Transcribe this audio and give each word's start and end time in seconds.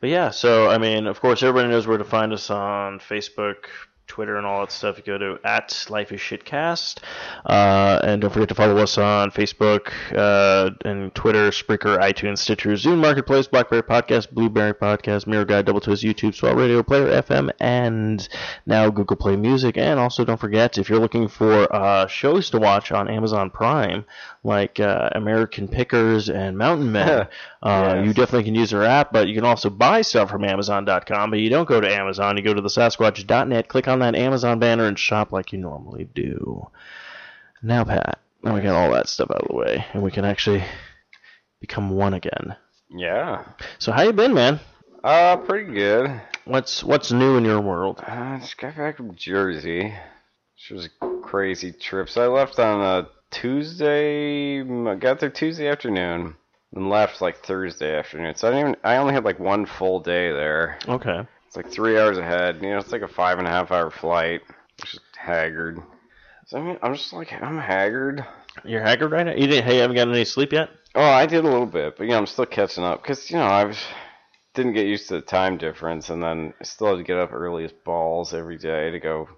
but 0.00 0.08
yeah, 0.10 0.30
so 0.30 0.68
I 0.70 0.78
mean, 0.78 1.06
of 1.06 1.20
course, 1.20 1.42
everybody 1.42 1.68
knows 1.68 1.86
where 1.86 1.98
to 1.98 2.04
find 2.04 2.32
us 2.32 2.50
on 2.50 2.98
Facebook, 3.00 3.66
Twitter, 4.08 4.36
and 4.36 4.46
all 4.46 4.60
that 4.60 4.72
stuff. 4.72 4.96
You 4.96 5.04
go 5.04 5.18
to 5.18 5.38
at 5.44 5.86
Life 5.88 6.10
is 6.10 6.20
Shitcast, 6.20 6.98
uh, 7.46 8.00
and 8.02 8.20
don't 8.20 8.32
forget 8.32 8.48
to 8.48 8.54
follow 8.54 8.78
us 8.78 8.98
on 8.98 9.30
Facebook 9.30 9.92
uh, 10.16 10.70
and 10.84 11.14
Twitter, 11.14 11.50
Spreaker, 11.50 11.98
iTunes, 12.00 12.38
Stitcher, 12.38 12.70
Zune 12.70 12.98
Marketplace, 12.98 13.46
BlackBerry 13.46 13.82
Podcast, 13.82 14.30
Blueberry 14.32 14.74
Podcast, 14.74 15.26
Miro 15.26 15.44
Guide, 15.44 15.66
Double 15.66 15.80
Twist, 15.80 16.02
YouTube, 16.02 16.34
Swell 16.34 16.54
Radio, 16.54 16.82
Player 16.82 17.22
FM, 17.22 17.50
and 17.60 18.28
now 18.66 18.90
Google 18.90 19.16
Play 19.16 19.36
Music. 19.36 19.76
And 19.76 20.00
also, 20.00 20.24
don't 20.24 20.40
forget 20.40 20.78
if 20.78 20.88
you're 20.88 20.98
looking 20.98 21.28
for 21.28 21.72
uh, 21.74 22.06
shows 22.06 22.50
to 22.50 22.58
watch 22.58 22.90
on 22.90 23.08
Amazon 23.08 23.50
Prime, 23.50 24.04
like 24.42 24.80
uh, 24.80 25.10
American 25.12 25.68
Pickers 25.68 26.28
and 26.28 26.56
Mountain 26.56 26.90
Men, 26.92 27.28
uh, 27.62 27.94
Yes. 27.96 28.06
you 28.06 28.14
definitely 28.14 28.44
can 28.44 28.54
use 28.54 28.70
their 28.70 28.84
app. 28.84 29.12
But 29.12 29.28
you 29.28 29.34
can 29.34 29.44
also 29.44 29.70
buy 29.70 30.02
stuff 30.02 30.30
from 30.30 30.44
Amazon.com. 30.44 31.30
But 31.30 31.38
you 31.40 31.50
don't 31.50 31.68
go 31.68 31.80
to 31.80 31.92
Amazon. 31.92 32.36
You 32.36 32.42
go 32.42 32.54
to 32.54 32.60
the 32.60 32.68
Sasquatch.net, 32.68 33.68
click 33.68 33.88
on 33.88 33.98
that 34.00 34.14
Amazon 34.14 34.58
banner, 34.58 34.86
and 34.86 34.98
shop 34.98 35.32
like 35.32 35.52
you 35.52 35.58
normally 35.58 36.08
do. 36.14 36.66
Now, 37.62 37.84
Pat, 37.84 38.20
now 38.42 38.54
we 38.54 38.60
got 38.60 38.74
all 38.76 38.92
that 38.92 39.08
stuff 39.08 39.30
out 39.30 39.42
of 39.42 39.48
the 39.48 39.56
way, 39.56 39.84
and 39.92 40.02
we 40.02 40.10
can 40.10 40.24
actually 40.24 40.62
become 41.60 41.90
one 41.90 42.14
again. 42.14 42.54
Yeah. 42.90 43.44
So, 43.78 43.92
how 43.92 44.02
you 44.02 44.12
been, 44.12 44.32
man? 44.34 44.60
Uh, 45.02 45.36
pretty 45.36 45.72
good. 45.72 46.20
What's 46.44 46.82
what's 46.82 47.12
new 47.12 47.36
in 47.36 47.44
your 47.44 47.60
world? 47.60 48.00
I 48.06 48.38
just 48.40 48.56
got 48.58 48.76
back 48.76 48.96
from 48.96 49.14
Jersey. 49.14 49.92
It 50.70 50.74
was 50.74 50.86
a 51.00 51.20
crazy 51.22 51.70
trip. 51.72 52.08
So 52.08 52.22
I 52.22 52.26
left 52.26 52.58
on 52.58 52.80
a 52.80 53.08
Tuesday. 53.30 54.62
Got 54.96 55.20
there 55.20 55.30
Tuesday 55.30 55.68
afternoon 55.68 56.34
and 56.74 56.90
left 56.90 57.20
like 57.20 57.44
Thursday 57.44 57.96
afternoon. 57.96 58.34
So 58.34 58.48
I 58.48 58.50
didn't 58.50 58.68
even. 58.68 58.76
I 58.84 58.96
only 58.96 59.14
had 59.14 59.24
like 59.24 59.38
one 59.38 59.66
full 59.66 60.00
day 60.00 60.30
there. 60.30 60.78
Okay. 60.88 61.20
It's 61.46 61.56
like 61.56 61.70
three 61.70 61.98
hours 61.98 62.18
ahead. 62.18 62.56
You 62.62 62.70
know, 62.70 62.78
it's 62.78 62.92
like 62.92 63.02
a 63.02 63.08
five 63.08 63.38
and 63.38 63.46
a 63.46 63.50
half 63.50 63.72
hour 63.72 63.90
flight. 63.90 64.42
Which 64.80 64.94
is 64.94 65.00
haggard. 65.16 65.80
So 66.46 66.58
I 66.58 66.62
mean, 66.62 66.78
I'm 66.82 66.94
just 66.94 67.12
like 67.12 67.32
I'm 67.32 67.58
haggard. 67.58 68.24
You're 68.64 68.82
haggard 68.82 69.12
right 69.12 69.26
now. 69.26 69.32
You 69.32 69.46
didn't. 69.46 69.64
Hey, 69.64 69.76
you 69.76 69.80
haven't 69.80 69.96
gotten 69.96 70.14
any 70.14 70.24
sleep 70.24 70.52
yet? 70.52 70.70
Oh, 70.94 71.02
I 71.02 71.26
did 71.26 71.44
a 71.44 71.48
little 71.48 71.66
bit, 71.66 71.96
but 71.96 72.04
you 72.04 72.10
know, 72.10 72.18
I'm 72.18 72.26
still 72.26 72.46
catching 72.46 72.84
up 72.84 73.02
because 73.02 73.30
you 73.30 73.36
know 73.36 73.44
I 73.44 73.64
was 73.64 73.78
didn't 74.54 74.72
get 74.72 74.86
used 74.86 75.08
to 75.08 75.14
the 75.14 75.20
time 75.20 75.56
difference, 75.56 76.10
and 76.10 76.22
then 76.22 76.52
I 76.60 76.64
still 76.64 76.88
had 76.88 76.96
to 76.96 77.04
get 77.04 77.18
up 77.18 77.32
early 77.32 77.64
as 77.64 77.72
balls 77.72 78.34
every 78.34 78.58
day 78.58 78.90
to 78.90 78.98
go 78.98 79.28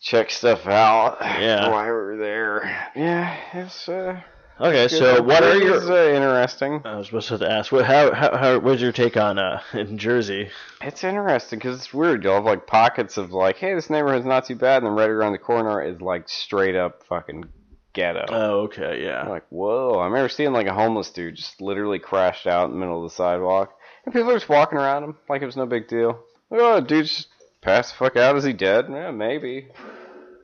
check 0.00 0.30
stuff 0.30 0.66
out. 0.66 1.18
Yeah. 1.20 1.68
while 1.72 1.84
we 1.84 1.90
were 1.90 2.16
there. 2.18 2.90
Yeah, 2.94 3.36
it's 3.54 3.88
uh. 3.88 4.20
Okay. 4.60 4.88
So, 4.88 5.22
what 5.22 5.44
are 5.44 5.56
your? 5.56 5.74
was, 5.74 5.88
uh, 5.88 6.10
interesting? 6.10 6.82
I 6.84 6.96
was 6.96 7.06
supposed 7.06 7.28
to 7.28 7.50
ask. 7.50 7.70
What? 7.70 7.84
How? 7.84 8.12
How? 8.12 8.36
how 8.36 8.58
what's 8.58 8.80
your 8.82 8.92
take 8.92 9.16
on 9.16 9.38
uh 9.38 9.60
in 9.72 9.98
Jersey? 9.98 10.50
It's 10.80 11.04
interesting 11.04 11.58
because 11.58 11.76
it's 11.78 11.94
weird. 11.94 12.24
You'll 12.24 12.34
have 12.34 12.44
like 12.44 12.66
pockets 12.66 13.16
of 13.16 13.30
like, 13.30 13.56
hey, 13.56 13.74
this 13.74 13.88
neighborhood's 13.88 14.26
not 14.26 14.46
too 14.46 14.56
bad, 14.56 14.82
and 14.82 14.86
then 14.86 14.94
right 14.94 15.10
around 15.10 15.32
the 15.32 15.38
corner 15.38 15.82
is 15.82 16.00
like 16.00 16.28
straight 16.28 16.74
up 16.74 17.04
fucking 17.04 17.44
ghetto. 17.92 18.26
Oh, 18.28 18.60
okay. 18.62 19.04
Yeah. 19.04 19.28
Like, 19.28 19.44
whoa! 19.50 19.98
I 19.98 20.06
remember 20.06 20.28
seeing 20.28 20.52
like 20.52 20.66
a 20.66 20.74
homeless 20.74 21.10
dude 21.10 21.36
just 21.36 21.60
literally 21.60 21.98
crashed 21.98 22.46
out 22.46 22.66
in 22.66 22.72
the 22.72 22.78
middle 22.78 23.04
of 23.04 23.10
the 23.10 23.14
sidewalk, 23.14 23.74
and 24.04 24.12
people 24.12 24.30
are 24.30 24.36
just 24.36 24.48
walking 24.48 24.78
around 24.78 25.04
him 25.04 25.16
like 25.28 25.42
it 25.42 25.46
was 25.46 25.56
no 25.56 25.66
big 25.66 25.88
deal. 25.88 26.18
Like, 26.50 26.60
oh, 26.60 26.80
dude 26.80 27.06
just 27.06 27.28
passed 27.60 27.92
the 27.92 27.98
fuck 27.98 28.16
out. 28.16 28.36
Is 28.36 28.44
he 28.44 28.52
dead? 28.52 28.86
Yeah, 28.90 29.12
maybe. 29.12 29.68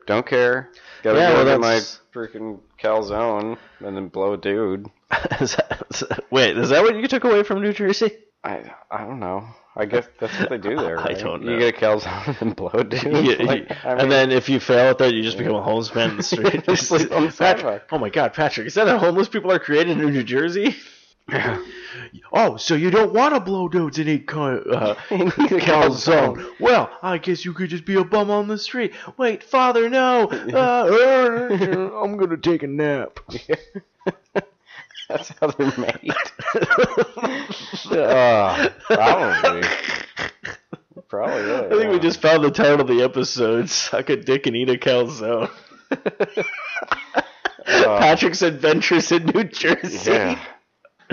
Don't 0.06 0.26
care. 0.26 0.70
Gotta 1.02 1.18
Yeah, 1.18 1.30
go 1.32 1.44
well, 1.44 1.44
get 1.44 1.60
my 1.60 1.80
freaking 2.14 2.60
calzone 2.82 3.56
and 3.80 3.96
then 3.96 4.08
blow 4.08 4.34
a 4.34 4.36
dude. 4.36 4.86
Is 5.40 5.56
that- 5.56 5.82
is 5.90 6.00
that- 6.00 6.24
wait, 6.30 6.56
is 6.58 6.70
that 6.70 6.82
what 6.82 6.96
you 6.96 7.06
took 7.08 7.24
away 7.24 7.42
from 7.42 7.62
New 7.62 7.72
Jersey? 7.72 8.10
I 8.42 8.72
I 8.90 9.04
don't 9.04 9.20
know. 9.20 9.46
I 9.76 9.86
guess 9.86 10.06
that's 10.20 10.38
what 10.38 10.50
they 10.50 10.58
do 10.58 10.76
there. 10.76 10.98
I 11.10 11.14
don't 11.14 11.42
know. 11.44 11.52
You 11.52 11.58
get 11.58 11.74
a 11.74 11.78
calzone 11.78 12.40
and 12.42 12.54
blow 12.54 12.68
a 12.74 12.84
dude. 12.84 13.02
You- 13.24 13.36
Like, 13.46 13.68
you- 13.70 13.76
I 13.84 13.92
and 13.94 14.10
then 14.12 14.30
if 14.32 14.48
you 14.48 14.60
fail 14.60 14.90
at 14.90 14.98
that, 14.98 15.12
you 15.14 15.22
just 15.22 15.38
become 15.38 15.54
a 15.56 15.62
homeless 15.62 15.94
man 15.94 16.10
in 16.10 16.16
the 16.18 16.22
street. 16.22 16.64
Just 16.64 16.88
sleep 16.88 17.10
on 17.12 17.26
the 17.26 17.32
sidewalk. 17.32 17.82
Oh 17.90 17.98
my 17.98 18.10
God, 18.10 18.32
Patrick! 18.34 18.66
Is 18.66 18.74
that 18.74 18.86
how 18.86 18.98
homeless 18.98 19.28
people 19.28 19.50
are 19.50 19.58
created 19.58 19.98
in 19.98 20.12
New 20.12 20.22
Jersey? 20.24 20.76
oh, 22.32 22.56
so 22.56 22.74
you 22.74 22.90
don't 22.90 23.14
want 23.14 23.34
to 23.34 23.40
blow 23.40 23.68
dudes 23.68 23.98
and 23.98 24.08
eat 24.08 24.26
co- 24.26 24.58
uh, 24.58 24.94
calzone? 25.08 26.44
Well, 26.60 26.90
I 27.02 27.18
guess 27.18 27.44
you 27.44 27.52
could 27.54 27.70
just 27.70 27.84
be 27.86 27.94
a 27.94 28.04
bum 28.04 28.30
on 28.30 28.48
the 28.48 28.58
street. 28.58 28.92
Wait, 29.16 29.42
Father, 29.42 29.88
no! 29.88 30.28
Uh, 30.30 30.56
uh, 30.56 32.00
I'm 32.02 32.16
gonna 32.16 32.36
take 32.36 32.62
a 32.62 32.66
nap. 32.66 33.20
That's 35.08 35.28
how 35.40 35.48
they're 35.48 35.72
made. 35.78 36.12
uh, 37.90 38.68
probably. 38.88 39.68
Probably. 41.08 41.46
Yeah, 41.46 41.68
I 41.70 41.76
think 41.78 41.92
we 41.92 41.98
just 42.00 42.20
found 42.20 42.44
the 42.44 42.50
title 42.50 42.82
of 42.82 42.88
the 42.88 43.02
episode: 43.02 43.70
"Suck 43.70 44.10
a 44.10 44.16
Dick 44.16 44.46
and 44.46 44.56
Eat 44.56 44.68
a 44.70 44.74
Calzone." 44.74 45.50
Patrick's 47.64 48.42
Adventures 48.42 49.10
in 49.12 49.26
New 49.26 49.44
Jersey. 49.44 50.10
Yeah. 50.10 50.38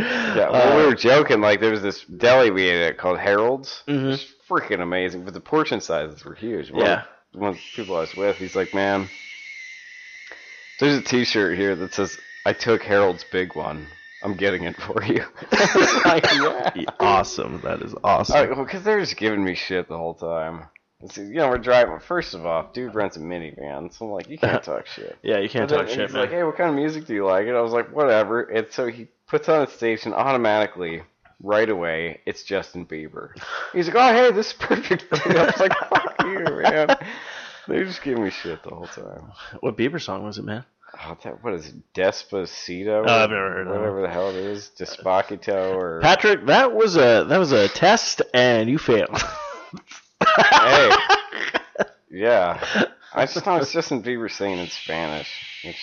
Yeah, 0.01 0.49
well, 0.49 0.77
we 0.77 0.85
were 0.85 0.95
joking. 0.95 1.41
Like, 1.41 1.59
there 1.59 1.71
was 1.71 1.81
this 1.81 2.03
deli 2.05 2.51
we 2.51 2.67
ate 2.69 2.81
at 2.89 2.97
called 2.97 3.19
Harold's. 3.19 3.83
Mhm. 3.87 4.03
It 4.03 4.07
was 4.07 4.33
freaking 4.49 4.81
amazing, 4.81 5.23
but 5.25 5.33
the 5.33 5.39
portion 5.39 5.81
sizes 5.81 6.23
were 6.25 6.35
huge. 6.35 6.71
One, 6.71 6.85
Yeah. 6.85 7.03
One 7.33 7.49
of 7.51 7.55
the 7.55 7.61
people 7.75 7.95
I 7.95 8.01
was 8.01 8.15
with, 8.15 8.35
he's 8.37 8.55
like, 8.55 8.73
man, 8.73 9.07
there's 10.79 10.97
a 10.97 11.01
T-shirt 11.01 11.57
here 11.57 11.75
that 11.75 11.93
says, 11.93 12.17
"I 12.45 12.53
took 12.53 12.81
Harold's 12.83 13.23
big 13.31 13.55
one. 13.55 13.87
I'm 14.23 14.35
getting 14.35 14.63
it 14.63 14.75
for 14.75 15.03
you." 15.03 15.23
Like, 16.05 16.25
yeah. 16.33 16.83
Awesome. 16.99 17.61
That 17.63 17.81
is 17.81 17.95
awesome. 18.03 18.49
Well, 18.49 18.63
Because 18.65 18.83
they're 18.83 18.99
just 18.99 19.15
giving 19.17 19.43
me 19.43 19.55
shit 19.55 19.87
the 19.87 19.97
whole 19.97 20.15
time. 20.15 20.63
So, 21.09 21.21
you 21.21 21.35
know, 21.35 21.49
we're 21.49 21.57
driving. 21.57 21.99
First 21.99 22.33
of 22.35 22.45
all, 22.45 22.69
dude 22.73 22.93
rents 22.93 23.17
a 23.17 23.19
minivan, 23.21 23.91
so 23.93 24.05
I'm 24.05 24.11
like, 24.11 24.29
you 24.29 24.37
can't 24.37 24.61
talk 24.71 24.85
shit. 24.87 25.17
Yeah, 25.23 25.39
you 25.39 25.49
can't 25.49 25.67
But 25.69 25.77
talk 25.77 25.87
then 25.87 25.95
shit, 25.95 26.05
he's 26.07 26.13
man. 26.13 26.21
like, 26.23 26.31
hey, 26.31 26.43
what 26.43 26.57
kind 26.57 26.69
of 26.69 26.75
music 26.75 27.05
do 27.05 27.13
you 27.15 27.25
like? 27.25 27.47
And 27.47 27.55
I 27.57 27.61
was 27.61 27.71
like, 27.71 27.95
whatever. 27.95 28.41
And 28.43 28.67
so 28.71 28.87
he 28.87 29.07
puts 29.31 29.47
on 29.47 29.61
a 29.61 29.67
station 29.67 30.13
automatically, 30.13 31.01
right 31.41 31.69
away. 31.69 32.19
It's 32.25 32.43
Justin 32.43 32.85
Bieber. 32.85 33.29
He's 33.71 33.87
like, 33.87 33.95
oh, 33.95 34.13
hey, 34.13 34.31
this 34.31 34.47
is 34.47 34.53
perfect. 34.53 35.05
I 35.25 35.45
was 35.45 35.57
like, 35.57 35.71
fuck 35.89 36.15
you, 36.19 36.43
man. 36.61 36.89
They 37.67 37.83
just 37.85 38.03
give 38.03 38.17
me 38.17 38.29
shit 38.29 38.61
the 38.61 38.71
whole 38.71 38.87
time. 38.87 39.31
What 39.61 39.77
Bieber 39.77 40.01
song 40.01 40.25
was 40.25 40.37
it, 40.37 40.43
man? 40.43 40.65
Oh, 41.01 41.17
that, 41.23 41.41
what 41.41 41.53
is 41.53 41.69
it? 41.69 41.75
Despacito? 41.93 43.05
Oh, 43.07 43.23
I've 43.23 43.29
never 43.29 43.51
heard 43.53 43.67
of 43.67 43.73
Whatever 43.73 44.01
the 44.01 44.09
hell 44.09 44.29
it 44.31 44.35
is. 44.35 44.69
Despacito 44.77 45.75
or. 45.75 46.01
Patrick, 46.01 46.45
that 46.47 46.73
was 46.73 46.97
a 46.97 47.25
that 47.29 47.37
was 47.37 47.53
a 47.53 47.69
test, 47.69 48.21
and 48.33 48.69
you 48.69 48.77
failed. 48.77 49.17
hey. 50.51 50.91
Yeah. 52.13 52.61
I 53.13 53.25
just 53.25 53.45
know 53.45 53.55
it's 53.55 53.71
Justin 53.71 54.03
Bieber 54.03 54.29
singing 54.29 54.59
in 54.59 54.67
Spanish. 54.67 55.29
Which 55.63 55.77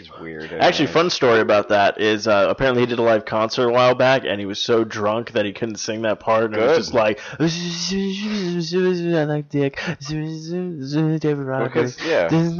is 0.00 0.10
weird. 0.20 0.52
Actually, 0.52 0.86
fun 0.88 1.10
story 1.10 1.40
about 1.40 1.68
that 1.70 2.00
is 2.00 2.26
uh, 2.28 2.46
apparently 2.48 2.82
he 2.82 2.86
did 2.86 2.98
a 2.98 3.02
live 3.02 3.24
concert 3.24 3.68
a 3.68 3.72
while 3.72 3.94
back, 3.94 4.24
and 4.24 4.38
he 4.40 4.46
was 4.46 4.58
so 4.60 4.84
drunk 4.84 5.32
that 5.32 5.44
he 5.44 5.52
couldn't 5.52 5.76
sing 5.76 6.02
that 6.02 6.20
part, 6.20 6.44
and 6.46 6.54
it 6.56 6.60
was 6.60 6.76
just 6.78 6.94
like, 6.94 7.20
I 7.40 9.24
like 9.24 9.48
Dick, 9.48 9.78
David. 10.08 11.46
Because, 11.64 11.98
yeah. 12.04 12.28
I 12.30 12.32
mean, 12.32 12.58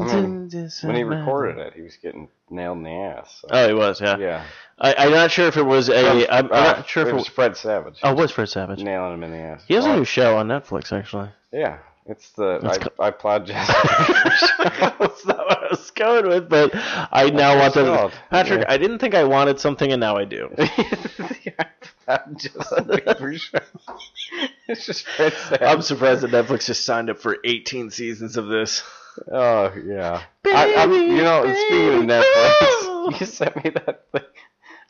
when 0.82 0.96
he 0.96 1.02
recorded 1.05 1.58
it, 1.58 1.75
he 1.75 1.82
was 1.82 1.96
getting 2.02 2.29
nailed 2.50 2.79
in 2.79 2.85
the 2.85 2.90
ass. 2.90 3.38
so- 3.43 3.49
Oh, 3.50 3.69
he 3.69 3.75
was, 3.75 4.00
yeah. 4.00 4.17
yeah. 4.19 4.44
I, 4.81 4.94
I'm 4.99 5.11
not 5.11 5.31
sure 5.31 5.46
if 5.49 5.56
it 5.56 5.62
was 5.64 5.88
a. 5.88 6.29
I'm, 6.31 6.46
I'm 6.46 6.52
Uh, 6.52 6.73
not 6.76 6.88
sure 6.88 7.02
if 7.02 7.08
it 7.08 7.12
was 7.12 7.25
was. 7.25 7.29
Fred 7.29 7.56
Savage. 7.56 7.99
Oh, 8.05 8.12
it 8.12 8.17
was 8.17 8.31
Fred 8.31 8.49
Savage. 8.49 8.79
Nailing 8.81 9.14
him 9.14 9.25
in 9.25 9.32
the 9.32 9.38
ass. 9.38 9.62
He 9.67 9.75
has 9.75 9.85
a 9.85 9.94
new 9.96 10.05
show 10.05 10.37
on 10.37 10.46
Netflix, 10.46 10.93
actually. 10.96 11.31
Yeah. 11.52 11.79
It's 12.08 12.31
the 12.32 12.90
I, 12.99 13.05
I 13.05 13.08
applaud 13.08 13.46
Jessica. 13.46 14.96
That's 14.99 15.26
not 15.26 15.38
what 15.38 15.64
I 15.64 15.69
was 15.70 15.90
going 15.90 16.26
with, 16.26 16.49
but 16.49 16.70
I 16.75 17.28
now 17.31 17.58
want 17.58 17.75
to. 17.75 18.10
Patrick, 18.31 18.60
Yeah. 18.60 18.72
I 18.72 18.78
didn't 18.78 18.99
think 18.99 19.14
I 19.14 19.25
wanted 19.25 19.60
something, 19.60 19.93
and 19.93 20.00
now 20.00 20.16
I 20.16 20.25
do. 20.25 20.49
I'm 22.08 22.37
just 22.38 22.56
a 22.72 22.82
Bieber 22.82 23.38
show. 23.38 23.58
It's 24.69 24.87
just 24.87 25.06
I'm 25.60 25.82
surprised 25.82 26.22
that 26.22 26.31
Netflix 26.31 26.64
just 26.66 26.84
signed 26.84 27.10
up 27.10 27.19
for 27.19 27.37
18 27.44 27.90
seasons 27.90 28.38
of 28.38 28.49
this. 28.49 28.82
Oh 29.31 29.72
yeah. 29.84 30.22
I, 30.46 30.75
I'm, 30.76 30.93
you 30.93 31.16
know, 31.22 31.43
speaking 31.43 31.94
of 31.99 32.04
Netflix, 32.04 33.20
you 33.20 33.26
sent 33.26 33.62
me 33.64 33.70
that 33.70 34.04
thing. 34.12 34.22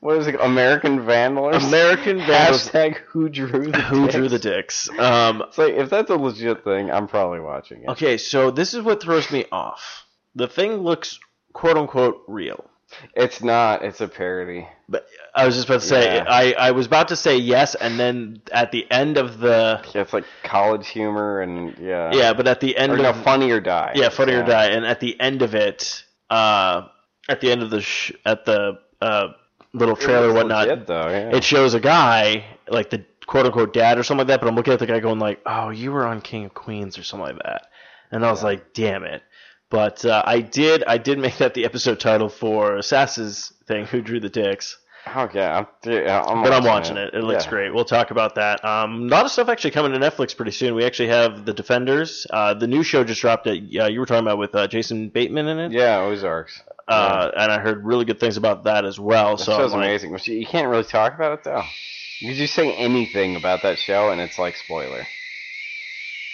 What 0.01 0.17
is 0.19 0.27
it? 0.29 0.37
American 0.41 1.01
Vandalers. 1.01 1.67
American 1.67 2.19
Vandals. 2.27 2.69
Hashtag 2.69 2.97
Who 3.09 3.29
drew 3.29 3.71
the 3.73 3.81
Who 3.81 4.09
drew 4.09 4.29
the 4.29 4.39
dicks? 4.39 4.89
dicks? 4.89 4.99
Um, 4.99 5.43
It's 5.49 5.59
like 5.59 5.75
if 5.75 5.91
that's 5.91 6.11
a 6.11 6.17
legit 6.17 6.63
thing, 6.65 6.91
I'm 6.91 7.09
probably 7.09 7.41
watching 7.41 7.83
it. 7.83 7.89
okay, 7.91 8.17
so 8.19 8.51
this 8.51 8.75
is 8.75 8.83
what 8.83 9.03
throws 9.03 9.31
me 9.33 9.47
off. 9.51 10.05
The 10.35 10.47
thing 10.47 10.79
looks 10.79 11.19
quote 11.53 11.77
unquote 11.77 12.23
real. 12.29 12.65
It's 13.15 13.43
not. 13.43 13.85
It's 13.85 14.01
a 14.01 14.09
parody. 14.09 14.67
But 14.89 15.07
I 15.35 15.45
was 15.45 15.57
just 15.57 15.69
about 15.69 15.81
to 15.83 15.87
say, 15.87 16.15
Yeah. 16.17 16.25
I, 16.27 16.53
I 16.59 16.71
was 16.71 16.87
about 16.87 17.09
to 17.09 17.17
say 17.17 17.37
yes, 17.37 17.75
and 17.75 17.99
then 18.01 18.41
at 18.51 18.73
the 18.73 18.91
end 18.91 19.19
of 19.19 19.39
the 19.41 19.83
Yeah, 19.95 20.03
it's 20.03 20.13
like 20.15 20.25
college 20.43 20.89
humor 20.89 21.41
and 21.43 21.77
yeah. 21.79 22.13
yeah, 22.15 22.33
but 22.33 22.49
at 22.49 22.61
the 22.61 22.77
end 22.79 22.93
Or 22.93 22.97
of 22.97 23.03
no, 23.03 23.13
Funny 23.25 23.51
or 23.51 23.61
Die. 23.61 23.93
yeah, 23.97 24.09
Funny 24.09 24.33
or 24.33 24.39
Yeah. 24.39 24.47
Die, 24.47 24.67
and 24.69 24.87
at 24.87 25.01
the 25.01 25.21
end 25.21 25.43
of 25.43 25.55
it, 25.55 26.03
uh, 26.31 26.89
at 27.29 27.43
the 27.43 27.51
end 27.53 27.63
of 27.63 27.69
the 27.69 27.83
sh- 27.83 28.13
at 28.25 28.47
the 28.47 28.79
uh, 29.03 29.29
little 29.73 29.97
trailer 29.97 30.33
whatnot, 30.33 30.69
legit, 30.69 30.87
though. 30.87 31.09
Yeah. 31.09 31.37
it 31.37 31.45
shows 31.45 31.75
a 31.75 31.81
guy 31.81 32.45
like 32.69 32.91
the 32.91 33.05
quote 33.27 33.47
unquote 33.47 33.73
dad 33.73 33.99
or 33.99 34.03
something 34.03 34.21
like 34.21 34.29
that. 34.29 34.41
But 34.41 34.49
I'm 34.49 34.55
looking 34.57 34.73
at 34.73 34.79
the 34.79 34.87
guy 34.87 35.01
going 35.01 35.19
like, 35.19 35.41
"Oh, 35.47 35.71
you 35.71 35.93
were 35.93 36.07
on 36.07 36.21
King 36.21 36.47
of 36.47 36.55
Queens 36.55 36.99
or 36.99 37.03
something 37.03 37.35
like 37.37 37.43
that," 37.45 37.63
and 38.11 38.25
I 38.25 38.31
was 38.31 38.41
Yeah. 38.43 38.47
like, 38.49 38.73
"Damn 38.73 39.05
it!" 39.05 39.23
But 39.71 40.05
uh, 40.05 40.23
I 40.25 40.41
did 40.41 40.83
I 40.85 40.97
did 40.99 41.19
make 41.19 41.37
that 41.39 41.55
the 41.55 41.65
episode 41.65 42.01
title 42.01 42.29
for 42.29 42.81
Sass's 42.83 43.53
thing, 43.67 43.85
who 43.87 44.01
drew 44.01 44.19
the 44.21 44.31
dicks. 44.31 44.79
Okay, 45.17 45.45
I'm, 45.45 45.67
yeah, 45.85 46.23
I'm 46.23 46.43
But 46.43 46.53
I'm 46.53 46.65
watching 46.65 46.97
it. 46.97 47.15
It 47.15 47.23
looks 47.23 47.45
Yeah. 47.45 47.51
great. 47.51 47.75
We'll 47.75 47.85
talk 47.85 48.11
about 48.11 48.35
that. 48.37 48.65
Um, 48.65 49.05
a 49.05 49.07
lot 49.07 49.25
of 49.25 49.31
stuff 49.31 49.49
actually 49.49 49.73
coming 49.73 49.93
to 49.93 49.99
Netflix 49.99 50.37
pretty 50.37 50.53
soon. 50.53 50.75
We 50.75 50.85
actually 50.85 51.09
have 51.09 51.45
The 51.45 51.53
Defenders. 51.53 52.27
Uh, 52.31 52.55
the 52.55 52.67
new 52.67 52.83
show 52.83 53.05
just 53.05 53.21
dropped. 53.21 53.45
That 53.45 53.57
uh, 53.81 53.87
you 53.87 54.01
were 54.01 54.07
talking 54.07 54.27
about 54.27 54.39
with 54.39 54.55
uh, 54.55 54.67
Jason 54.69 55.09
Bateman 55.09 55.49
in 55.49 55.59
it. 55.59 55.73
Yeah, 55.73 55.99
Ozarks. 55.99 56.63
Uh, 56.87 57.31
and 57.37 57.53
I 57.53 57.59
heard 57.59 57.85
really 57.85 58.07
good 58.07 58.19
things 58.19 58.37
about 58.39 58.65
that 58.65 58.85
as 58.87 58.99
well. 58.99 59.37
That 59.37 59.45
so 59.45 59.59
show's 59.59 59.73
like, 59.73 59.85
amazing. 59.85 60.19
You 60.25 60.41
you 60.41 60.47
can't 60.47 60.69
really 60.69 60.85
talk 60.85 61.15
about 61.15 61.33
it 61.33 61.45
though. 61.45 61.63
You 62.21 62.35
just 62.35 62.55
say 62.55 62.75
anything 62.75 63.37
about 63.37 63.63
that 63.63 63.79
show 63.79 64.11
and 64.11 64.21
it's 64.21 64.39
like 64.39 64.57
spoiler. 64.57 65.07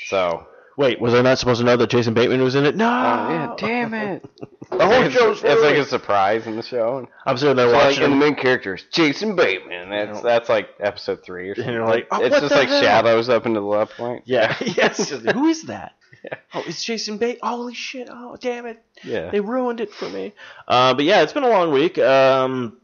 So. 0.06 0.46
Wait, 0.76 1.00
was 1.00 1.14
I 1.14 1.22
not 1.22 1.38
supposed 1.38 1.60
to 1.60 1.66
know 1.66 1.76
that 1.76 1.88
Jason 1.90 2.14
Bateman 2.14 2.42
was 2.42 2.54
in 2.56 2.64
it? 2.66 2.74
No. 2.76 2.86
Oh 2.88 3.30
yeah, 3.30 3.54
damn 3.58 3.94
it. 3.94 4.28
The 4.70 4.84
whole 4.86 5.02
it's, 5.04 5.14
show's 5.14 5.44
it's 5.44 5.62
like 5.62 5.76
a 5.76 5.84
surprise 5.84 6.46
in 6.46 6.56
the 6.56 6.62
show. 6.62 7.06
I'm 7.26 7.36
sitting 7.36 7.54
there 7.56 7.68
So, 7.68 7.72
like, 7.72 7.84
watching. 7.84 8.04
and 8.04 8.12
the 8.14 8.16
main 8.16 8.34
character 8.34 8.74
is 8.74 8.82
Jason 8.90 9.36
Bateman. 9.36 9.88
That's 9.90 10.20
that's 10.20 10.48
like 10.48 10.70
episode 10.80 11.22
three 11.22 11.50
or 11.50 11.54
something. 11.54 11.72
you're 11.72 11.86
like, 11.86 12.08
oh, 12.10 12.20
it's 12.22 12.32
what 12.32 12.40
just 12.40 12.52
the 12.54 12.58
like 12.60 12.68
hell? 12.68 12.82
shadows 12.82 13.28
up 13.28 13.46
into 13.46 13.60
the 13.60 13.66
left 13.66 13.96
point. 13.96 14.22
yeah. 14.26 14.56
yes. 14.76 15.10
Who 15.10 15.46
is 15.46 15.64
that? 15.64 15.92
Yeah. 16.24 16.38
Oh, 16.54 16.64
it's 16.66 16.82
Jason 16.82 17.18
Bateman. 17.18 17.48
Holy 17.48 17.74
shit! 17.74 18.08
Oh, 18.10 18.36
damn 18.40 18.64
it! 18.66 18.82
Yeah. 19.02 19.30
They 19.30 19.40
ruined 19.40 19.80
it 19.80 19.92
for 19.92 20.08
me. 20.08 20.32
Uh, 20.66 20.94
but 20.94 21.04
yeah, 21.04 21.22
it's 21.22 21.34
been 21.34 21.44
a 21.44 21.48
long 21.50 21.70
week. 21.70 21.98
Um, 21.98 22.78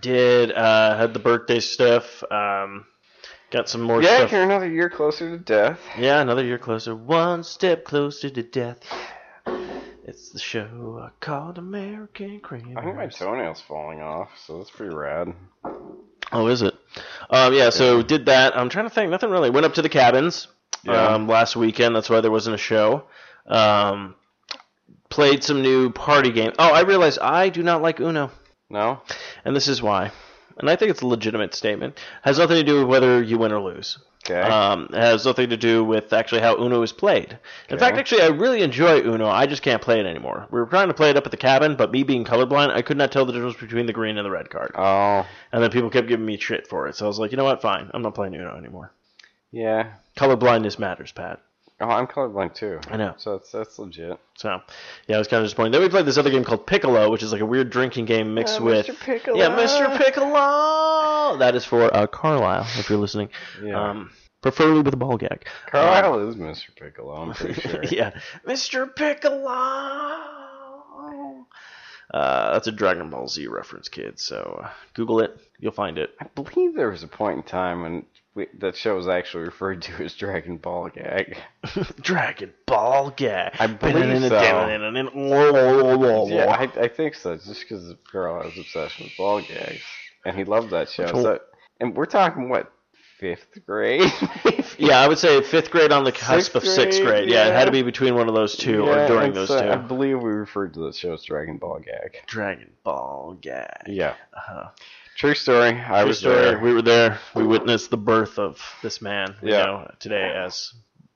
did 0.00 0.52
uh, 0.52 0.96
had 0.98 1.14
the 1.14 1.18
birthday 1.18 1.60
stuff. 1.60 2.22
Um, 2.30 2.84
got 3.52 3.68
some 3.68 3.82
more 3.82 4.02
Yeah, 4.02 4.16
stuff. 4.18 4.32
you're 4.32 4.42
another 4.42 4.68
year 4.68 4.90
closer 4.90 5.30
to 5.30 5.38
death. 5.38 5.78
Yeah, 5.98 6.20
another 6.20 6.44
year 6.44 6.58
closer. 6.58 6.94
One 6.96 7.44
step 7.44 7.84
closer 7.84 8.30
to 8.30 8.42
death. 8.42 8.78
It's 10.04 10.30
the 10.30 10.38
show 10.40 11.00
I 11.00 11.10
called 11.24 11.58
American 11.58 12.40
Cream. 12.40 12.76
I 12.76 12.82
think 12.82 12.96
my 12.96 13.06
toenail's 13.06 13.60
falling 13.60 14.00
off, 14.00 14.30
so 14.44 14.58
that's 14.58 14.70
pretty 14.70 14.94
rad. 14.94 15.32
Oh, 16.32 16.48
is 16.48 16.62
it? 16.62 16.74
Um, 17.30 17.52
yeah, 17.54 17.70
so 17.70 18.02
did 18.02 18.26
that. 18.26 18.56
I'm 18.58 18.68
trying 18.68 18.86
to 18.86 18.90
think. 18.90 19.10
Nothing 19.10 19.30
really. 19.30 19.50
Went 19.50 19.64
up 19.66 19.74
to 19.74 19.82
the 19.82 19.88
cabins 19.88 20.48
Yeah. 20.82 20.94
um, 21.08 21.28
last 21.28 21.54
weekend. 21.54 21.94
That's 21.94 22.10
why 22.10 22.20
there 22.20 22.30
wasn't 22.32 22.54
a 22.54 22.58
show. 22.58 23.04
Um, 23.46 24.16
played 25.08 25.44
some 25.44 25.62
new 25.62 25.90
party 25.90 26.32
game. 26.32 26.52
Oh, 26.58 26.72
I 26.72 26.80
realized 26.82 27.18
I 27.20 27.48
do 27.50 27.62
not 27.62 27.82
like 27.82 28.00
Uno, 28.00 28.30
No? 28.70 29.02
and 29.44 29.54
this 29.54 29.68
is 29.68 29.82
why. 29.82 30.10
And 30.58 30.68
I 30.70 30.76
think 30.76 30.90
it's 30.90 31.02
a 31.02 31.06
legitimate 31.06 31.54
statement. 31.54 31.98
Has 32.22 32.38
nothing 32.38 32.56
to 32.56 32.62
do 32.62 32.78
with 32.80 32.88
whether 32.88 33.22
you 33.22 33.38
win 33.38 33.52
or 33.52 33.60
lose. 33.60 33.98
Okay. 34.24 34.40
Um, 34.40 34.84
it 34.92 35.00
has 35.00 35.26
nothing 35.26 35.50
to 35.50 35.56
do 35.56 35.82
with 35.84 36.12
actually 36.12 36.42
how 36.42 36.56
Uno 36.56 36.82
is 36.82 36.92
played. 36.92 37.36
In 37.68 37.78
fact, 37.78 37.96
actually, 37.98 38.22
I 38.22 38.28
really 38.28 38.62
enjoy 38.62 39.00
Uno. 39.00 39.26
I 39.26 39.46
just 39.46 39.62
can't 39.62 39.82
play 39.82 39.98
it 39.98 40.06
anymore. 40.06 40.46
We 40.52 40.60
were 40.60 40.66
trying 40.66 40.86
to 40.86 40.94
play 40.94 41.10
it 41.10 41.16
up 41.16 41.24
at 41.24 41.32
the 41.32 41.36
cabin, 41.36 41.74
but 41.74 41.90
me 41.90 42.04
being 42.04 42.24
colorblind, 42.24 42.70
I 42.70 42.82
could 42.82 42.96
not 42.96 43.10
tell 43.10 43.26
the 43.26 43.32
difference 43.32 43.56
between 43.56 43.86
the 43.86 43.92
green 43.92 44.18
and 44.18 44.24
the 44.24 44.30
red 44.30 44.48
card. 44.48 44.70
oh, 44.76 45.26
And 45.52 45.60
then 45.60 45.70
people 45.72 45.90
kept 45.90 46.06
giving 46.06 46.24
me 46.24 46.38
shit 46.38 46.68
for 46.68 46.86
it. 46.86 46.94
So 46.94 47.04
I 47.04 47.08
was 47.08 47.18
like, 47.18 47.32
you 47.32 47.36
know 47.36 47.42
what? 47.44 47.62
Fine. 47.62 47.90
I'm 47.92 48.02
not 48.02 48.14
playing 48.14 48.34
Uno 48.36 48.56
anymore. 48.56 48.92
yeah. 49.50 49.94
Colorblindness 50.16 50.78
matters, 50.78 51.10
Pat. 51.10 51.40
Oh, 51.82 51.88
I'm 51.90 52.06
colorblind 52.06 52.54
too. 52.54 52.78
I 52.90 52.96
know. 52.96 53.14
So 53.16 53.36
that's 53.38 53.50
that's 53.50 53.78
legit. 53.78 54.16
So, 54.36 54.60
yeah, 55.08 55.16
I 55.16 55.18
was 55.18 55.26
kind 55.28 55.40
of 55.40 55.46
disappointed. 55.46 55.72
Then 55.74 55.82
we 55.82 55.88
played 55.88 56.06
this 56.06 56.16
other 56.16 56.30
game 56.30 56.44
called 56.44 56.66
Piccolo, 56.66 57.10
which 57.10 57.22
is 57.24 57.32
like 57.32 57.40
a 57.40 57.46
weird 57.46 57.70
drinking 57.70 58.04
game 58.04 58.34
mixed 58.34 58.58
Yeah, 58.60 58.64
with. 58.64 58.86
Mr. 58.86 59.00
Piccolo. 59.00 59.36
Yeah, 59.36 59.48
Mr. 59.56 59.98
Piccolo! 59.98 61.36
That 61.38 61.54
is 61.56 61.64
for 61.64 61.94
uh, 61.94 62.06
Carlisle, 62.06 62.66
if 62.78 62.88
you're 62.88 62.98
listening. 63.00 63.30
Yeah. 63.62 63.90
Um, 63.90 64.10
preferably 64.42 64.82
with 64.82 64.94
a 64.94 64.96
ball 64.96 65.16
gag. 65.16 65.46
Carlisle 65.66 66.28
is 66.28 66.36
Mr. 66.36 66.74
Piccolo, 66.76 67.14
I'm 67.22 67.32
pretty 67.34 67.60
sure. 67.68 67.82
yeah, 67.84 68.12
Mr. 68.46 68.94
Piccolo. 68.94 69.46
Uh, 72.12 72.52
that's 72.52 72.66
a 72.66 72.72
Dragon 72.72 73.08
Ball 73.08 73.26
Z 73.26 73.46
reference, 73.46 73.88
kids. 73.88 74.22
So 74.22 74.60
uh, 74.64 74.70
Google 74.94 75.20
it, 75.20 75.36
you'll 75.58 75.72
find 75.72 75.96
it. 75.98 76.10
I 76.20 76.26
believe 76.34 76.74
there 76.74 76.90
was 76.90 77.02
a 77.02 77.08
point 77.08 77.38
in 77.38 77.42
time 77.42 77.82
when 77.82 78.04
we, 78.34 78.46
that 78.60 78.76
show 78.76 78.96
was 78.96 79.08
actually 79.08 79.44
referred 79.44 79.82
to 79.82 80.04
as 80.04 80.14
Dragon 80.14 80.56
Ball 80.56 80.88
Gag. 80.88 81.36
Dragon 82.00 82.52
Ball 82.66 83.10
gag. 83.10 83.54
I 83.58 83.66
believe 83.66 84.22
so. 84.30 84.38
Yeah, 86.30 86.46
I, 86.50 86.62
I 86.84 86.88
think 86.88 87.14
so. 87.14 87.36
Just 87.36 87.60
because 87.60 87.86
the 87.88 87.98
girl 88.10 88.42
has 88.42 88.56
obsession 88.56 89.04
with 89.04 89.16
ball 89.18 89.40
gags, 89.42 89.82
and 90.24 90.36
he 90.36 90.44
loved 90.44 90.70
that 90.70 90.88
show. 90.88 91.06
So, 91.08 91.40
and 91.80 91.94
we're 91.94 92.06
talking 92.06 92.48
what 92.48 92.72
fifth 93.18 93.64
grade? 93.66 94.10
Yeah, 94.78 94.98
I 95.00 95.06
would 95.06 95.18
say 95.18 95.40
fifth 95.42 95.70
grade 95.70 95.92
on 95.92 96.02
the 96.02 96.10
cusp 96.12 96.52
Sixth 96.52 96.54
of 96.56 96.64
sixth 96.64 97.00
grade, 97.02 97.24
grade. 97.24 97.30
Yeah, 97.30 97.48
it 97.48 97.52
had 97.52 97.66
to 97.66 97.70
be 97.70 97.82
between 97.82 98.14
one 98.14 98.28
of 98.28 98.34
those 98.34 98.56
two 98.56 98.84
Yeah, 98.84 99.04
or 99.04 99.06
during 99.06 99.32
those 99.32 99.48
so 99.48 99.70
I 99.70 99.76
believe 99.76 100.20
we 100.20 100.30
referred 100.30 100.74
to 100.74 100.80
the 100.80 100.92
show 100.92 101.12
as 101.12 101.22
Dragon 101.22 101.58
Ball 101.58 101.78
Gag. 101.80 102.16
Dragon 102.26 102.70
Ball 102.82 103.36
gag. 103.40 103.82
Yeah, 103.86 104.14
Uh-huh. 104.34 104.70
True 105.16 105.34
story. 105.34 105.70
I 105.70 106.00
True 106.00 106.08
was 106.08 106.18
story. 106.18 106.34
there. 106.36 106.58
We 106.58 106.72
were 106.74 106.82
there. 106.82 107.18
We 107.34 107.44
witnessed 107.46 107.90
the 107.90 107.96
birth 107.96 108.38
of 108.38 108.60
this 108.82 109.00
man. 109.02 109.34
We 109.42 109.50
Yeah. 109.50 109.64
know 109.64 109.90
today 109.98 110.32
as 110.34 110.72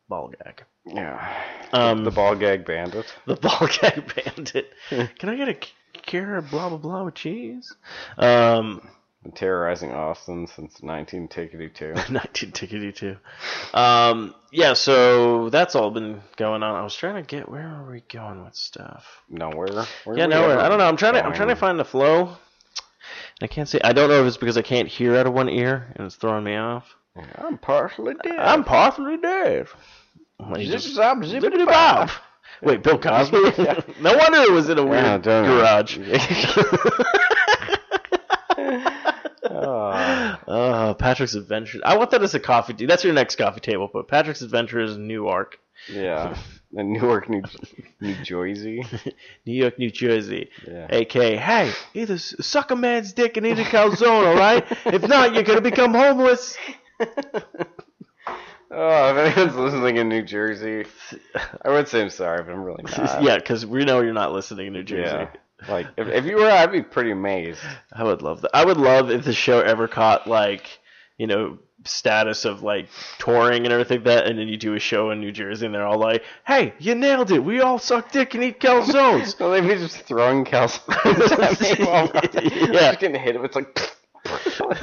Ball 0.08 0.28
Gag. 0.28 0.64
Yeah, 0.84 1.42
Um, 1.72 2.04
the 2.04 2.10
Ball 2.12 2.36
Gag 2.36 2.64
Bandit. 2.64 3.12
The 3.26 3.34
ball 3.36 3.66
gag 3.80 4.12
bandit. 4.14 4.72
Can 5.18 5.28
I 5.28 5.34
get 5.36 5.48
a 5.48 5.56
Kara 6.02 6.40
blah 6.42 6.68
blah 6.68 6.78
blah 6.78 7.02
with 7.04 7.14
cheese? 7.14 7.74
Um, 8.16 8.88
Been 9.24 9.32
terrorizing 9.32 9.90
Austin 9.92 10.46
since 10.46 10.80
1982. 10.82 11.94
19 12.12 12.52
tickety 12.52 12.94
too. 12.94 13.16
Um, 13.74 14.34
yeah, 14.52 14.72
so 14.74 15.50
that's 15.50 15.74
all 15.74 15.90
been 15.90 16.22
going 16.36 16.62
on. 16.62 16.76
I 16.76 16.82
was 16.84 16.94
trying 16.94 17.16
to 17.16 17.22
get 17.22 17.48
where 17.48 17.66
are 17.66 17.90
we 17.90 18.02
going 18.08 18.44
with 18.44 18.54
stuff? 18.54 19.04
Nowhere. 19.28 19.84
Where 20.04 20.16
yeah, 20.16 20.26
nowhere. 20.26 20.60
I 20.60 20.68
don't 20.68 20.78
know. 20.78 20.86
I'm 20.86 20.96
trying 20.96 21.14
to 21.14 21.24
I'm 21.26 21.34
trying 21.34 21.48
to 21.48 21.56
find 21.56 21.78
the 21.80 21.84
flow. 21.84 22.36
I 23.42 23.46
can't 23.46 23.68
see. 23.68 23.80
I 23.84 23.92
don't 23.92 24.08
know 24.08 24.20
if 24.22 24.26
it's 24.26 24.36
because 24.36 24.56
I 24.56 24.62
can't 24.62 24.88
hear 24.88 25.16
out 25.16 25.26
of 25.26 25.32
one 25.34 25.48
ear 25.48 25.92
and 25.96 26.06
it's 26.06 26.16
throwing 26.16 26.44
me 26.44 26.56
off. 26.56 26.96
I'm 27.36 27.58
partially 27.58 28.14
deaf. 28.22 28.34
I'm 28.38 28.64
partially 28.64 29.16
deaf. 29.18 29.74
You 30.56 30.66
just- 30.66 30.88
Zip-zop, 30.94 31.18
Zippity 31.24 31.64
bob. 31.66 32.10
Wait, 32.62 32.82
Bill 32.82 32.98
Cosby? 32.98 33.36
no 34.00 34.16
wonder 34.16 34.38
it 34.40 34.52
was 34.52 34.68
in 34.70 34.78
a 34.78 34.84
weird 34.86 35.22
garage. 35.22 35.98
Oh. 39.44 40.32
Uh, 40.46 40.94
Patrick's 40.94 41.34
Adventures. 41.34 41.82
I 41.84 41.96
want 41.96 42.10
that 42.10 42.22
as 42.22 42.34
a 42.34 42.40
coffee. 42.40 42.74
t- 42.74 42.86
That's 42.86 43.04
your 43.04 43.12
next 43.14 43.36
coffee 43.36 43.60
table, 43.60 43.88
but 43.92 44.06
Patrick's 44.08 44.42
Adventures 44.42 44.96
Newark, 44.96 45.58
Yeah. 45.90 46.36
In 46.76 46.92
Newark, 46.92 47.28
New, 47.28 47.42
New 48.00 48.14
Jersey. 48.23 48.85
New 49.47 49.54
York, 49.54 49.78
New 49.78 49.90
Jersey. 49.90 50.50
Yeah. 50.66 50.87
A.K. 50.90 51.37
Hey, 51.37 51.73
either 51.95 52.18
suck 52.18 52.71
a 52.71 52.76
man's 52.76 53.12
dick 53.12 53.37
and 53.37 53.47
eat 53.47 53.59
a 53.59 53.62
calzone, 53.64 54.26
all 54.26 54.37
right? 54.37 54.64
If 54.85 55.02
not, 55.09 55.35
you're 55.35 55.42
gonna 55.42 55.61
become 55.61 55.95
homeless. 55.95 56.56
Oh, 58.68 59.16
if 59.16 59.37
anyone's 59.38 59.56
listening 59.56 59.97
in 59.97 60.09
New 60.09 60.23
Jersey, 60.23 60.85
I 61.62 61.71
would 61.71 61.87
say 61.87 62.02
I'm 62.02 62.11
sorry, 62.11 62.42
but 62.42 62.52
I'm 62.52 62.64
really 62.64 62.83
not. 62.83 63.23
yeah, 63.23 63.37
because 63.37 63.64
we 63.64 63.85
know 63.85 64.00
you're 64.00 64.12
not 64.12 64.33
listening 64.33 64.66
in 64.66 64.73
New 64.73 64.83
Jersey. 64.83 65.14
Yeah. 65.14 65.28
Like, 65.68 65.87
if, 65.97 66.09
if 66.09 66.25
you 66.25 66.37
were, 66.37 66.50
I'd 66.50 66.73
be 66.73 66.83
pretty 66.83 67.12
amazed. 67.12 67.61
I 67.92 68.02
would 68.02 68.23
love 68.23 68.42
that. 68.42 68.50
I 68.54 68.64
would 68.64 68.76
love 68.76 69.11
if 69.11 69.25
the 69.25 69.33
show 69.33 69.61
ever 69.61 69.87
caught 69.87 70.26
like, 70.26 70.80
you 71.16 71.28
know, 71.28 71.59
status 71.85 72.45
of 72.45 72.62
like 72.62 72.88
touring 73.18 73.64
and 73.64 73.73
everything 73.73 73.99
like 73.99 74.04
that, 74.04 74.26
and 74.26 74.38
then 74.38 74.49
you 74.49 74.56
do 74.56 74.75
a 74.75 74.78
show 74.78 75.11
in 75.11 75.21
New 75.21 75.33
Jersey, 75.33 75.66
and 75.66 75.75
they're 75.75 75.87
all 75.87 75.99
like, 75.99 76.25
"Hey, 76.47 76.73
you 76.78 76.95
nailed 76.95 77.30
it! 77.30 77.38
We 77.45 77.61
all 77.61 77.78
suck 77.78 78.11
dick 78.12 78.35
and 78.35 78.42
eat 78.45 78.61
calzones." 78.61 79.37
So 79.37 79.50
they'd 79.50 79.61
be 79.61 79.75
just 79.75 79.99
throwing 80.02 80.45
calzones 80.45 81.33
at 81.38 81.61
me 81.78 81.85
while 81.85 82.11
Yeah. 82.73 82.88
just 82.90 83.00
getting 83.00 83.21
hit. 83.21 83.37
It's 83.37 83.54
like, 83.56 83.95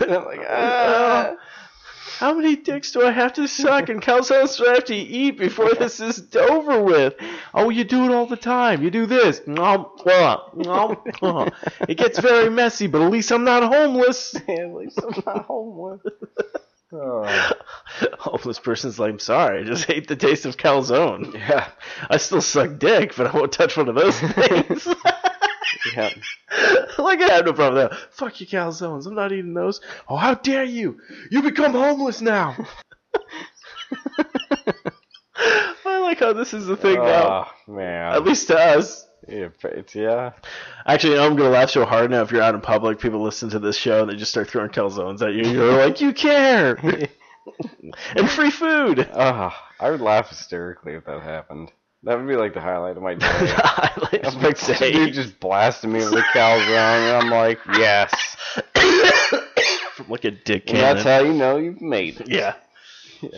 I'm 0.02 0.26
like, 0.26 0.42
ah. 0.50 1.36
How 2.20 2.34
many 2.36 2.56
dicks 2.56 2.92
do 2.92 3.06
I 3.06 3.12
have 3.12 3.34
to 3.34 3.48
suck 3.50 3.90
and 3.90 4.02
calzones 4.02 4.56
do 4.58 4.68
I 4.70 4.76
have 4.76 4.86
to 4.86 4.96
eat 4.96 5.32
before 5.32 5.74
this 5.74 6.00
is 6.00 6.34
over 6.36 6.82
with? 6.82 7.16
Oh, 7.54 7.70
you 7.70 7.84
do 7.84 8.06
it 8.06 8.12
all 8.12 8.28
the 8.28 8.38
time. 8.38 8.82
You 8.84 8.92
do 8.92 9.06
this. 9.06 9.42
It 11.90 11.98
gets 11.98 12.20
very 12.20 12.50
messy, 12.50 12.88
but 12.88 13.02
at 13.02 13.12
least 13.12 13.32
I'm 13.32 13.44
not 13.44 13.64
homeless. 13.64 14.36
at 14.48 14.74
least 14.74 15.00
I'm 15.04 15.22
not 15.26 15.46
homeless. 15.46 16.00
Oh. 16.94 17.52
Homeless 18.20 18.60
person's 18.60 19.00
like, 19.00 19.12
I'm 19.12 19.20
sorry, 19.20 19.62
I 19.62 19.64
just 19.64 19.86
hate 19.86 20.08
the 20.08 20.16
taste 20.16 20.46
of 20.46 20.58
calzone. 20.58 21.34
Yeah. 21.44 21.68
I 22.10 22.18
still 22.18 22.42
suck 22.42 22.78
dick, 22.80 23.16
but 23.18 23.28
I 23.28 23.32
won't 23.38 23.52
touch 23.52 23.76
one 23.76 23.90
of 23.90 23.96
those 23.96 24.18
things. 24.20 24.88
Yeah. 25.96 26.10
like 26.98 27.22
I 27.22 27.34
have 27.34 27.46
no 27.46 27.54
problem 27.54 27.76
with 27.76 27.92
that. 27.92 28.14
Fuck 28.14 28.40
your 28.40 28.48
calzones. 28.48 29.06
I'm 29.08 29.16
not 29.16 29.32
eating 29.32 29.54
those. 29.54 29.82
Oh, 30.08 30.16
how 30.16 30.36
dare 30.36 30.64
you? 30.64 31.00
You 31.32 31.42
become 31.42 31.74
homeless 31.74 32.22
now. 32.22 32.56
I 35.86 36.00
like 36.00 36.20
how 36.20 36.34
this 36.34 36.54
is 36.54 36.66
the 36.68 36.78
thing 36.78 36.96
now. 36.96 37.48
Oh, 37.68 37.72
man. 37.74 38.14
At 38.14 38.24
least 38.24 38.48
to 38.48 38.58
us. 38.58 39.06
Yeah, 39.28 39.50
yeah. 39.94 40.32
Actually, 40.86 41.20
I'm 41.20 41.36
gonna 41.36 41.50
laugh 41.50 41.70
so 41.70 41.86
hard 41.86 42.12
now 42.12 42.22
if 42.24 42.32
you're 42.32 42.42
out 42.42 42.56
in 42.56 42.62
public, 42.62 43.00
people 43.00 43.22
listen 43.24 43.50
to 43.52 43.60
this 43.60 43.78
show 43.78 44.02
and 44.02 44.10
they 44.12 44.16
just 44.16 44.32
start 44.32 44.50
throwing 44.50 44.70
calzones 44.70 45.22
at 45.22 45.34
you. 45.34 45.50
You're 45.52 45.78
like, 45.78 46.02
you 46.02 46.14
care. 46.14 46.76
and 48.16 48.30
free 48.30 48.52
food. 48.52 49.08
Oh, 49.14 49.54
I 49.80 49.90
would 49.92 50.02
laugh 50.02 50.30
hysterically 50.30 50.94
if 50.94 51.06
that 51.06 51.22
happened. 51.22 51.72
That 52.04 52.18
would 52.18 52.28
be 52.28 52.36
like 52.36 52.54
the 52.54 52.60
highlight 52.60 52.98
of 52.98 53.04
my 53.04 53.14
day. 53.16 53.26
Highlight 53.30 54.26
I'm 54.28 54.36
of 54.36 54.44
like, 54.44 54.60
day. 54.80 54.92
dude 54.92 55.14
just 55.14 55.40
blasting 55.40 55.94
me 55.94 56.00
with 56.00 56.14
a 56.14 56.22
calzone, 56.34 56.68
and 56.68 57.24
I'm 57.24 57.30
like, 57.30 57.60
yes. 57.78 58.36
From 59.96 60.10
like 60.10 60.26
a 60.26 60.32
dick 60.32 60.64
And 60.70 60.78
cannon. 60.80 60.96
that's 60.98 61.04
how 61.04 61.20
you 61.22 61.32
know 61.34 61.56
you've 61.58 61.80
made 61.82 62.20
it. 62.20 62.28
yeah. 62.30 62.56
Oh, 63.24 63.30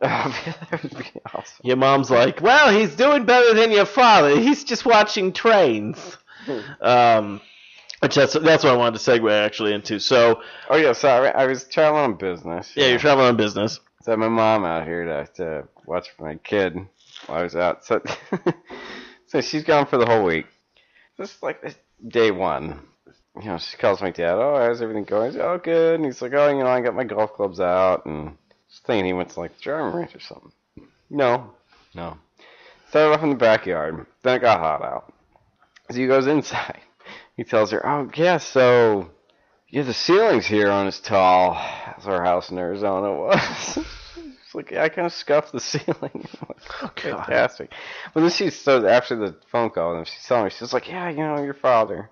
that 0.70 0.80
would 0.82 0.96
be 0.96 1.20
awesome. 1.34 1.60
Your 1.62 1.76
mom's 1.76 2.10
like, 2.10 2.40
well, 2.40 2.72
he's 2.72 2.96
doing 2.96 3.26
better 3.26 3.54
than 3.54 3.70
your 3.70 3.84
father. 3.84 4.38
He's 4.38 4.64
just 4.64 4.86
watching 4.86 5.32
trains. 5.32 6.16
um, 6.80 7.40
which 8.00 8.14
that's 8.14 8.32
that's 8.32 8.64
what 8.64 8.72
I 8.72 8.76
wanted 8.76 8.98
to 8.98 9.10
segue 9.10 9.30
actually 9.30 9.74
into. 9.74 10.00
So 10.00 10.42
Oh 10.70 10.76
yeah, 10.76 10.92
sorry. 10.92 11.28
I 11.28 11.46
was 11.46 11.64
traveling 11.64 12.04
on 12.04 12.14
business. 12.14 12.72
yeah, 12.74 12.86
you're 12.86 12.98
traveling 12.98 13.28
on 13.28 13.36
business. 13.36 13.78
So 14.02 14.16
my 14.16 14.28
mom 14.28 14.64
out 14.64 14.86
here 14.86 15.04
to, 15.04 15.26
to 15.34 15.68
watch 15.84 16.08
for 16.16 16.24
my 16.24 16.36
kid 16.36 16.76
while 17.26 17.40
I 17.40 17.42
was 17.42 17.54
out. 17.54 17.84
So, 17.84 18.02
so 19.26 19.42
she's 19.42 19.64
gone 19.64 19.86
for 19.86 19.98
the 19.98 20.06
whole 20.06 20.24
week. 20.24 20.46
This 21.18 21.34
is 21.34 21.42
like 21.42 21.76
day 22.08 22.30
one. 22.30 22.80
You 23.36 23.48
know, 23.50 23.58
she 23.58 23.76
calls 23.76 24.00
my 24.00 24.10
dad. 24.10 24.34
Oh, 24.34 24.56
how's 24.56 24.80
everything 24.80 25.04
going? 25.04 25.32
Say, 25.32 25.40
oh, 25.40 25.58
good. 25.58 25.96
And 25.96 26.04
he's 26.06 26.22
like, 26.22 26.32
oh, 26.32 26.48
you 26.48 26.64
know, 26.64 26.66
I 26.66 26.80
got 26.80 26.94
my 26.94 27.04
golf 27.04 27.34
clubs 27.34 27.60
out 27.60 28.06
and 28.06 28.36
thinking 28.90 29.06
he 29.06 29.12
went 29.12 29.30
to 29.30 29.40
like 29.40 29.56
the 29.56 29.62
driving 29.62 29.98
range 29.98 30.14
or 30.14 30.18
hmm. 30.18 30.34
something. 30.34 30.52
No, 31.08 31.52
no. 31.94 32.18
Started 32.88 33.14
off 33.14 33.22
in 33.22 33.30
the 33.30 33.36
backyard. 33.36 34.06
Then 34.22 34.36
it 34.36 34.40
got 34.40 34.60
hot 34.60 34.82
out. 34.82 35.12
So 35.90 35.96
he 35.96 36.06
goes 36.06 36.26
inside. 36.26 36.80
He 37.36 37.44
tells 37.44 37.70
her, 37.70 37.86
oh 37.86 38.10
yeah, 38.14 38.36
so 38.36 39.08
yeah, 39.70 39.82
the 39.82 39.94
ceilings 39.94 40.46
here 40.46 40.68
aren't 40.70 40.88
as 40.88 41.00
tall 41.00 41.54
as 41.96 42.06
our 42.06 42.22
house 42.22 42.50
in 42.50 42.58
Arizona 42.58 43.10
was. 43.18 43.78
It's 44.50 44.54
like, 44.54 44.72
yeah, 44.72 44.82
I 44.82 44.90
kind 44.90 45.06
of 45.06 45.12
scuffed 45.12 45.52
the 45.52 45.60
ceiling. 45.60 45.96
Like, 46.02 46.58
oh, 46.82 46.90
fantastic. 46.96 47.72
But 48.12 48.20
then 48.20 48.30
she, 48.30 48.50
so 48.50 48.86
after 48.86 49.16
the 49.16 49.36
phone 49.50 49.70
call, 49.70 49.96
and 49.96 50.06
she's 50.06 50.24
telling 50.26 50.44
me, 50.44 50.50
she's 50.50 50.74
like, 50.74 50.88
yeah, 50.88 51.08
you 51.08 51.18
know, 51.18 51.42
your 51.42 51.54
father. 51.54 52.10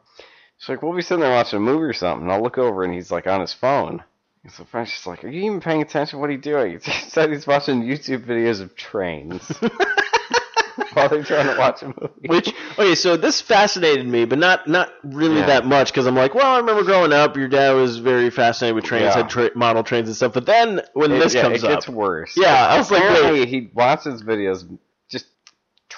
She's 0.56 0.68
like, 0.70 0.82
we'll 0.82 0.96
be 0.96 1.02
sitting 1.02 1.20
there 1.20 1.32
watching 1.32 1.58
a 1.58 1.60
movie 1.60 1.84
or 1.84 1.92
something. 1.92 2.22
And 2.22 2.32
I'll 2.32 2.42
look 2.42 2.56
over, 2.56 2.84
and 2.84 2.94
he's 2.94 3.10
like 3.10 3.26
on 3.26 3.40
his 3.40 3.52
phone. 3.52 4.02
So 4.48 4.64
French 4.64 4.96
is 4.98 5.06
like, 5.06 5.24
are 5.24 5.28
you 5.28 5.42
even 5.42 5.60
paying 5.60 5.82
attention? 5.82 6.20
What 6.20 6.30
are 6.30 6.32
you 6.32 6.38
doing? 6.38 6.80
He 6.84 7.10
said 7.10 7.30
he's 7.30 7.46
watching 7.46 7.82
YouTube 7.82 8.24
videos 8.24 8.60
of 8.60 8.74
trains 8.76 9.46
while 10.94 11.08
they're 11.08 11.22
trying 11.24 11.46
to 11.52 11.56
watch 11.58 11.82
a 11.82 11.86
movie. 11.86 12.28
Which 12.28 12.54
okay, 12.78 12.94
so 12.94 13.16
this 13.16 13.40
fascinated 13.40 14.06
me, 14.06 14.24
but 14.24 14.38
not 14.38 14.66
not 14.68 14.90
really 15.02 15.40
Yeah. 15.40 15.46
that 15.46 15.66
much 15.66 15.92
because 15.92 16.06
I'm 16.06 16.14
like, 16.14 16.34
well, 16.34 16.46
I 16.46 16.58
remember 16.58 16.84
growing 16.84 17.12
up, 17.12 17.36
your 17.36 17.48
dad 17.48 17.72
was 17.72 17.98
very 17.98 18.30
fascinated 18.30 18.74
with 18.76 18.84
trains, 18.84 19.04
Yeah. 19.14 19.16
had 19.16 19.28
tra- 19.28 19.50
model 19.56 19.82
trains 19.82 20.08
and 20.08 20.16
stuff. 20.16 20.32
But 20.32 20.46
then 20.46 20.80
when 20.94 21.12
It- 21.12 21.18
this 21.18 21.34
yeah, 21.34 21.42
comes 21.42 21.62
it 21.62 21.70
up, 21.70 21.70
gets 21.80 21.88
worse. 21.88 22.32
Yeah, 22.36 22.66
I 22.68 22.78
was 22.78 22.90
like, 22.90 23.02
apparently 23.02 23.40
wait. 23.40 23.48
he 23.48 23.70
watches 23.74 24.22
videos 24.22 24.64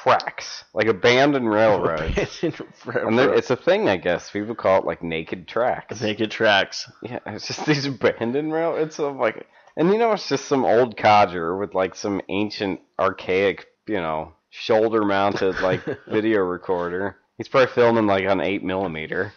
tracks, 0.03 0.65
like 0.75 0.87
abandoned 0.87 1.51
railroads. 1.51 2.17
And 2.43 2.55
it's 2.85 3.51
a 3.51 3.57
thing, 3.57 3.89
I 3.89 3.97
guess. 3.97 4.31
People 4.31 4.55
call 4.55 4.79
it 4.79 4.85
like 4.85 5.03
naked 5.03 5.47
tracks. 5.47 6.01
naked 6.01 6.31
tracks. 6.31 6.91
Yeah, 7.03 7.21
it's 7.27 7.47
just 7.47 7.67
these 7.67 7.87
abandoned 7.87 8.53
railroads. 8.53 8.97
So 8.97 9.11
like, 9.13 9.47
and 9.77 9.91
you 9.91 9.99
know, 9.99 10.13
it's 10.13 10.29
just 10.29 10.47
some 10.47 10.65
old 10.65 10.97
codger 10.97 11.57
with 11.57 11.75
like 11.75 11.95
some 11.95 12.21
ancient, 12.29 12.81
archaic, 12.99 13.67
you 13.87 14.01
know, 14.01 14.33
shoulder-mounted 14.51 15.61
like 15.61 15.83
video 16.09 16.41
recorder. 16.41 17.17
He's 17.37 17.49
probably 17.49 17.73
filming 17.73 18.07
like 18.07 18.27
on 18.27 18.41
eight 18.41 18.63
millimeter. 18.63 19.33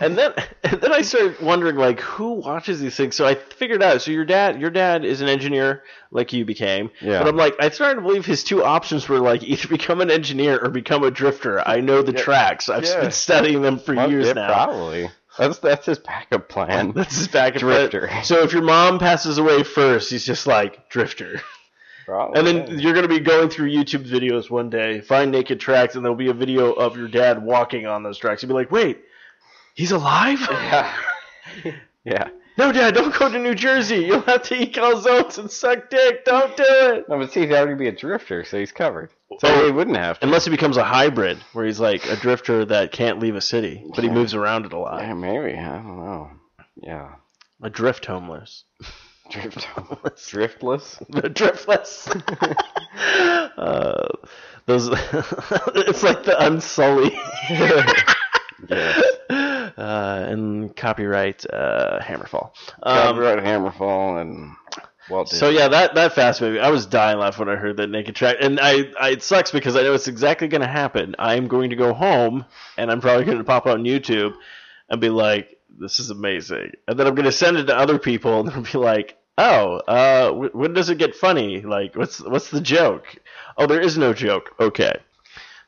And 0.00 0.16
then 0.18 0.32
and 0.62 0.80
then 0.80 0.92
I 0.92 1.02
started 1.02 1.40
wondering 1.40 1.76
like 1.76 2.00
who 2.00 2.32
watches 2.32 2.80
these 2.80 2.94
things. 2.96 3.16
So 3.16 3.26
I 3.26 3.34
figured 3.34 3.82
out. 3.82 4.02
So 4.02 4.10
your 4.10 4.24
dad, 4.24 4.60
your 4.60 4.70
dad 4.70 5.04
is 5.04 5.20
an 5.20 5.28
engineer 5.28 5.82
like 6.10 6.32
you 6.32 6.44
became. 6.44 6.90
Yeah. 7.00 7.20
But 7.20 7.28
I'm 7.28 7.36
like, 7.36 7.54
I 7.60 7.70
started 7.70 7.96
to 7.96 8.00
believe 8.02 8.26
his 8.26 8.44
two 8.44 8.62
options 8.62 9.08
were 9.08 9.18
like 9.20 9.42
either 9.42 9.68
become 9.68 10.00
an 10.00 10.10
engineer 10.10 10.58
or 10.62 10.68
become 10.70 11.02
a 11.04 11.10
drifter. 11.10 11.66
I 11.66 11.80
know 11.80 12.02
the 12.02 12.12
Yeah. 12.12 12.22
tracks. 12.22 12.68
I've 12.68 12.84
Yeah. 12.84 13.00
been 13.00 13.10
studying 13.12 13.62
them 13.62 13.78
for 13.78 13.94
Well, 13.94 14.10
years 14.10 14.26
yeah, 14.28 14.32
now. 14.34 14.52
Probably. 14.66 15.10
That's 15.38 15.58
that's 15.58 15.86
his 15.86 15.98
backup 15.98 16.48
plan. 16.48 16.92
That's 16.94 17.16
his 17.16 17.28
backup 17.28 17.60
Drifter. 17.60 18.08
So 18.22 18.42
if 18.44 18.52
your 18.52 18.62
mom 18.62 19.00
passes 19.00 19.36
away 19.38 19.64
first, 19.64 20.10
he's 20.10 20.24
just 20.24 20.46
like 20.46 20.88
drifter. 20.90 21.40
Probably. 22.06 22.38
And 22.38 22.46
then 22.46 22.78
you're 22.78 22.92
gonna 22.94 23.08
be 23.08 23.18
going 23.18 23.48
through 23.48 23.70
YouTube 23.70 24.06
videos 24.08 24.48
one 24.50 24.70
day, 24.70 25.00
find 25.00 25.32
naked 25.32 25.58
tracks, 25.58 25.94
and 25.96 26.04
there'll 26.04 26.14
be 26.16 26.28
a 26.28 26.34
video 26.34 26.72
of 26.72 26.96
your 26.96 27.08
dad 27.08 27.42
walking 27.42 27.86
on 27.86 28.02
those 28.02 28.18
tracks. 28.18 28.42
You'll 28.42 28.50
be 28.50 28.54
like, 28.54 28.70
wait, 28.70 29.00
he's 29.74 29.92
alive? 29.92 30.38
yeah, 30.50 30.94
yeah. 32.04 32.28
No, 32.56 32.70
Dad, 32.70 32.94
don't 32.94 33.12
go 33.12 33.28
to 33.28 33.38
New 33.38 33.56
Jersey. 33.56 33.96
You'll 34.04 34.20
have 34.22 34.42
to 34.44 34.54
eat 34.62 34.74
calzones 34.74 35.38
and 35.38 35.50
suck 35.50 35.90
dick. 35.90 36.24
Don't 36.24 36.56
do 36.56 36.62
it. 36.66 37.08
No, 37.08 37.18
but 37.18 37.32
see, 37.32 37.40
he'd 37.40 37.52
already 37.52 37.74
be 37.74 37.88
a 37.88 37.92
drifter, 37.92 38.44
so 38.44 38.58
he's 38.60 38.70
covered. 38.70 39.10
So 39.40 39.48
Oh. 39.48 39.66
he 39.66 39.72
wouldn't 39.72 39.96
have 39.96 40.20
to. 40.20 40.26
Unless 40.26 40.44
he 40.44 40.52
becomes 40.52 40.76
a 40.76 40.84
hybrid, 40.84 41.38
where 41.52 41.66
he's 41.66 41.80
like 41.80 42.06
a 42.08 42.14
drifter 42.14 42.64
that 42.66 42.92
can't 42.92 43.18
leave 43.18 43.34
a 43.34 43.40
city, 43.40 43.84
but 43.92 44.04
he 44.04 44.10
moves 44.10 44.34
around 44.34 44.66
it 44.66 44.72
a 44.72 44.78
lot. 44.78 45.00
Yeah, 45.02 45.14
maybe. 45.14 45.58
I 45.58 45.72
don't 45.78 45.96
know. 45.98 46.30
Yeah. 46.76 47.16
A 47.60 47.70
drift 47.70 48.06
homeless. 48.06 48.64
Drift 49.30 49.64
homeless. 49.74 50.30
driftless. 50.30 50.98
The 51.08 51.30
driftless. 51.30 52.06
uh, 53.56 54.06
those. 54.66 54.88
it's 55.74 56.02
like 56.02 56.24
the 56.24 56.36
unsullied. 56.46 57.14
Yes. 58.68 59.02
uh, 59.30 59.72
and 59.76 60.74
copyright 60.76 61.44
uh, 61.50 62.00
Hammerfall. 62.00 62.52
Um, 62.82 62.96
Copyright 62.96 63.44
Hammerfall 63.44 64.20
and 64.20 64.54
Walt 65.08 65.30
Disney. 65.30 65.38
so 65.38 65.48
yeah, 65.50 65.68
that 65.68 65.94
that 65.94 66.14
fast 66.14 66.40
movie, 66.40 66.60
I 66.60 66.70
was 66.70 66.86
dying 66.86 67.18
laughing 67.18 67.46
when 67.46 67.56
I 67.56 67.58
heard 67.58 67.76
that 67.76 67.90
naked 67.90 68.14
track, 68.14 68.36
and 68.40 68.58
I, 68.60 68.90
I 69.00 69.10
it 69.10 69.22
sucks 69.22 69.50
because 69.50 69.76
I 69.76 69.82
know 69.82 69.94
it's 69.94 70.08
exactly 70.08 70.48
going 70.48 70.60
to 70.60 70.66
happen. 70.66 71.14
I'm 71.18 71.48
going 71.48 71.70
to 71.70 71.76
go 71.76 71.92
home, 71.92 72.44
and 72.76 72.90
I'm 72.90 73.00
probably 73.00 73.24
going 73.24 73.38
to 73.38 73.44
pop 73.44 73.66
on 73.66 73.84
YouTube 73.84 74.34
and 74.88 75.00
be 75.00 75.10
like, 75.10 75.58
"This 75.78 76.00
is 76.00 76.10
amazing," 76.10 76.72
and 76.88 76.98
then 76.98 77.06
I'm 77.06 77.14
going 77.14 77.26
to 77.26 77.32
send 77.32 77.56
it 77.56 77.64
to 77.64 77.76
other 77.76 77.98
people, 77.98 78.40
and 78.40 78.48
they'll 78.48 78.72
be 78.72 78.78
like, 78.78 79.18
"Oh, 79.36 79.76
uh, 79.88 80.30
when 80.32 80.72
does 80.72 80.88
it 80.88 80.98
get 80.98 81.14
funny? 81.14 81.60
Like, 81.60 81.96
what's 81.96 82.20
what's 82.20 82.50
the 82.50 82.60
joke? 82.60 83.16
Oh, 83.58 83.66
there 83.66 83.80
is 83.80 83.98
no 83.98 84.12
joke. 84.12 84.54
Okay." 84.60 84.94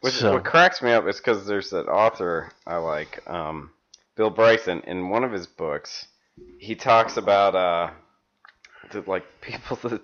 Which 0.00 0.14
So- 0.14 0.34
what 0.34 0.44
cracks 0.44 0.82
me 0.82 0.92
up 0.92 1.06
is 1.06 1.16
because 1.18 1.46
there's 1.46 1.70
that 1.70 1.88
author 1.88 2.50
I 2.66 2.76
like, 2.76 3.22
um, 3.28 3.70
Bill 4.16 4.30
Bryson. 4.30 4.82
In 4.86 5.08
one 5.08 5.24
of 5.24 5.32
his 5.32 5.46
books, 5.46 6.06
he 6.58 6.74
talks 6.74 7.16
about 7.16 7.54
uh, 7.54 7.90
the, 8.92 9.02
like 9.06 9.24
people, 9.40 9.76
the 9.76 10.00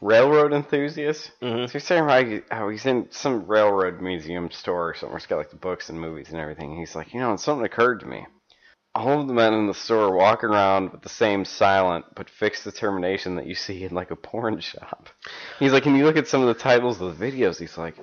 railroad 0.00 0.52
enthusiasts. 0.52 1.30
Mhm. 1.42 1.66
So 1.66 1.72
he's 1.72 1.84
saying 1.84 2.04
how, 2.04 2.24
he, 2.24 2.40
how 2.50 2.68
he's 2.68 2.86
in 2.86 3.08
some 3.10 3.46
railroad 3.46 4.00
museum 4.00 4.50
store 4.50 4.90
or 4.90 4.94
something. 4.94 5.10
where 5.10 5.16
It's 5.18 5.26
got 5.26 5.36
like 5.38 5.50
the 5.50 5.56
books 5.56 5.88
and 5.88 6.00
movies 6.00 6.30
and 6.30 6.38
everything. 6.40 6.76
He's 6.76 6.94
like, 6.94 7.14
you 7.14 7.20
know, 7.20 7.30
and 7.30 7.40
something 7.40 7.64
occurred 7.64 8.00
to 8.00 8.06
me. 8.06 8.26
All 8.94 9.20
of 9.20 9.26
the 9.28 9.34
men 9.34 9.52
in 9.52 9.66
the 9.66 9.74
store 9.74 10.14
walk 10.16 10.42
around 10.42 10.90
with 10.90 11.02
the 11.02 11.10
same 11.10 11.44
silent 11.44 12.06
but 12.14 12.30
fixed 12.30 12.64
determination 12.64 13.36
that 13.36 13.46
you 13.46 13.54
see 13.54 13.84
in 13.84 13.94
like 13.94 14.10
a 14.10 14.16
porn 14.16 14.58
shop. 14.60 15.10
He's 15.58 15.72
like, 15.72 15.84
and 15.84 15.98
you 15.98 16.04
look 16.04 16.16
at 16.16 16.28
some 16.28 16.40
of 16.40 16.46
the 16.48 16.54
titles 16.62 16.98
of 17.00 17.18
the 17.18 17.26
videos. 17.30 17.58
He's 17.58 17.76
like, 17.76 17.94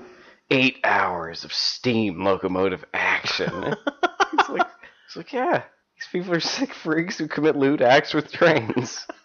eight 0.49 0.79
hours 0.83 1.43
of 1.43 1.53
steam 1.53 2.23
locomotive 2.23 2.85
action. 2.93 3.51
he's 4.31 4.49
like, 4.49 4.67
he's 5.07 5.15
like, 5.15 5.33
yeah, 5.33 5.63
these 5.95 6.07
people 6.11 6.33
are 6.33 6.39
sick 6.39 6.73
freaks 6.73 7.17
who 7.17 7.27
commit 7.27 7.55
lewd 7.55 7.81
acts 7.81 8.13
with 8.13 8.31
trains. 8.31 9.05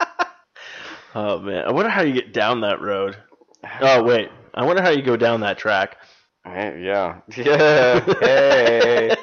Oh 1.14 1.38
man, 1.40 1.64
I 1.64 1.72
wonder 1.72 1.88
how 1.88 2.02
you 2.02 2.12
get 2.12 2.34
down 2.34 2.60
that 2.60 2.80
road. 2.82 3.16
Oh 3.80 4.02
wait, 4.02 4.28
I 4.54 4.64
wonder 4.64 4.82
how 4.82 4.90
you 4.90 5.02
go 5.02 5.16
down 5.16 5.40
that 5.40 5.56
track. 5.56 5.96
Hey, 6.44 6.82
yeah, 6.84 7.20
yeah, 7.36 8.00
hey, 8.20 9.16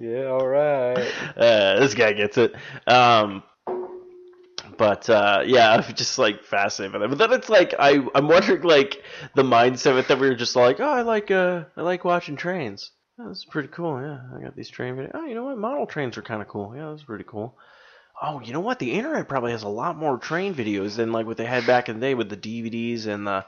yeah, 0.00 0.24
all 0.24 0.48
right. 0.48 1.12
Uh, 1.36 1.78
this 1.80 1.94
guy 1.94 2.12
gets 2.14 2.38
it. 2.38 2.54
Um, 2.86 3.42
but 4.82 5.08
uh, 5.08 5.44
yeah, 5.46 5.70
I'm 5.74 5.94
just 5.94 6.18
like 6.18 6.42
fascinated 6.42 6.92
by 6.92 6.98
that. 6.98 7.08
But 7.08 7.18
then 7.18 7.32
it's 7.38 7.48
like 7.48 7.72
I 7.78 8.04
I'm 8.16 8.26
wondering 8.26 8.62
like 8.62 9.00
the 9.36 9.44
mindset 9.44 9.96
of 9.96 10.08
that 10.08 10.18
we 10.18 10.28
were 10.28 10.34
just 10.34 10.56
like, 10.56 10.80
oh, 10.80 10.90
I 10.90 11.02
like 11.02 11.30
uh 11.30 11.64
I 11.76 11.82
like 11.82 12.04
watching 12.04 12.34
trains. 12.34 12.90
Is 13.30 13.46
pretty 13.48 13.68
cool. 13.68 14.00
Yeah, 14.00 14.18
I 14.36 14.42
got 14.42 14.56
these 14.56 14.70
train 14.70 14.96
videos. 14.96 15.12
Oh, 15.14 15.24
you 15.24 15.36
know 15.36 15.44
what? 15.44 15.56
Model 15.56 15.86
trains 15.86 16.18
are 16.18 16.22
kind 16.22 16.42
of 16.42 16.48
cool. 16.48 16.74
Yeah, 16.74 16.90
that's 16.90 17.04
pretty 17.04 17.22
cool. 17.22 17.56
Oh, 18.20 18.40
you 18.40 18.52
know 18.52 18.58
what? 18.58 18.80
The 18.80 18.90
internet 18.90 19.28
probably 19.28 19.52
has 19.52 19.62
a 19.62 19.68
lot 19.68 19.96
more 19.96 20.18
train 20.18 20.52
videos 20.52 20.96
than 20.96 21.12
like 21.12 21.26
what 21.26 21.36
they 21.36 21.44
had 21.44 21.64
back 21.64 21.88
in 21.88 22.00
the 22.00 22.06
day 22.06 22.14
with 22.14 22.28
the 22.28 22.36
DVDs 22.36 23.06
and 23.06 23.24
the 23.24 23.46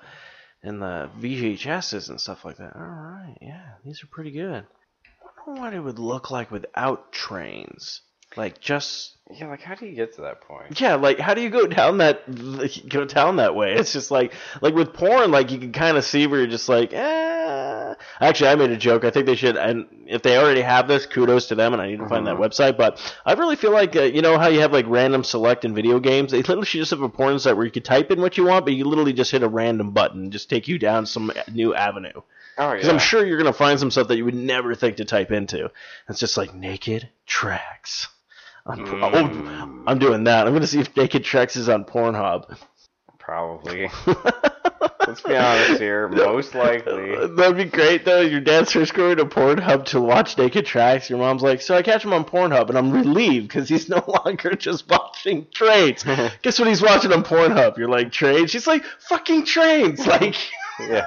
and 0.62 0.80
the 0.80 1.10
VHSs 1.20 2.10
and 2.10 2.20
stuff 2.20 2.44
like 2.44 2.58
that. 2.58 2.76
All 2.76 2.82
right, 2.82 3.36
yeah, 3.40 3.72
these 3.84 4.04
are 4.04 4.08
pretty 4.12 4.30
good. 4.30 4.64
I 4.64 5.50
wonder 5.50 5.62
what 5.62 5.74
it 5.74 5.80
would 5.80 5.98
look 5.98 6.30
like 6.30 6.52
without 6.52 7.10
trains. 7.10 8.02
Like 8.36 8.60
just 8.60 9.12
Yeah, 9.32 9.48
like 9.48 9.62
how 9.62 9.74
do 9.74 9.86
you 9.86 9.94
get 9.94 10.14
to 10.16 10.22
that 10.22 10.40
point? 10.40 10.80
yeah, 10.80 10.96
like 10.96 11.18
how 11.18 11.34
do 11.34 11.40
you 11.40 11.50
go 11.50 11.66
down 11.66 11.98
that 11.98 12.22
go 12.88 13.04
down 13.04 13.36
that 13.36 13.54
way? 13.54 13.74
It's 13.74 13.92
just 13.92 14.10
like 14.10 14.32
like 14.60 14.74
with 14.74 14.92
porn, 14.92 15.30
like 15.30 15.50
you 15.50 15.58
can 15.58 15.72
kind 15.72 15.96
of 15.96 16.04
see 16.04 16.26
where 16.26 16.40
you're 16.40 16.48
just 16.48 16.68
like, 16.68 16.92
eh. 16.92 17.94
Actually, 18.20 18.50
I 18.50 18.54
made 18.56 18.70
a 18.70 18.76
joke. 18.76 19.04
I 19.04 19.10
think 19.10 19.26
they 19.26 19.36
should, 19.36 19.56
and 19.56 19.86
if 20.06 20.22
they 20.22 20.36
already 20.36 20.62
have 20.62 20.88
this, 20.88 21.06
kudos 21.06 21.46
to 21.48 21.54
them. 21.54 21.72
And 21.72 21.80
I 21.80 21.86
need 21.88 22.00
to 22.00 22.08
find 22.08 22.26
that 22.26 22.36
website. 22.38 22.76
But 22.76 23.00
I 23.24 23.34
really 23.34 23.56
feel 23.56 23.72
like 23.72 23.94
uh, 23.94 24.02
you 24.02 24.20
know 24.20 24.36
how 24.36 24.48
you 24.48 24.60
have 24.60 24.72
like 24.72 24.86
random 24.88 25.22
select 25.22 25.64
in 25.64 25.74
video 25.74 26.00
games. 26.00 26.32
They 26.32 26.38
literally 26.38 26.66
should 26.66 26.80
just 26.80 26.90
have 26.90 27.02
a 27.02 27.08
porn 27.08 27.38
site 27.38 27.56
where 27.56 27.64
you 27.64 27.70
could 27.70 27.84
type 27.84 28.10
in 28.10 28.20
what 28.20 28.36
you 28.36 28.46
want, 28.46 28.64
but 28.64 28.74
you 28.74 28.84
literally 28.84 29.12
just 29.12 29.30
hit 29.30 29.42
a 29.42 29.48
random 29.48 29.92
button, 29.92 30.24
and 30.24 30.32
just 30.32 30.50
take 30.50 30.66
you 30.66 30.78
down 30.78 31.06
some 31.06 31.32
new 31.52 31.74
avenue. 31.74 32.20
Oh 32.56 32.70
Because 32.72 32.86
yeah, 32.86 32.92
I'm 32.92 32.98
sure 32.98 33.24
you're 33.24 33.38
gonna 33.38 33.52
find 33.52 33.78
some 33.78 33.90
stuff 33.90 34.08
that 34.08 34.16
you 34.16 34.24
would 34.24 34.34
never 34.34 34.74
think 34.74 34.96
to 34.96 35.04
type 35.04 35.30
into. 35.30 35.70
It's 36.08 36.20
just 36.20 36.36
like 36.36 36.54
naked 36.54 37.08
tracks. 37.26 38.08
On, 38.66 38.78
mm. 38.78 39.00
oh, 39.02 39.85
I'm 39.87 39.99
doing 39.99 40.25
that. 40.25 40.47
I'm 40.47 40.52
gonna 40.54 40.66
see 40.66 40.80
if 40.80 40.97
naked 40.97 41.25
tracks 41.25 41.56
is 41.56 41.68
on 41.68 41.85
Pornhub. 41.85 42.56
probably. 43.18 43.90
Let's 45.06 45.21
be 45.21 45.36
honest 45.36 45.80
here. 45.80 46.08
Most 46.12 46.54
likely. 46.54 47.15
That'd 47.36 47.56
be 47.58 47.65
great 47.67 48.06
though. 48.06 48.23
Your 48.23 48.41
dad's 48.41 48.73
first 48.73 48.95
going 48.95 49.19
to 49.19 49.26
Pornhub 49.26 49.84
to 49.86 50.00
watch 50.00 50.38
naked 50.38 50.65
tracks. 50.65 51.10
Your 51.10 51.19
mom's 51.19 51.43
like, 51.43 51.60
"So 51.60 51.76
I 51.76 51.82
catch 51.82 52.04
him 52.04 52.15
on 52.15 52.25
Pornhub, 52.25 52.71
and 52.71 52.78
I'm 52.78 52.91
relieved 52.91 53.49
because 53.49 53.69
he's 53.69 53.88
no 53.91 54.02
longer 54.06 54.54
just 54.54 54.88
watching 54.88 55.47
trains. 55.52 56.04
Guess 56.41 56.58
what 56.58 56.69
he's 56.69 56.80
watching 56.80 57.12
on 57.12 57.23
Pornhub? 57.23 57.76
You're 57.76 57.88
like 57.91 58.12
trains. 58.12 58.50
She's 58.50 58.67
like, 58.67 58.84
"Fucking 59.00 59.45
trains!" 59.45 60.06
Like 60.06 60.36
Yeah. 60.80 61.04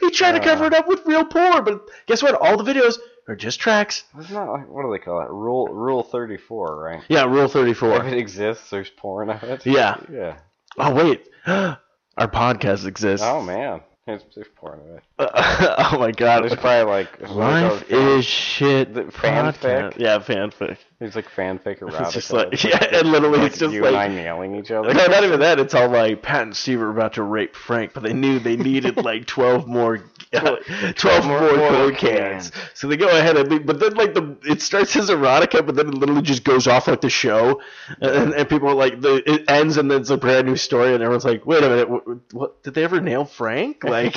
he 0.00 0.10
tried 0.10 0.32
to 0.32 0.40
cover 0.40 0.66
it 0.66 0.74
up 0.74 0.86
with 0.86 1.04
real 1.06 1.24
porn, 1.24 1.64
but 1.64 1.82
guess 2.06 2.22
what? 2.22 2.34
All 2.34 2.62
the 2.62 2.64
videos 2.64 2.98
are 3.28 3.36
just 3.36 3.60
tracks. 3.60 4.04
It's 4.18 4.30
not 4.30 4.50
like 4.50 4.68
what 4.68 4.82
do 4.82 4.90
they 4.90 4.98
call 4.98 5.20
it? 5.20 5.30
Rule 5.30 5.68
Rule 5.68 6.02
thirty 6.02 6.36
four, 6.36 6.82
right? 6.82 7.02
Yeah, 7.08 7.24
Rule 7.24 7.48
Thirty 7.48 7.74
Four. 7.74 7.92
If 7.92 8.02
34. 8.02 8.16
it 8.16 8.20
exists, 8.20 8.70
there's 8.70 8.90
porn 8.90 9.30
of 9.30 9.42
it. 9.42 9.66
Yeah. 9.66 9.96
Yeah. 10.12 10.38
Oh 10.78 10.94
wait, 10.94 11.28
our 11.46 11.78
podcast 12.18 12.86
exists. 12.86 13.26
Oh 13.26 13.42
man, 13.42 13.80
there's, 14.06 14.22
there's 14.34 14.48
porn 14.56 14.80
of 14.80 14.96
it. 14.96 15.02
oh 15.18 15.98
my 15.98 16.10
god. 16.10 16.42
There's 16.42 16.56
probably 16.56 16.90
like 16.90 17.30
Life 17.30 17.90
is 17.90 18.18
uh, 18.18 18.22
shit. 18.22 18.94
The 18.94 19.02
fanfic? 19.04 19.98
Yeah, 19.98 20.18
fanfic. 20.18 20.78
It's 21.00 21.14
like 21.14 21.28
fanfic 21.28 21.80
erotica. 21.80 22.00
It's 22.00 22.12
just 22.12 22.32
like 22.32 22.64
yeah, 22.64 22.98
and 22.98 23.12
literally 23.12 23.40
it's 23.40 23.58
just 23.58 23.72
you 23.72 23.82
like 23.82 23.94
and 23.94 23.96
I 23.96 24.08
nailing 24.08 24.56
each 24.56 24.70
other. 24.70 24.92
no, 24.92 25.06
not 25.06 25.24
even 25.24 25.40
that. 25.40 25.60
It's 25.60 25.74
all 25.74 25.88
like 25.88 26.22
Pat 26.22 26.42
and 26.42 26.56
Steve 26.56 26.80
were 26.80 26.90
about 26.90 27.14
to 27.14 27.22
rape 27.22 27.54
Frank, 27.54 27.92
but 27.92 28.02
they 28.02 28.12
knew 28.12 28.38
they 28.38 28.56
needed 28.56 28.96
like 28.96 29.26
twelve 29.26 29.68
more, 29.68 30.02
uh, 30.34 30.56
twelve 30.94 31.26
more 31.26 31.40
more 31.40 31.70
coke 31.70 31.96
cans. 31.96 32.52
So 32.74 32.86
they 32.86 32.96
go 32.96 33.08
ahead 33.08 33.36
and 33.36 33.50
leave, 33.50 33.66
but 33.66 33.80
then 33.80 33.94
like 33.94 34.14
the 34.14 34.36
it 34.44 34.62
starts 34.62 34.94
as 34.94 35.10
erotica, 35.10 35.66
but 35.66 35.74
then 35.74 35.88
it 35.88 35.94
literally 35.94 36.22
just 36.22 36.44
goes 36.44 36.68
off 36.68 36.86
like 36.86 37.00
the 37.00 37.10
show, 37.10 37.60
and, 38.00 38.32
and 38.34 38.48
people 38.48 38.68
are 38.68 38.74
like 38.74 39.00
the 39.00 39.22
it 39.28 39.50
ends 39.50 39.76
and 39.76 39.90
then 39.90 40.00
it's 40.02 40.10
a 40.10 40.16
brand 40.16 40.46
new 40.46 40.56
story, 40.56 40.94
and 40.94 41.02
everyone's 41.02 41.24
like, 41.24 41.46
wait 41.46 41.64
a 41.64 41.68
minute, 41.68 41.90
what, 41.90 42.04
what 42.32 42.62
did 42.62 42.74
they 42.74 42.84
ever 42.84 43.00
nail 43.00 43.24
Frank? 43.24 43.82
Like, 43.90 44.14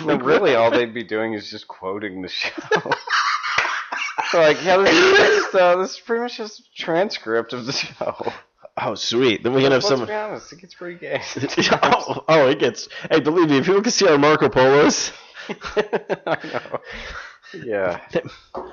No, 0.00 0.16
really, 0.18 0.54
all 0.54 0.70
they'd 0.70 0.94
be 0.94 1.02
doing 1.02 1.32
is 1.32 1.50
just 1.50 1.66
quoting 1.66 2.22
the 2.22 2.28
show. 2.28 2.52
Like, 4.32 4.62
yeah, 4.64 4.76
this 4.76 4.94
is, 4.94 5.16
just, 5.16 5.54
uh, 5.54 5.76
this 5.76 5.92
is 5.92 6.00
pretty 6.00 6.22
much 6.22 6.36
just 6.36 6.60
a 6.60 6.62
transcript 6.76 7.52
of 7.52 7.66
the 7.66 7.72
show. 7.72 8.32
Oh, 8.80 8.94
sweet. 8.94 9.42
Then 9.42 9.54
we 9.54 9.62
can 9.62 9.72
have 9.72 9.82
Let's 9.82 9.88
some. 9.88 10.06
be 10.06 10.12
honest, 10.12 10.52
it 10.52 10.60
gets 10.60 10.74
pretty 10.74 10.98
gay. 10.98 11.20
oh, 11.82 12.24
oh, 12.28 12.48
it 12.48 12.58
gets. 12.60 12.88
Hey, 13.10 13.20
believe 13.20 13.48
me, 13.50 13.58
if 13.58 13.66
people 13.66 13.82
can 13.82 13.90
see 13.90 14.06
our 14.06 14.18
Marco 14.18 14.48
Polos. 14.48 15.10
I 16.26 16.38
know. 16.52 16.80
Yeah. 17.64 18.00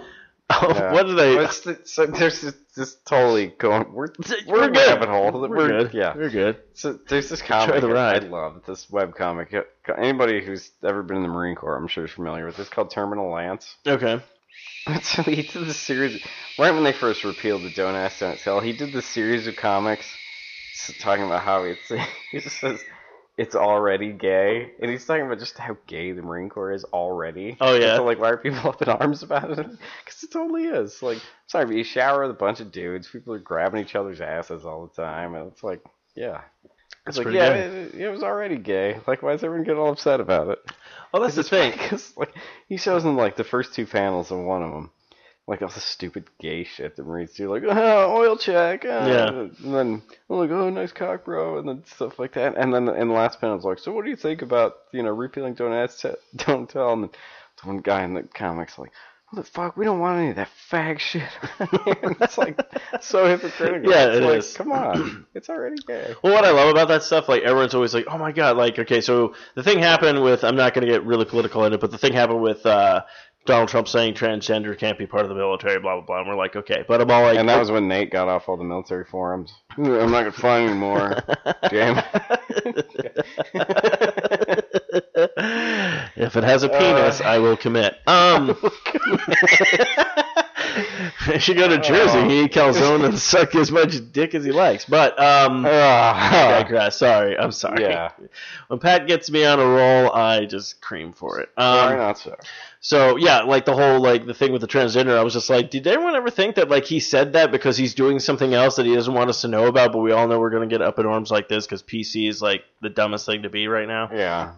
Oh, 0.47 0.69
yeah. 0.69 0.93
what 0.93 1.07
did 1.07 1.17
they? 1.17 1.35
What's 1.35 1.61
the, 1.61 1.79
so 1.85 2.05
there's 2.05 2.39
this, 2.39 2.53
this 2.75 2.95
totally 3.03 3.47
going. 3.47 3.91
We're 3.91 4.09
We're 4.47 4.59
we're 4.61 4.67
good. 4.67 4.87
rabbit 4.87 5.09
hole. 5.09 5.31
We're, 5.49 5.67
good. 5.67 5.93
Yeah. 5.93 6.15
we're 6.15 6.29
good. 6.29 6.57
So 6.75 6.99
there's 7.09 7.29
this 7.29 7.41
comic 7.41 7.81
the 7.81 7.89
ride. 7.89 8.25
I 8.25 8.27
love. 8.27 8.61
This 8.67 8.87
web 8.91 9.15
comic. 9.15 9.55
Anybody 9.97 10.45
who's 10.45 10.69
ever 10.83 11.01
been 11.01 11.17
in 11.17 11.23
the 11.23 11.29
Marine 11.29 11.55
Corps, 11.55 11.75
I'm 11.75 11.87
sure 11.87 12.05
is 12.05 12.11
familiar 12.11 12.45
with. 12.45 12.59
It's 12.59 12.69
called 12.69 12.91
Terminal 12.91 13.31
Lance. 13.31 13.75
Okay. 13.87 14.21
So 15.01 15.23
he 15.23 15.41
did 15.41 15.65
this 15.65 15.77
series 15.77 16.23
right 16.59 16.71
when 16.71 16.83
they 16.83 16.93
first 16.93 17.23
repealed 17.23 17.63
the 17.63 17.71
Don't 17.71 17.95
Ask, 17.95 18.19
Don't 18.19 18.37
Tell. 18.37 18.59
He 18.59 18.71
did 18.71 18.93
this 18.93 19.07
series 19.07 19.47
of 19.47 19.55
comics 19.55 20.05
talking 20.99 21.25
about 21.25 21.41
how 21.41 21.63
it's 21.63 21.87
he 22.31 22.39
just 22.39 22.59
says 22.59 22.83
it's 23.37 23.55
already 23.55 24.13
gay, 24.13 24.71
and 24.81 24.89
he's 24.89 25.05
talking 25.05 25.25
about 25.25 25.39
just 25.39 25.57
how 25.57 25.77
gay 25.87 26.13
the 26.13 26.21
Marine 26.21 26.49
Corps 26.49 26.71
is 26.71 26.85
already. 26.85 27.57
Oh, 27.59 27.75
yeah? 27.75 27.97
So 27.97 28.05
like, 28.05 28.19
why 28.19 28.29
are 28.29 28.37
people 28.37 28.59
up 28.69 28.81
in 28.81 28.89
arms 28.89 29.23
about 29.23 29.51
it? 29.51 29.57
Because 29.57 30.23
it 30.23 30.31
totally 30.31 30.65
is. 30.65 31.01
Like, 31.03 31.19
sorry, 31.47 31.65
but 31.65 31.75
you 31.75 31.83
shower 31.83 32.21
with 32.21 32.31
a 32.31 32.35
bunch 32.35 32.61
of 32.61 32.71
dudes. 32.71 33.07
People 33.07 33.33
are 33.33 33.39
grabbing 33.39 33.81
each 33.81 33.95
other's 33.95 34.21
asses 34.21 34.65
all 34.65 34.87
the 34.87 35.01
time, 35.01 35.35
and 35.35 35.51
it's 35.51 35.63
like, 35.63 35.81
yeah. 36.15 36.41
It's 37.07 37.17
like, 37.17 37.27
yeah, 37.27 37.53
it, 37.53 37.93
it 37.93 38.09
was 38.09 38.23
already 38.23 38.57
gay. 38.57 38.99
Like, 39.05 39.21
why 39.21 39.33
is 39.33 39.43
everyone 39.43 39.65
getting 39.65 39.79
all 39.79 39.91
upset 39.91 40.19
about 40.19 40.47
it? 40.49 40.59
Oh, 41.13 41.21
that's 41.21 41.35
the 41.35 41.43
thing. 41.43 41.71
Because 41.71 42.15
like 42.17 42.33
he 42.67 42.77
shows 42.77 43.03
them 43.03 43.15
like 43.15 43.35
the 43.35 43.43
first 43.43 43.73
two 43.73 43.85
panels 43.85 44.31
of 44.31 44.39
one 44.39 44.63
of 44.63 44.71
them, 44.71 44.91
like 45.47 45.61
all 45.61 45.69
the 45.69 45.79
stupid 45.79 46.25
gay 46.39 46.63
shit 46.63 46.95
that 46.95 47.05
Marines 47.05 47.33
do, 47.33 47.49
like 47.51 47.63
oh, 47.67 48.15
oil 48.17 48.37
check, 48.37 48.83
uh, 48.85 48.87
Yeah. 48.87 49.29
and 49.29 49.55
then 49.73 50.01
I'm 50.29 50.37
like 50.37 50.49
oh 50.49 50.69
nice 50.69 50.91
cock 50.91 51.25
bro, 51.25 51.59
and 51.59 51.67
then 51.67 51.83
stuff 51.85 52.17
like 52.19 52.33
that, 52.33 52.57
and 52.57 52.73
then 52.73 52.87
in 52.89 53.07
the 53.09 53.13
last 53.13 53.39
panel 53.39 53.55
it's 53.55 53.65
like 53.65 53.79
so 53.79 53.91
what 53.91 54.03
do 54.05 54.09
you 54.09 54.15
think 54.15 54.41
about 54.41 54.75
you 54.91 55.03
know 55.03 55.11
repealing 55.11 55.53
don't 55.53 55.73
ask 55.73 56.01
don't 56.35 56.69
tell, 56.69 56.93
and 56.93 57.03
then 57.03 57.09
the 57.61 57.67
one 57.67 57.77
guy 57.79 58.03
in 58.03 58.13
the 58.13 58.23
comics 58.23 58.77
like. 58.77 58.91
What 59.31 59.43
the 59.43 59.51
fuck? 59.51 59.75
We 59.75 59.85
don't 59.85 59.99
want 59.99 60.19
any 60.19 60.29
of 60.29 60.35
that 60.35 60.49
fag 60.71 60.99
shit. 60.99 61.23
it's 62.21 62.37
like 62.37 62.59
so 63.01 63.25
hypocritical. 63.25 63.91
Yeah, 63.91 64.05
it's 64.09 64.17
it 64.17 64.23
like, 64.23 64.37
is. 64.37 64.53
Come 64.55 64.71
on, 64.71 65.25
it's 65.33 65.49
already 65.49 65.77
gay. 65.87 66.13
Well, 66.23 66.31
what 66.31 66.45
I 66.45 66.51
love 66.51 66.69
about 66.69 66.89
that 66.89 67.01
stuff, 67.01 67.27
like 67.27 67.41
everyone's 67.41 67.73
always 67.73 67.93
like, 67.95 68.05
"Oh 68.07 68.19
my 68.19 68.31
god!" 68.31 68.55
Like, 68.55 68.77
okay, 68.77 69.01
so 69.01 69.33
the 69.55 69.63
thing 69.63 69.79
happened 69.79 70.21
with 70.21 70.43
I'm 70.43 70.55
not 70.55 70.75
going 70.75 70.85
to 70.85 70.93
get 70.93 71.03
really 71.05 71.25
political 71.25 71.65
in 71.65 71.73
it, 71.73 71.81
but 71.81 71.89
the 71.89 71.97
thing 71.97 72.13
happened 72.13 72.41
with 72.43 72.63
uh, 72.67 73.01
Donald 73.45 73.69
Trump 73.69 73.87
saying 73.87 74.15
transgender 74.15 74.77
can't 74.77 74.97
be 74.97 75.05
part 75.05 75.23
of 75.23 75.29
the 75.29 75.35
military, 75.35 75.79
blah 75.79 75.95
blah 75.95 76.05
blah. 76.05 76.19
And 76.19 76.27
we're 76.27 76.35
like, 76.35 76.55
okay, 76.55 76.83
but 76.87 76.99
I'm 76.99 77.11
all 77.11 77.21
like, 77.21 77.37
And 77.37 77.47
that 77.47 77.59
was 77.59 77.69
when 77.69 77.87
Nate 77.87 78.11
got 78.11 78.27
off 78.27 78.49
all 78.49 78.57
the 78.57 78.63
military 78.63 79.05
forums. 79.05 79.53
I'm 79.77 80.11
not 80.11 80.21
gonna 80.21 80.31
find 80.31 80.69
anymore. 80.69 81.23
Damn. 81.69 82.03
if 86.15 86.35
it 86.35 86.43
has 86.43 86.63
a 86.63 86.69
penis, 86.69 87.21
I 87.21 87.37
will 87.37 87.57
commit. 87.57 87.95
Um, 88.07 88.57
I 91.27 91.37
should 91.37 91.57
go 91.57 91.67
to 91.67 91.77
Jersey, 91.77 92.21
he 92.25 92.41
eat 92.43 92.51
calzone 92.53 93.05
and 93.05 93.17
suck 93.17 93.55
as 93.55 93.71
much 93.71 93.95
dick 94.11 94.35
as 94.35 94.43
he 94.43 94.51
likes. 94.51 94.85
But 94.85 95.17
um, 95.19 95.65
I 95.65 95.69
Ah, 95.71 96.61
digress. 96.61 96.97
Sorry, 96.97 97.37
I'm 97.37 97.51
sorry. 97.51 97.83
yeah. 97.83 98.11
When 98.67 98.79
Pat 98.79 99.07
gets 99.07 99.29
me 99.31 99.45
on 99.45 99.59
a 99.59 99.65
roll, 99.65 100.11
I 100.11 100.45
just 100.45 100.81
cream 100.81 101.13
for 101.13 101.39
it. 101.39 101.49
Um, 101.57 101.97
not 101.97 102.17
so. 102.17 102.35
so 102.81 103.15
yeah, 103.17 103.41
like 103.41 103.65
the 103.65 103.73
whole 103.75 104.01
like 104.01 104.25
the 104.25 104.33
thing 104.33 104.51
with 104.51 104.61
the 104.61 104.67
transgender, 104.67 105.17
I 105.17 105.23
was 105.23 105.33
just 105.33 105.49
like, 105.49 105.69
did 105.69 105.87
anyone 105.87 106.15
ever 106.15 106.29
think 106.29 106.55
that 106.55 106.69
like 106.69 106.85
he 106.85 106.99
said 106.99 107.33
that 107.33 107.51
because 107.51 107.77
he's 107.77 107.93
doing 107.93 108.19
something 108.19 108.53
else 108.53 108.75
that 108.75 108.85
he 108.85 108.93
doesn't 108.95 109.13
want 109.13 109.29
us 109.29 109.41
to 109.41 109.47
know 109.47 109.67
about? 109.67 109.91
But 109.91 109.99
we 109.99 110.11
all 110.11 110.27
know 110.27 110.39
we're 110.39 110.49
gonna 110.49 110.67
get 110.67 110.81
up 110.81 110.99
in 110.99 111.05
arms 111.05 111.31
like 111.31 111.47
this 111.47 111.65
because 111.65 111.83
PC 111.83 112.27
is 112.29 112.41
like 112.41 112.63
the 112.81 112.89
dumbest 112.89 113.25
thing 113.25 113.43
to 113.43 113.49
be 113.49 113.67
right 113.67 113.87
now. 113.87 114.09
Yeah. 114.13 114.53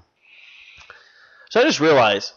So 1.49 1.61
I 1.61 1.63
just 1.63 1.79
realized 1.79 2.33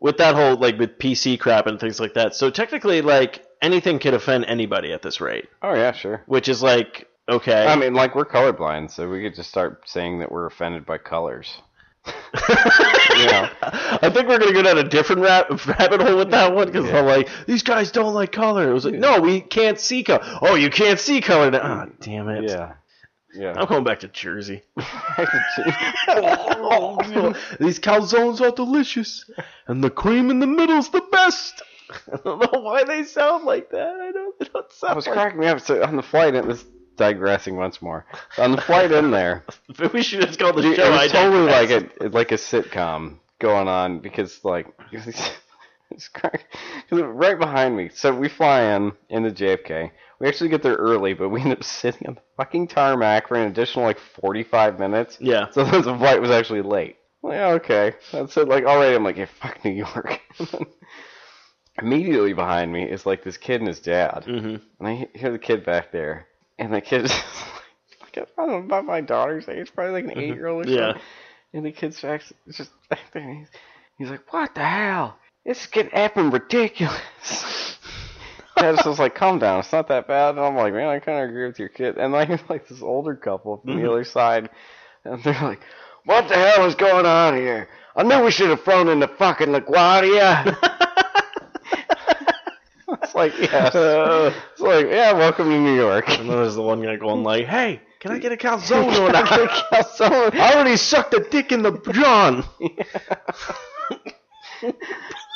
with 0.00 0.16
that 0.18 0.34
whole 0.34 0.56
like 0.56 0.78
with 0.78 0.98
PC 0.98 1.38
crap 1.38 1.66
and 1.66 1.78
things 1.78 2.00
like 2.00 2.14
that. 2.14 2.34
So 2.34 2.50
technically, 2.50 3.02
like 3.02 3.44
anything 3.62 3.98
could 3.98 4.14
offend 4.14 4.44
anybody 4.46 4.92
at 4.92 5.02
this 5.02 5.20
rate, 5.20 5.48
Oh 5.62 5.74
yeah, 5.74 5.92
sure. 5.92 6.22
which 6.26 6.48
is 6.48 6.62
like 6.62 7.06
okay. 7.28 7.66
I 7.66 7.76
mean, 7.76 7.94
like 7.94 8.14
we're 8.14 8.24
colorblind, 8.26 8.90
so 8.90 9.08
we 9.08 9.22
could 9.22 9.34
just 9.34 9.50
start 9.50 9.82
saying 9.88 10.18
that 10.20 10.32
we're 10.32 10.46
offended 10.46 10.84
by 10.86 10.98
colors. 10.98 11.52
you 12.06 13.26
know. 13.26 13.48
I 13.62 14.10
think 14.12 14.26
we're 14.26 14.38
gonna 14.38 14.54
go 14.54 14.62
down 14.62 14.78
a 14.78 14.84
different 14.84 15.20
rap- 15.22 15.50
rabbit 15.66 16.00
hole 16.00 16.16
with 16.16 16.30
that 16.30 16.54
one 16.54 16.66
because 16.66 16.86
Yeah. 16.86 17.00
I'm 17.00 17.06
like, 17.06 17.28
these 17.46 17.62
guys 17.62 17.90
don't 17.92 18.14
like 18.14 18.32
color. 18.32 18.70
It 18.70 18.72
was 18.72 18.84
like, 18.86 18.94
no, 18.94 19.20
we 19.20 19.40
can't 19.42 19.78
see 19.78 20.02
color. 20.02 20.20
Oh, 20.40 20.54
you 20.54 20.70
can't 20.70 20.98
see 20.98 21.20
color 21.20 21.50
now. 21.50 21.60
Ah, 21.62 21.86
damn 22.00 22.28
it. 22.30 22.44
Yeah. 22.48 22.72
Yeah. 23.34 23.52
I'm 23.56 23.66
going 23.66 23.84
back 23.84 24.00
to 24.00 24.08
Jersey. 24.08 24.62
Oh, 26.08 27.32
These 27.60 27.78
calzones 27.80 28.40
are 28.40 28.50
delicious, 28.50 29.28
and 29.66 29.82
the 29.82 29.90
cream 29.90 30.30
in 30.30 30.40
the 30.40 30.46
middle's 30.46 30.90
the 30.90 31.02
best. 31.12 31.62
I 32.12 32.16
don't 32.24 32.52
know 32.52 32.60
why 32.60 32.84
they 32.84 33.04
sound 33.04 33.44
like 33.44 33.70
that. 33.70 33.96
I 34.00 34.12
don't. 34.12 34.38
They 34.38 34.46
don't 34.52 34.66
I 34.66 34.74
sound 34.74 34.96
was 34.96 35.06
like. 35.06 35.14
cracking 35.14 35.40
me 35.40 35.46
up. 35.46 35.60
So 35.60 35.82
on 35.82 35.96
the 35.96 36.02
flight, 36.02 36.34
It 36.34 36.44
was 36.44 36.64
digressing 36.96 37.56
once 37.56 37.80
more. 37.82 38.04
On 38.38 38.52
the 38.52 38.60
flight 38.60 38.92
in 38.92 39.10
there, 39.10 39.44
We 39.92 40.02
should 40.02 40.20
just 40.22 40.38
call 40.38 40.52
the 40.52 40.62
show. 40.62 40.70
it 40.70 40.78
I 40.80 41.04
was 41.04 41.12
totally 41.12 41.46
Digress. 41.46 41.82
like 42.00 42.00
a 42.00 42.08
like 42.08 42.32
a 42.32 42.36
sitcom 42.36 43.16
going 43.38 43.68
on 43.68 44.00
because 44.00 44.44
like 44.44 44.66
it's 45.92 46.08
'cause 46.08 46.32
right 46.90 47.38
behind 47.38 47.76
me. 47.76 47.90
So 47.92 48.14
we 48.14 48.28
fly 48.28 48.74
in 48.76 48.92
into 49.08 49.30
JFK. 49.30 49.90
We 50.20 50.28
actually 50.28 50.50
get 50.50 50.62
there 50.62 50.74
early, 50.76 51.14
but 51.14 51.30
we 51.30 51.40
end 51.40 51.52
up 51.52 51.64
sitting 51.80 52.06
on 52.08 52.14
the 52.14 52.20
fucking 52.36 52.68
tarmac 52.68 53.28
for 53.28 53.36
an 53.36 53.48
additional 53.50 53.84
like 53.86 53.98
45 53.98 54.78
minutes. 54.78 55.16
Yeah. 55.20 55.50
So 55.50 55.64
the 55.64 55.82
flight 55.96 56.20
was 56.20 56.30
actually 56.30 56.62
late. 56.62 56.96
Well, 57.22 57.34
yeah, 57.34 57.48
okay. 57.54 57.94
That's 58.12 58.36
it. 58.36 58.48
Like 58.48 58.64
already, 58.64 58.94
I'm 58.96 59.04
like, 59.04 59.16
yeah, 59.16 59.26
fuck 59.40 59.62
New 59.64 59.72
York. 59.72 60.20
Immediately 61.80 62.32
behind 62.34 62.72
me 62.72 62.84
is 62.84 63.06
like 63.06 63.22
this 63.24 63.36
kid 63.38 63.60
and 63.60 63.68
his 63.68 63.80
dad. 63.80 64.24
Mm-hmm. 64.26 64.56
And 64.78 64.88
I 64.88 65.08
hear 65.14 65.30
the 65.30 65.38
kid 65.38 65.64
back 65.64 65.92
there, 65.92 66.26
and 66.58 66.72
the 66.74 66.80
kid's 66.80 67.10
like, 68.02 68.18
I 68.18 68.24
don't 68.36 68.48
know 68.50 68.56
about 68.56 68.84
my 68.84 69.00
daughter's 69.00 69.48
age, 69.48 69.72
probably 69.74 69.92
like 70.02 70.04
an 70.12 70.18
eight 70.18 70.34
year 70.34 70.46
old 70.48 70.66
or 70.66 70.70
Yeah. 70.70 70.86
something. 70.88 71.02
And 71.52 71.66
the 71.66 71.72
kid's 71.72 72.00
back, 72.00 72.22
just 72.50 72.70
back 72.88 73.00
there, 73.12 73.22
and 73.22 73.38
he's, 73.38 73.48
he's 73.98 74.10
like, 74.10 74.30
What 74.32 74.54
the 74.54 74.64
hell? 74.64 75.16
This 75.44 75.60
is 75.62 75.66
getting 75.68 75.92
effing 75.92 76.32
ridiculous. 76.32 77.78
Dad's 78.56 78.82
just 78.84 78.98
like, 78.98 79.14
Calm 79.14 79.38
down, 79.38 79.60
it's 79.60 79.72
not 79.72 79.88
that 79.88 80.06
bad. 80.06 80.30
And 80.36 80.40
I'm 80.40 80.54
like, 80.56 80.74
Man, 80.74 80.88
I 80.88 80.98
kind 80.98 81.22
of 81.24 81.30
agree 81.30 81.46
with 81.46 81.58
your 81.58 81.68
kid. 81.70 81.96
And 81.96 82.14
I 82.14 82.26
hear 82.26 82.38
like 82.48 82.68
this 82.68 82.82
older 82.82 83.14
couple 83.16 83.56
from 83.58 83.74
Mhm. 83.76 83.82
the 83.82 83.90
other 83.90 84.04
side, 84.04 84.50
and 85.04 85.22
they're 85.22 85.32
like, 85.40 85.60
What 86.04 86.28
the 86.28 86.34
hell 86.34 86.66
is 86.66 86.74
going 86.74 87.06
on 87.06 87.36
here? 87.36 87.68
I 87.96 88.02
knew 88.02 88.22
we 88.22 88.30
should 88.30 88.50
have 88.50 88.62
flown 88.62 88.88
into 88.88 89.08
fucking 89.08 89.48
LaGuardia. 89.48 90.56
it's 93.02 93.14
like, 93.14 93.32
yes. 93.38 93.74
It's 94.52 94.60
like, 94.60 94.86
yeah, 94.86 95.12
welcome 95.12 95.48
to 95.50 95.58
New 95.58 95.74
York. 95.74 96.08
And 96.10 96.28
then 96.28 96.36
there's 96.36 96.54
the 96.54 96.62
one 96.62 96.82
guy 96.82 96.96
going 96.96 97.22
like, 97.24 97.46
"Hey, 97.46 97.80
can 97.98 98.12
I 98.12 98.18
get 98.18 98.30
a 98.32 98.36
calzone 98.36 98.96
or 98.98 99.10
not? 99.10 99.24
Calzone. 99.26 100.34
I 100.34 100.54
already 100.54 100.76
sucked 100.76 101.14
a 101.14 101.20
dick 101.30 101.50
in 101.50 101.62
the 101.62 101.72
John." 101.92 102.44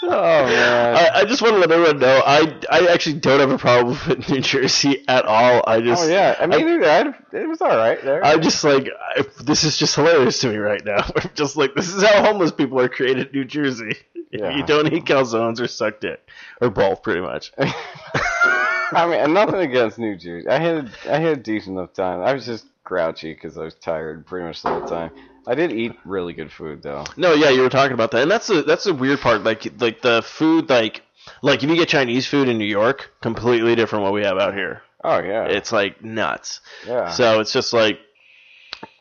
Oh 0.14 0.46
man. 0.46 0.96
I, 0.96 1.20
I 1.20 1.24
just 1.24 1.42
want 1.42 1.54
to 1.54 1.60
let 1.60 1.70
everyone 1.70 1.98
know 1.98 2.22
I 2.24 2.54
I 2.70 2.86
actually 2.92 3.20
don't 3.20 3.40
have 3.40 3.50
a 3.50 3.58
problem 3.58 3.98
with 4.08 4.28
New 4.28 4.40
Jersey 4.40 5.04
at 5.08 5.24
all. 5.24 5.62
I 5.66 5.80
just 5.80 6.04
oh 6.04 6.08
yeah. 6.08 6.36
I 6.38 6.46
mean, 6.46 6.84
I, 6.84 7.14
it 7.32 7.48
was 7.48 7.60
all 7.60 7.76
right 7.76 8.02
there. 8.02 8.24
I'm 8.24 8.42
just 8.42 8.62
like 8.64 8.88
I, 9.16 9.24
this 9.42 9.64
is 9.64 9.76
just 9.76 9.94
hilarious 9.94 10.40
to 10.40 10.48
me 10.48 10.56
right 10.56 10.84
now. 10.84 11.04
I'm 11.16 11.30
just 11.34 11.56
like 11.56 11.74
this 11.74 11.92
is 11.92 12.02
how 12.02 12.22
homeless 12.24 12.52
people 12.52 12.80
are 12.80 12.88
created 12.88 13.28
in 13.28 13.32
New 13.32 13.44
Jersey. 13.44 13.96
Yeah. 14.30 14.56
You 14.56 14.64
don't 14.64 14.92
eat 14.92 15.04
calzones 15.04 15.60
or 15.60 15.68
suck 15.68 16.00
dick 16.00 16.28
or 16.60 16.70
both, 16.70 17.02
pretty 17.02 17.20
much. 17.20 17.52
I 17.58 19.06
mean, 19.08 19.32
nothing 19.32 19.60
against 19.60 19.98
New 19.98 20.16
Jersey. 20.16 20.48
I 20.48 20.58
had 20.58 20.90
I 21.08 21.18
had 21.18 21.38
a 21.38 21.40
decent 21.40 21.78
enough 21.78 21.92
time. 21.92 22.20
I 22.20 22.32
was 22.32 22.46
just 22.46 22.66
grouchy 22.84 23.32
because 23.32 23.56
I 23.56 23.64
was 23.64 23.74
tired 23.74 24.26
pretty 24.26 24.46
much 24.46 24.62
the 24.62 24.68
whole 24.68 24.86
time. 24.86 25.10
I 25.46 25.54
did 25.54 25.72
eat 25.72 25.92
really 26.04 26.32
good 26.32 26.50
food 26.52 26.82
though. 26.82 27.04
No, 27.16 27.34
yeah, 27.34 27.50
you 27.50 27.60
were 27.62 27.68
talking 27.68 27.92
about 27.94 28.10
that, 28.12 28.22
and 28.22 28.30
that's 28.30 28.46
the 28.46 28.62
that's 28.62 28.84
the 28.84 28.94
weird 28.94 29.20
part. 29.20 29.42
Like 29.44 29.66
like 29.80 30.00
the 30.02 30.22
food, 30.22 30.68
like 30.70 31.02
like 31.42 31.62
if 31.62 31.68
you 31.70 31.76
get 31.76 31.88
Chinese 31.88 32.26
food 32.26 32.48
in 32.48 32.58
New 32.58 32.64
York, 32.64 33.10
completely 33.20 33.74
different 33.74 34.04
what 34.04 34.12
we 34.12 34.22
have 34.24 34.38
out 34.38 34.54
here. 34.54 34.82
Oh 35.02 35.18
yeah. 35.18 35.44
It's 35.46 35.70
like 35.72 36.02
nuts. 36.02 36.60
yeah. 36.86 37.10
So 37.10 37.40
it's 37.40 37.52
just 37.52 37.72
like 37.72 37.98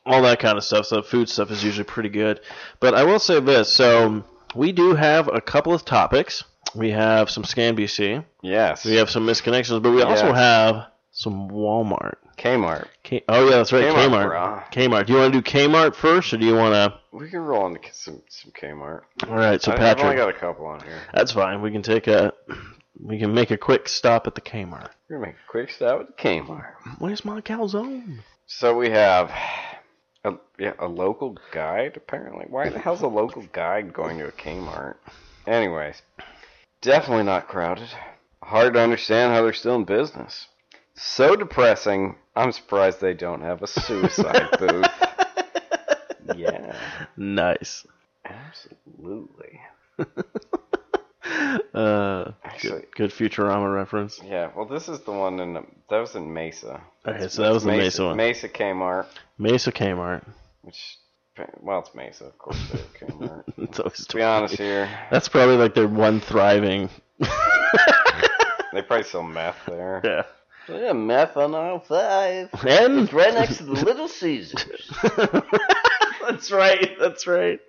all 0.06 0.22
that 0.24 0.40
kind 0.40 0.58
of 0.58 0.64
stuff. 0.64 0.86
So 0.86 1.02
food 1.02 1.30
stuff 1.30 1.50
is 1.50 1.64
usually 1.64 1.86
pretty 1.86 2.10
good. 2.10 2.42
But 2.80 2.94
I 2.94 3.04
will 3.04 3.20
say 3.20 3.40
this: 3.40 3.72
so 3.72 4.24
we 4.56 4.72
do 4.74 4.96
have 4.96 5.30
a 5.34 5.40
couple 5.42 5.74
of 5.74 5.86
topics. 5.86 6.44
We 6.76 6.92
have 6.92 7.30
some 7.30 7.44
Scan 7.44 7.76
BC. 7.78 8.26
yes. 8.42 8.84
We 8.84 8.96
have 8.96 9.10
some 9.10 9.26
misconnections, 9.28 9.82
but 9.82 9.92
we 9.92 10.02
also 10.02 10.28
Yes. 10.28 10.36
have 10.38 10.86
some 11.12 11.50
Walmart. 11.50 12.16
Kmart. 12.38 12.88
K- 13.04 13.24
oh 13.28 13.46
yeah, 13.50 13.58
that's 13.58 13.72
right, 13.72 13.84
Kmart, 13.86 14.10
Kmart. 14.10 14.72
Kmart. 14.72 15.06
Do 15.06 15.14
you 15.14 15.20
want 15.20 15.34
to 15.34 15.42
do 15.42 15.50
Kmart 15.52 15.96
first, 15.96 16.34
or 16.34 16.38
do 16.38 16.46
you 16.46 16.56
want 16.56 16.74
to? 16.74 17.00
We 17.18 17.30
can 17.30 17.40
roll 17.40 17.68
into 17.68 17.80
some 17.92 18.22
some 18.30 18.52
Kmart. 18.52 19.02
All 19.28 19.36
right, 19.36 19.62
so 19.62 19.72
I, 19.72 19.92
I've 19.92 20.00
only 20.00 20.16
got 20.16 20.30
a 20.30 20.34
couple 20.34 20.66
on 20.66 20.82
here. 20.82 21.00
that's 21.14 21.32
fine. 21.32 21.62
We 21.62 21.72
can 21.72 21.82
take 21.84 22.08
a, 22.08 22.34
we 23.00 23.20
can 23.20 23.34
make 23.34 23.52
a 23.52 23.58
quick 23.58 23.88
stop 23.88 24.28
at 24.28 24.36
the 24.36 24.42
Kmart. 24.42 24.90
We're 25.10 25.18
gonna 25.18 25.28
make 25.28 25.36
a 25.36 25.52
quick 25.52 25.70
stop 25.72 26.00
with 26.00 26.18
Kmart. 26.18 26.74
Where's 27.00 27.24
my 27.26 27.42
calzone? 27.42 28.20
So 28.48 28.76
we 28.78 28.90
have 28.90 29.32
a 30.26 30.34
yeah 30.60 30.74
a 30.80 30.88
local 30.88 31.38
guide 31.52 31.94
apparently. 31.98 32.46
Why 32.50 32.70
the 32.70 32.80
hell's 32.80 33.02
a 33.02 33.08
local 33.08 33.44
guide 33.54 33.94
going 33.94 34.18
to 34.20 34.28
a 34.28 34.32
Kmart? 34.32 34.96
Anyways, 35.46 36.02
definitely 36.82 37.24
not 37.24 37.48
crowded. 37.48 37.90
Hard 38.42 38.74
to 38.74 38.80
understand 38.82 39.34
how 39.34 39.42
they're 39.44 39.54
still 39.54 39.76
in 39.76 39.86
business. 39.86 40.48
So 40.96 41.36
depressing. 41.36 42.16
I'm 42.36 42.52
surprised 42.52 43.00
they 43.02 43.14
don't 43.14 43.42
have 43.42 43.62
a 43.62 43.68
suicide 43.68 44.48
booth. 44.60 44.86
Yeah, 46.36 46.76
Nice. 47.18 47.86
absolutely. 48.26 49.60
Uh, 51.74 52.32
Actually- 52.44 52.86
good, 52.96 53.12
good 53.12 53.32
Futurama 53.32 53.74
reference. 53.74 54.20
Yeah, 54.24 54.52
well, 54.56 54.66
this 54.66 54.88
is 54.90 55.00
the 55.02 55.12
one 55.12 55.40
in 55.40 55.54
that 55.54 55.66
was 55.90 56.16
in 56.16 56.32
Mesa. 56.32 56.82
Okay, 57.08 57.28
so 57.30 57.42
that 57.44 57.52
was 57.54 57.64
the 57.64 57.72
Mesa 57.72 58.06
one. 58.06 58.18
Mesa 58.18 58.50
Kmart, 58.50 59.08
Mesa 59.40 59.72
Kmart. 59.72 60.24
which 60.62 60.98
well, 61.62 61.80
it's 61.80 61.96
Mesa, 61.96 62.26
of 62.26 62.38
course. 62.38 62.60
They're 62.72 63.08
Kmart. 63.10 63.44
It's 63.58 63.80
always 63.80 64.06
to 64.06 64.16
be 64.18 64.22
honest 64.22 64.56
here, 64.58 64.88
That's 65.10 65.30
probably 65.30 65.56
like 65.58 65.74
their 65.74 65.88
one 65.88 66.20
thriving. 66.20 66.90
they 67.20 68.82
probably 68.82 69.04
sell 69.04 69.24
meth 69.24 69.58
there. 69.66 70.02
yeah. 70.04 70.24
Yeah, 70.70 70.94
meth 70.94 71.36
on 71.38 71.54
aisle 71.56 71.80
five. 71.80 72.50
And 72.68 73.00
It's 73.00 73.14
right 73.14 73.34
next 73.34 73.58
to 73.58 73.64
the 73.64 73.72
Little 73.74 74.08
Caesars. 74.08 74.92
that's 76.22 76.52
right. 76.52 76.92
That's 77.00 77.28
right. 77.28 77.60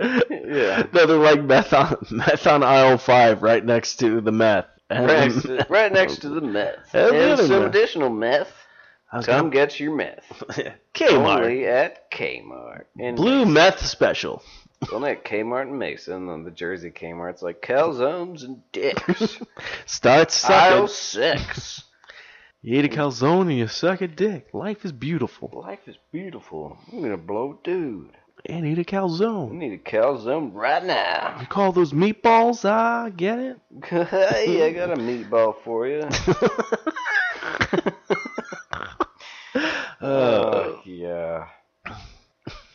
Yeah. 0.00 0.86
No, 0.92 1.06
they're 1.06 1.16
like 1.16 1.42
meth 1.42 1.72
on 1.72 1.96
meth 2.10 2.46
on 2.46 2.62
aisle 2.62 2.98
five, 2.98 3.42
right 3.42 3.64
next 3.64 3.96
to 3.96 4.20
the 4.20 4.32
meth. 4.32 4.66
Right 4.90 5.06
next 5.06 5.42
to, 5.42 5.66
right 5.70 5.92
next 5.92 6.16
to 6.18 6.28
the 6.28 6.40
meth. 6.42 6.94
And 6.94 7.16
And 7.16 7.38
some 7.40 7.60
meth. 7.62 7.68
additional 7.70 8.10
meth. 8.10 8.52
Come 9.10 9.22
gonna- 9.22 9.50
get 9.50 9.78
your 9.80 9.94
meth. 9.94 10.42
Kmart. 10.94 11.38
Only 11.40 11.66
at 11.66 12.10
Kmart. 12.10 12.84
In 12.98 13.14
Blue 13.14 13.44
meth 13.46 13.84
special. 13.84 14.42
Only 14.92 15.12
at 15.12 15.24
Kmart 15.24 15.62
and 15.62 15.78
Mason. 15.78 16.14
And 16.14 16.28
then 16.28 16.44
the 16.44 16.50
Jersey 16.50 16.90
Kmart's 16.90 17.42
like 17.42 17.60
calzones 17.62 18.42
and 18.42 18.62
dicks. 18.72 19.38
Start 19.86 20.44
Aisle 20.50 20.88
sucking. 20.88 21.38
six. 21.44 21.84
You 22.64 22.78
eat 22.78 22.84
a 22.84 22.88
calzone 22.88 23.42
and 23.42 23.58
you 23.58 23.66
suck 23.66 24.02
a 24.02 24.06
dick. 24.06 24.46
Life 24.52 24.84
is 24.84 24.92
beautiful. 24.92 25.50
Life 25.52 25.80
is 25.88 25.96
beautiful. 26.12 26.78
I'm 26.92 27.02
gonna 27.02 27.16
blow 27.16 27.58
a 27.60 27.66
dude. 27.66 28.12
And 28.46 28.64
eat 28.64 28.78
a 28.78 28.84
calzone. 28.84 29.50
I 29.50 29.54
need 29.56 29.72
a 29.72 29.78
calzone 29.78 30.54
right 30.54 30.84
now. 30.84 31.38
You 31.40 31.46
call 31.48 31.72
those 31.72 31.92
meatballs? 31.92 32.64
Ah, 32.64 33.08
get 33.08 33.40
it? 33.40 33.58
hey, 33.84 34.64
I 34.64 34.70
got 34.70 34.92
a 34.92 34.96
meatball 34.96 35.56
for 35.64 35.88
you. 35.88 36.02
Uh, 36.02 37.90
Oh, 40.00 40.80
yeah. 40.84 41.48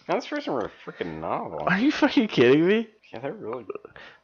That's 0.05 0.29
wrote 0.31 0.47
a 0.47 0.71
freaking 0.85 1.21
novel. 1.21 1.63
are 1.65 1.79
you 1.79 1.91
fucking 1.91 2.27
kidding 2.27 2.67
me? 2.67 2.89
Yeah, 3.13 3.19
they're 3.19 3.31
really. 3.31 3.65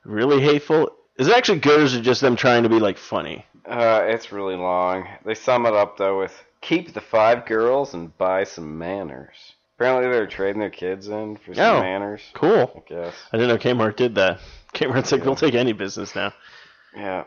Really 0.03 0.41
hateful? 0.41 0.89
Is 1.17 1.27
it 1.27 1.37
actually 1.37 1.59
good 1.59 1.79
or 1.79 1.83
is 1.83 1.95
it 1.95 2.01
just 2.01 2.19
them 2.19 2.35
trying 2.35 2.63
to 2.63 2.69
be 2.69 2.79
like 2.79 2.97
funny? 2.97 3.45
Uh, 3.65 4.03
it's 4.07 4.31
really 4.31 4.55
long. 4.55 5.07
They 5.25 5.35
sum 5.35 5.65
it 5.65 5.73
up 5.73 5.97
though 5.97 6.19
with 6.19 6.33
keep 6.61 6.93
the 6.93 7.01
five 7.01 7.45
girls 7.45 7.93
and 7.93 8.15
buy 8.17 8.43
some 8.43 8.77
manners. 8.77 9.53
Apparently 9.77 10.09
they're 10.11 10.27
trading 10.27 10.59
their 10.59 10.69
kids 10.69 11.07
in 11.07 11.37
for 11.37 11.53
some 11.53 11.77
Oh. 11.77 11.79
manners. 11.81 12.21
I 12.35 12.37
Cool. 12.37 12.83
guess. 12.87 13.15
I 13.31 13.37
didn't 13.37 13.49
know 13.49 13.57
Kmart 13.57 13.95
did 13.95 14.15
that. 14.15 14.39
Kmart's 14.73 15.11
like, 15.11 15.23
we'll 15.25 15.35
take 15.35 15.55
any 15.55 15.73
business 15.73 16.15
now. 16.15 16.33
Yeah. 16.95 17.23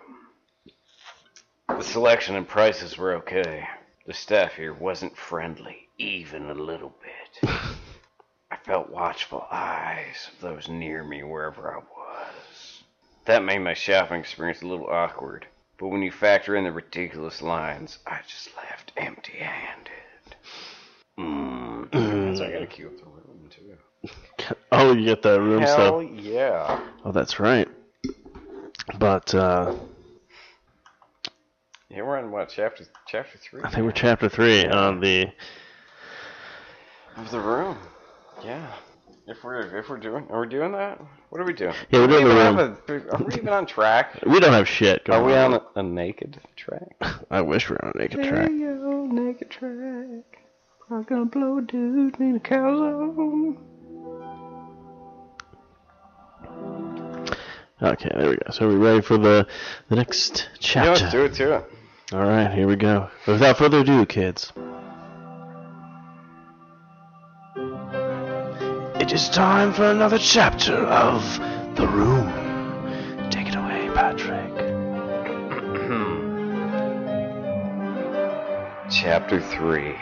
The 1.69 1.83
selection 1.83 2.37
and 2.37 2.47
prices 2.47 2.97
were 2.97 3.15
okay. 3.17 3.67
The 4.07 4.15
staff 4.15 4.55
here 4.55 4.73
wasn't 4.73 5.17
friendly, 5.17 5.89
even 5.99 6.49
a 6.51 6.55
little 6.55 6.95
bit. 7.03 7.51
I 8.51 8.57
felt 8.65 8.89
watchful 8.91 9.45
eyes 9.51 10.31
of 10.33 10.41
those 10.41 10.69
near 10.69 11.03
me 11.03 11.25
wherever 11.25 11.75
I 11.75 11.79
was. 11.79 12.83
That 13.25 13.43
made 13.45 13.59
my 13.59 13.75
shopping 13.75 14.21
experience 14.21 14.63
a 14.63 14.67
little 14.69 14.87
awkward, 14.89 15.47
but 15.79 15.89
when 15.89 16.03
you 16.03 16.11
factor 16.11 16.57
in 16.57 16.65
the 16.65 16.73
ridiculous 16.73 17.43
lines, 17.43 17.99
I 18.07 18.21
just 18.27 18.51
left 18.57 18.93
empty 18.97 19.39
handed. 19.39 20.37
Mm. 21.19 22.37
so 22.37 22.45
I 22.45 22.53
gotta 22.53 22.67
queue 22.67 22.89
up 22.89 22.99
the 22.99 23.05
room 23.05 23.49
too. 23.51 23.77
Oh, 24.73 24.93
you 24.93 25.05
get 25.07 25.23
that 25.23 25.41
room 25.41 25.63
Hell 25.63 26.01
stuff. 26.01 26.21
yeah. 26.21 26.81
Oh, 27.05 27.13
that's 27.13 27.41
right. 27.41 27.67
But 28.99 29.35
uh, 29.35 29.75
Yeah, 31.89 32.03
we're 32.03 32.19
on 32.19 32.31
what, 32.31 32.51
chapter 32.51 32.85
chapter 33.07 33.39
three? 33.39 33.63
I 33.65 33.71
think 33.71 33.85
we're 33.85 33.93
chapter 33.93 34.29
three 34.29 34.67
on 34.67 35.01
the. 35.01 35.33
Of 37.17 37.31
the 37.31 37.41
room. 37.41 37.79
Yeah. 38.45 38.71
If 39.29 39.43
we're 39.43 39.77
if 39.77 39.89
we're 39.89 39.97
doing 39.99 40.29
are 40.31 40.43
we 40.43 40.49
doing 40.49 40.71
that? 40.73 41.01
What 41.31 41.41
are 41.41 41.45
we 41.45 41.53
doing? 41.53 41.75
Yeah, 41.91 42.01
we're 42.01 42.07
doing 42.07 42.25
we 42.25 42.31
the 42.31 42.37
room. 42.37 42.59
A, 42.59 43.17
are 43.17 43.25
we 43.25 43.35
even 43.35 43.49
on 43.49 43.67
track? 43.67 44.21
We 44.27 44.39
don't 44.39 44.53
have 44.53 44.69
shit. 44.69 45.09
Are 45.11 45.23
we 45.25 45.35
on 45.35 45.55
a, 45.55 45.63
a 45.75 45.83
naked 45.83 46.41
track? 46.55 46.95
I 47.31 47.41
wish 47.41 47.69
we 47.69 47.75
were 47.75 47.85
on 47.87 47.93
a 47.97 47.99
naked 47.99 48.23
track. 48.23 48.49
go, 48.49 49.07
naked 49.11 49.51
track. 49.51 50.39
I'm 50.91 51.03
gonna 51.03 51.25
blow 51.25 51.59
a 51.59 51.63
dude 51.63 52.21
in 52.21 52.37
a 52.37 52.41
calzone. 52.41 53.57
Okay, 57.83 58.11
there 58.17 58.31
we 58.31 58.37
go. 58.37 58.51
So 58.53 58.67
are 58.67 58.69
we 58.69 58.77
ready 58.77 59.01
for 59.03 59.19
the 59.19 59.49
the 59.89 59.97
next 59.97 60.49
Yeah, 60.53 60.59
chapter? 60.61 60.91
let's 60.91 61.13
do 61.13 61.25
it 61.25 61.35
too. 61.35 62.17
All 62.17 62.25
right, 62.25 62.53
here 62.55 62.69
we 62.69 62.77
go. 62.77 63.11
Without 63.27 63.59
further 63.59 63.81
ado, 63.81 64.07
kids. 64.07 64.53
It 69.07 69.13
is 69.13 69.29
time 69.29 69.73
for 69.73 69.85
another 69.85 70.19
chapter 70.19 70.75
of 70.75 71.23
The 71.77 71.87
Room. 71.87 72.27
Take 73.31 73.47
it 73.47 73.55
away, 73.55 73.89
Patrick. 73.95 74.53
Chapter 78.91 79.41
3 79.41 79.95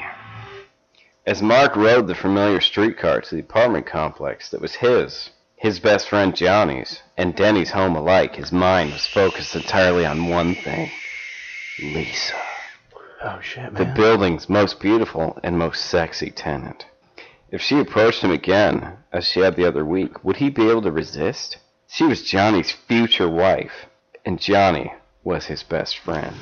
As 1.27 1.43
Mark 1.43 1.77
rode 1.77 2.07
the 2.07 2.15
familiar 2.15 2.63
streetcar 2.63 3.21
to 3.21 3.35
the 3.35 3.43
apartment 3.43 3.85
complex 3.85 4.49
that 4.49 4.63
was 4.63 4.77
his, 4.77 5.29
his 5.57 5.81
best 5.81 6.09
friend 6.09 6.35
Johnny's, 6.35 7.03
and 7.19 7.37
Denny's 7.37 7.73
home 7.73 7.97
alike, 7.97 8.37
his 8.37 8.53
mind 8.53 8.95
was 8.95 9.07
focused 9.07 9.55
entirely 9.55 10.07
on 10.07 10.31
one 10.31 10.55
thing 10.55 10.91
Lisa. 11.79 12.41
Oh 13.23 13.39
shit, 13.43 13.75
the 13.75 13.85
building's 13.85 14.49
most 14.49 14.81
beautiful 14.81 15.39
and 15.43 15.59
most 15.59 15.85
sexy 15.85 16.31
tenant. 16.31 16.87
If 17.55 17.63
she 17.63 17.79
approached 17.79 18.23
him 18.23 18.33
again, 18.33 18.97
as 19.13 19.29
she 19.29 19.39
had 19.39 19.55
the 19.55 19.65
other 19.65 19.85
week, 19.85 20.25
would 20.25 20.39
he 20.39 20.51
be 20.51 20.69
able 20.69 20.83
to 20.83 20.91
resist? 20.91 21.59
She 21.87 22.03
was 22.03 22.25
Johnny's 22.25 22.73
future 22.73 23.29
wife, 23.29 23.87
and 24.25 24.41
Johnny 24.41 24.93
was 25.23 25.47
his 25.47 25.63
best 25.63 25.97
friend. 25.99 26.35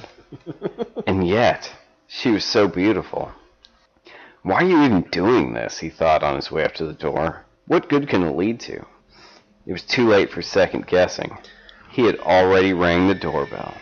and 1.06 1.28
yet, 1.28 1.70
she 2.06 2.30
was 2.30 2.46
so 2.46 2.66
beautiful. 2.66 3.30
Why 4.42 4.62
are 4.62 4.66
you 4.66 4.82
even 4.84 5.02
doing 5.02 5.52
this? 5.52 5.80
he 5.80 5.90
thought 5.90 6.22
on 6.22 6.36
his 6.36 6.50
way 6.50 6.64
up 6.64 6.72
to 6.76 6.86
the 6.86 6.94
door. 6.94 7.44
What 7.66 7.90
good 7.90 8.08
can 8.08 8.22
it 8.22 8.34
lead 8.34 8.58
to? 8.60 8.76
It 9.66 9.72
was 9.72 9.82
too 9.82 10.08
late 10.08 10.30
for 10.30 10.40
second 10.40 10.86
guessing. 10.86 11.36
He 11.90 12.06
had 12.06 12.20
already 12.20 12.72
rang 12.72 13.08
the 13.08 13.14
doorbell. 13.14 13.74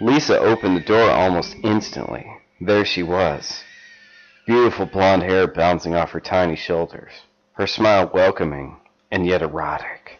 Lisa 0.00 0.38
opened 0.38 0.76
the 0.76 0.92
door 0.94 1.10
almost 1.10 1.56
instantly. 1.64 2.24
There 2.60 2.84
she 2.84 3.02
was. 3.02 3.64
Beautiful 4.46 4.86
blonde 4.86 5.22
hair 5.22 5.46
bouncing 5.46 5.94
off 5.94 6.12
her 6.12 6.20
tiny 6.20 6.56
shoulders. 6.56 7.12
Her 7.52 7.66
smile 7.66 8.10
welcoming 8.12 8.78
and 9.10 9.26
yet 9.26 9.42
erotic. 9.42 10.18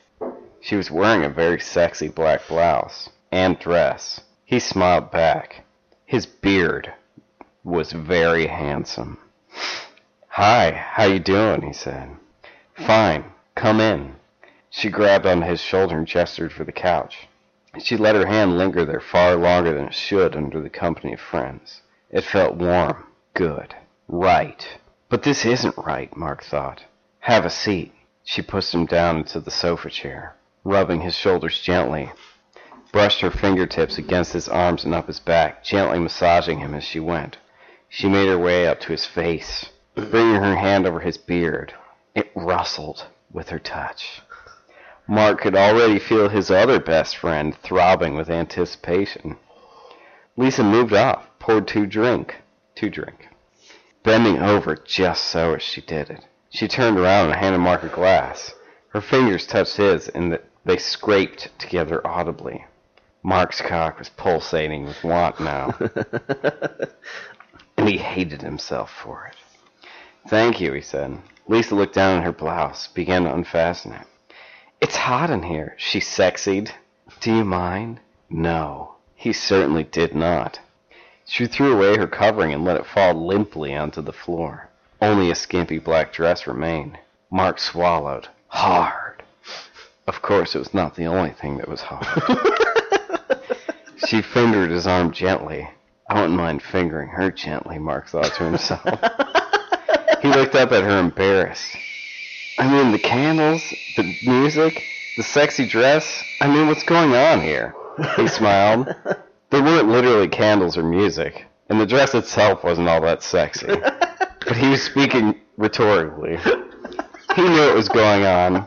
She 0.61 0.77
was 0.77 0.91
wearing 0.91 1.25
a 1.25 1.31
very 1.31 1.59
sexy 1.59 2.09
black 2.09 2.47
blouse 2.47 3.09
and 3.33 3.59
dress. 3.59 4.21
He 4.45 4.59
smiled 4.59 5.11
back. 5.11 5.65
His 6.05 6.27
beard 6.27 6.93
was 7.65 7.93
very 7.93 8.47
handsome. 8.47 9.19
Hi, 10.29 10.71
how 10.73 11.05
you 11.05 11.19
doing? 11.19 11.63
he 11.63 11.73
said. 11.73 12.11
Fine, 12.75 13.25
come 13.55 13.81
in. 13.81 14.17
She 14.69 14.91
grabbed 14.91 15.27
on 15.27 15.43
his 15.43 15.61
shoulder 15.61 15.97
and 15.97 16.07
gestured 16.07 16.53
for 16.53 16.65
the 16.65 16.73
couch. 16.73 17.27
She 17.79 17.97
let 17.97 18.17
her 18.17 18.27
hand 18.27 18.59
linger 18.59 18.85
there 18.85 19.01
far 19.01 19.35
longer 19.37 19.73
than 19.73 19.87
it 19.87 19.95
should 19.95 20.37
under 20.37 20.61
the 20.61 20.71
company 20.71 21.15
of 21.15 21.21
friends. 21.21 21.83
It 22.11 22.25
felt 22.25 22.57
warm, 22.57 23.07
good, 23.35 23.75
right. 24.11 24.67
But 25.09 25.23
this 25.23 25.45
isn't 25.45 25.79
right, 25.79 26.15
Mark 26.17 26.45
thought. 26.45 26.85
Have 27.21 27.45
a 27.45 27.51
seat. 27.51 27.93
She 28.25 28.43
pushed 28.43 28.75
him 28.75 28.87
down 28.87 29.19
into 29.19 29.41
the 29.41 29.51
sofa 29.51 29.91
chair, 29.91 30.37
rubbing 30.65 31.01
his 31.01 31.15
shoulders 31.15 31.61
gently, 31.61 32.11
brushed 32.93 33.21
her 33.21 33.31
fingertips 33.31 33.99
against 33.99 34.33
his 34.33 34.49
arms 34.49 34.85
and 34.85 34.95
up 34.95 35.07
his 35.07 35.21
back, 35.21 35.65
gently 35.65 35.99
massaging 35.99 36.59
him 36.59 36.75
as 36.75 36.85
she 36.85 37.01
went. 37.01 37.39
She 37.89 38.09
made 38.09 38.29
her 38.29 38.39
way 38.39 38.69
up 38.69 38.81
to 38.81 38.93
his 38.93 39.07
face, 39.07 39.71
bringing 39.95 40.37
her 40.37 40.57
hand 40.57 40.87
over 40.87 41.01
his 41.01 41.19
beard. 41.19 41.75
It 42.15 42.31
rustled 42.35 43.07
with 43.33 43.49
her 43.49 43.59
touch. 43.59 44.23
Mark 45.09 45.41
could 45.41 45.57
already 45.57 45.99
feel 45.99 46.29
his 46.29 46.51
other 46.51 46.79
best 46.79 47.17
friend 47.17 47.57
throbbing 47.57 48.17
with 48.17 48.31
anticipation. 48.31 49.37
Lisa 50.37 50.63
moved 50.63 50.93
off, 50.93 51.27
poured 51.41 51.67
two 51.67 51.87
drink, 51.87 52.37
two 52.77 52.91
drink, 52.91 53.29
bending 54.03 54.39
over 54.39 54.77
just 54.77 55.25
so 55.25 55.55
as 55.55 55.63
she 55.63 55.81
did 55.81 56.11
it. 56.11 56.25
She 56.51 56.69
turned 56.69 56.99
around 56.99 57.31
and 57.31 57.39
handed 57.39 57.59
Mark 57.59 57.83
a 57.83 57.89
glass. 57.89 58.55
Her 58.89 59.01
fingers 59.01 59.47
touched 59.47 59.77
his, 59.77 60.09
and 60.09 60.39
they 60.65 60.77
scraped 60.77 61.51
together 61.59 62.05
audibly. 62.07 62.65
Mark's 63.23 63.61
cock 63.61 63.99
was 63.99 64.09
pulsating 64.09 64.85
with 64.85 65.05
want 65.05 65.39
now, 65.41 65.75
and 67.77 67.89
he 67.89 67.99
hated 67.99 68.43
himself 68.43 68.91
for 68.91 69.27
it. 69.27 69.37
Thank 70.29 70.61
you, 70.61 70.73
he 70.73 70.81
said. 70.81 71.19
Lisa 71.47 71.75
looked 71.75 71.95
down 71.95 72.19
at 72.19 72.25
her 72.25 72.33
blouse, 72.33 72.89
began 72.89 73.25
to 73.25 73.35
unfasten 73.35 73.93
it. 73.93 74.07
It's 74.81 74.97
hot 74.97 75.31
in 75.31 75.43
here, 75.43 75.75
she 75.77 76.01
sexied. 76.01 76.71
Do 77.21 77.35
you 77.35 77.45
mind? 77.45 78.01
No, 78.31 78.95
he 79.15 79.33
certainly 79.33 79.85
did 79.85 80.15
not. 80.15 80.61
She 81.33 81.47
threw 81.47 81.73
away 81.73 81.97
her 81.97 82.09
covering 82.09 82.53
and 82.53 82.65
let 82.65 82.77
it 82.77 82.87
fall 82.87 83.15
limply 83.15 83.73
onto 83.73 84.03
the 84.03 84.13
floor. 84.13 84.69
Only 85.01 85.31
a 85.31 85.37
skimpy 85.37 85.79
black 85.79 86.13
dress 86.13 86.45
remained. 86.45 86.99
Mark 87.31 87.61
swallowed. 87.61 88.27
Hard. 88.49 89.23
Of 90.09 90.23
course, 90.23 90.57
it 90.57 90.59
was 90.59 90.75
not 90.75 90.97
the 90.97 91.07
only 91.07 91.31
thing 91.31 91.59
that 91.59 91.69
was 91.69 91.83
hard. 91.83 92.05
she 94.09 94.23
fingered 94.23 94.73
his 94.73 94.89
arm 94.89 95.13
gently. 95.13 95.71
I 96.09 96.21
wouldn't 96.21 96.37
mind 96.37 96.63
fingering 96.65 97.11
her 97.11 97.31
gently, 97.31 97.79
Mark 97.79 98.09
thought 98.09 98.35
to 98.35 98.45
himself. 98.45 98.83
he 100.23 100.29
looked 100.31 100.57
up 100.57 100.73
at 100.73 100.83
her 100.83 100.99
embarrassed. 100.99 101.77
I 102.59 102.69
mean, 102.69 102.91
the 102.91 102.99
candles, 102.99 103.63
the 103.97 104.17
music, 104.27 104.83
the 105.17 105.23
sexy 105.23 105.69
dress. 105.69 106.25
I 106.41 106.49
mean, 106.49 106.67
what's 106.67 106.83
going 106.83 107.15
on 107.15 107.41
here? 107.41 107.73
He 108.17 108.27
smiled. 108.27 108.93
There 109.51 109.63
weren't 109.63 109.89
literally 109.89 110.29
candles 110.29 110.77
or 110.77 110.83
music, 110.85 111.45
and 111.69 111.81
the 111.81 111.87
dress 111.87 112.15
itself 112.15 112.63
wasn't 112.65 112.89
all 112.89 113.01
that 113.03 113.23
sexy. 113.23 113.67
But 114.47 114.57
he 114.57 114.71
was 114.71 114.83
speaking 114.83 115.39
rhetorically. 115.59 116.39
He 117.37 117.43
knew 117.43 117.61
what 117.61 117.75
was 117.75 117.89
going 117.91 118.25
on. 118.25 118.67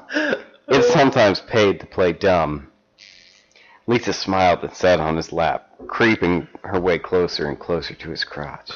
It 0.68 0.84
sometimes 0.94 1.42
paid 1.42 1.80
to 1.80 1.88
play 1.88 2.14
dumb. 2.14 2.72
Lisa 3.88 4.14
smiled 4.14 4.64
and 4.64 4.74
sat 4.74 5.00
on 5.00 5.18
his 5.18 5.34
lap, 5.34 5.72
creeping 5.88 6.48
her 6.64 6.80
way 6.80 7.00
closer 7.00 7.50
and 7.50 7.60
closer 7.60 7.96
to 7.96 8.10
his 8.12 8.24
crotch. 8.24 8.72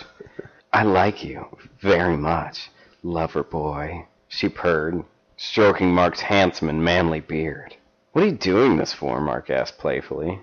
I 0.74 0.84
like 0.84 1.24
you 1.24 1.46
very 1.80 2.18
much, 2.18 2.72
lover 3.04 3.44
boy, 3.44 4.06
she 4.28 4.50
purred. 4.50 5.04
stroking 5.38 5.94
Mark's 5.94 6.22
handsome 6.22 6.68
and 6.68 6.84
manly 6.84 7.22
beard. 7.22 7.76
What 8.12 8.24
are 8.24 8.28
you 8.28 8.34
doing 8.34 8.76
this 8.76 8.92
for? 8.92 9.22
Mark 9.22 9.50
asked 9.52 9.78
playfully. 9.78 10.42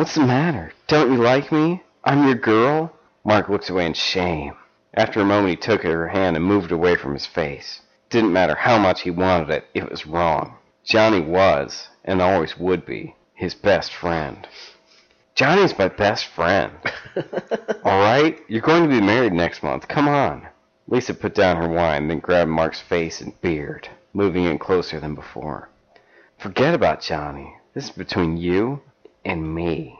What's 0.00 0.14
the 0.14 0.22
matter? 0.22 0.72
Don't 0.86 1.12
you 1.12 1.18
like 1.18 1.52
me? 1.52 1.82
I'm 2.04 2.24
your 2.24 2.34
girl? 2.34 2.90
Mark 3.22 3.50
looked 3.50 3.68
away 3.68 3.84
in 3.84 3.92
shame. 3.92 4.54
After 4.94 5.20
a 5.20 5.26
moment, 5.26 5.50
he 5.50 5.56
took 5.56 5.82
her 5.82 6.08
hand 6.08 6.38
and 6.38 6.46
moved 6.46 6.72
away 6.72 6.96
from 6.96 7.12
his 7.12 7.26
face. 7.26 7.82
Didn't 8.08 8.32
matter 8.32 8.54
how 8.54 8.78
much 8.78 9.02
he 9.02 9.10
wanted 9.10 9.50
it, 9.50 9.66
it 9.74 9.90
was 9.90 10.06
wrong. 10.06 10.56
Johnny 10.84 11.20
was, 11.20 11.88
and 12.02 12.22
always 12.22 12.56
would 12.56 12.86
be, 12.86 13.14
his 13.34 13.54
best 13.54 13.92
friend. 13.92 14.48
Johnny's 15.34 15.76
my 15.76 15.88
best 15.88 16.24
friend. 16.28 16.72
All 17.84 18.00
right, 18.00 18.40
you're 18.48 18.62
going 18.62 18.84
to 18.84 18.88
be 18.88 19.02
married 19.02 19.34
next 19.34 19.62
month. 19.62 19.86
Come 19.86 20.08
on. 20.08 20.48
Lisa 20.88 21.12
put 21.12 21.34
down 21.34 21.58
her 21.58 21.68
wine, 21.68 22.08
then 22.08 22.20
grabbed 22.20 22.50
Mark's 22.50 22.80
face 22.80 23.20
and 23.20 23.38
beard, 23.42 23.86
moving 24.14 24.46
in 24.46 24.58
closer 24.58 24.98
than 24.98 25.14
before. 25.14 25.68
Forget 26.38 26.72
about 26.72 27.02
Johnny. 27.02 27.54
This 27.74 27.84
is 27.84 27.90
between 27.90 28.38
you 28.38 28.80
and 29.24 29.54
me. 29.54 29.98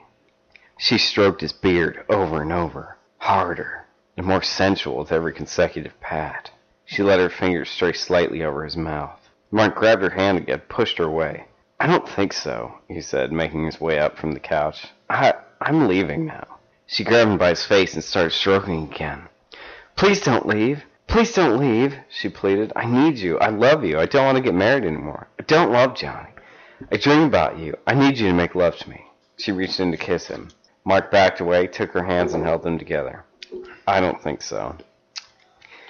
She 0.78 0.98
stroked 0.98 1.40
his 1.40 1.52
beard 1.52 2.04
over 2.08 2.42
and 2.42 2.52
over, 2.52 2.96
harder 3.18 3.86
and 4.16 4.26
more 4.26 4.42
sensual 4.42 4.98
with 4.98 5.12
every 5.12 5.32
consecutive 5.32 5.98
pat. 6.00 6.50
She 6.84 7.02
let 7.02 7.20
her 7.20 7.30
fingers 7.30 7.70
stray 7.70 7.92
slightly 7.92 8.42
over 8.42 8.64
his 8.64 8.76
mouth. 8.76 9.18
Mark 9.50 9.74
grabbed 9.74 10.02
her 10.02 10.10
hand 10.10 10.38
again, 10.38 10.60
pushed 10.68 10.98
her 10.98 11.04
away. 11.04 11.46
I 11.78 11.86
don't 11.86 12.08
think 12.08 12.32
so, 12.32 12.74
he 12.88 13.00
said, 13.00 13.32
making 13.32 13.64
his 13.64 13.80
way 13.80 13.98
up 13.98 14.18
from 14.18 14.32
the 14.32 14.40
couch. 14.40 14.86
I, 15.08 15.34
I'm 15.60 15.88
leaving 15.88 16.26
now. 16.26 16.58
She 16.86 17.04
grabbed 17.04 17.30
him 17.30 17.38
by 17.38 17.50
his 17.50 17.64
face 17.64 17.94
and 17.94 18.04
started 18.04 18.32
stroking 18.32 18.84
again. 18.92 19.28
Please 19.96 20.20
don't 20.20 20.46
leave. 20.46 20.82
Please 21.06 21.32
don't 21.32 21.58
leave, 21.58 21.96
she 22.08 22.28
pleaded. 22.28 22.72
I 22.76 22.86
need 22.86 23.18
you. 23.18 23.38
I 23.38 23.48
love 23.48 23.84
you. 23.84 23.98
I 23.98 24.06
don't 24.06 24.24
want 24.24 24.36
to 24.36 24.42
get 24.42 24.54
married 24.54 24.84
anymore. 24.84 25.28
I 25.38 25.42
don't 25.44 25.72
love 25.72 25.94
Johnny. 25.94 26.30
I 26.92 26.96
dream 26.96 27.22
about 27.22 27.58
you. 27.58 27.74
I 27.86 27.94
need 27.94 28.18
you 28.18 28.28
to 28.28 28.34
make 28.34 28.54
love 28.54 28.76
to 28.76 28.88
me. 28.90 29.04
She 29.40 29.52
reached 29.52 29.80
in 29.80 29.90
to 29.90 29.96
kiss 29.96 30.26
him. 30.26 30.48
Mark 30.84 31.10
backed 31.10 31.40
away, 31.40 31.66
took 31.66 31.92
her 31.92 32.04
hands, 32.04 32.34
and 32.34 32.44
held 32.44 32.62
them 32.62 32.78
together. 32.78 33.24
I 33.86 33.98
don't 33.98 34.22
think 34.22 34.42
so. 34.42 34.76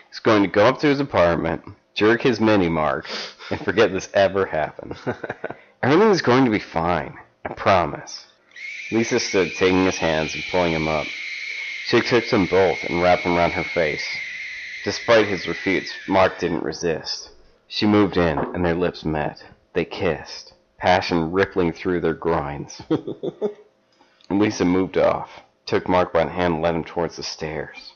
He's 0.08 0.20
going 0.20 0.42
to 0.42 0.48
go 0.48 0.66
up 0.66 0.78
to 0.80 0.86
his 0.86 1.00
apartment, 1.00 1.62
jerk 1.94 2.22
his 2.22 2.40
mini 2.40 2.68
Mark, 2.68 3.08
and 3.50 3.60
forget 3.60 3.92
this 3.92 4.08
ever 4.14 4.46
happened. 4.46 4.96
Everything 5.82 6.10
is 6.10 6.22
going 6.22 6.44
to 6.44 6.50
be 6.50 6.60
fine. 6.60 7.18
I 7.44 7.54
promise. 7.54 8.26
Lisa 8.92 9.18
stood, 9.18 9.52
taking 9.54 9.84
his 9.84 9.96
hands 9.96 10.34
and 10.34 10.44
pulling 10.50 10.72
him 10.72 10.86
up. 10.86 11.06
She 11.86 12.00
took 12.00 12.28
them 12.28 12.46
both 12.46 12.78
and 12.84 13.02
wrapped 13.02 13.24
them 13.24 13.36
around 13.36 13.52
her 13.52 13.64
face. 13.64 14.06
Despite 14.84 15.26
his 15.26 15.48
refutes, 15.48 15.92
Mark 16.06 16.38
didn't 16.38 16.62
resist. 16.62 17.30
She 17.66 17.86
moved 17.86 18.16
in, 18.16 18.38
and 18.38 18.64
their 18.64 18.74
lips 18.74 19.04
met. 19.04 19.42
They 19.72 19.84
kissed, 19.84 20.52
passion 20.80 21.30
rippling 21.30 21.72
through 21.72 22.00
their 22.00 22.14
groins. 22.14 22.82
Lisa 24.30 24.64
moved 24.64 24.96
off, 24.96 25.30
took 25.66 25.88
Mark 25.88 26.12
by 26.12 26.24
the 26.24 26.30
hand 26.30 26.54
and 26.54 26.62
led 26.62 26.74
him 26.74 26.84
towards 26.84 27.16
the 27.16 27.22
stairs. 27.22 27.92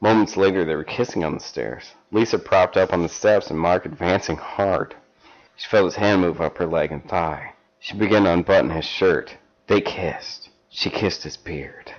Moments 0.00 0.36
later, 0.36 0.64
they 0.64 0.76
were 0.76 0.84
kissing 0.84 1.24
on 1.24 1.34
the 1.34 1.40
stairs. 1.40 1.94
Lisa 2.12 2.38
propped 2.38 2.76
up 2.76 2.92
on 2.92 3.02
the 3.02 3.08
steps 3.08 3.50
and 3.50 3.58
Mark 3.58 3.86
advancing 3.86 4.36
hard. 4.36 4.94
She 5.56 5.68
felt 5.68 5.86
his 5.86 5.96
hand 5.96 6.20
move 6.20 6.40
up 6.40 6.58
her 6.58 6.66
leg 6.66 6.92
and 6.92 7.08
thigh. 7.08 7.54
She 7.80 7.96
began 7.96 8.24
to 8.24 8.32
unbutton 8.32 8.70
his 8.70 8.84
shirt. 8.84 9.36
They 9.66 9.80
kissed. 9.80 10.50
She 10.68 10.90
kissed 10.90 11.22
his 11.22 11.38
beard. 11.38 11.92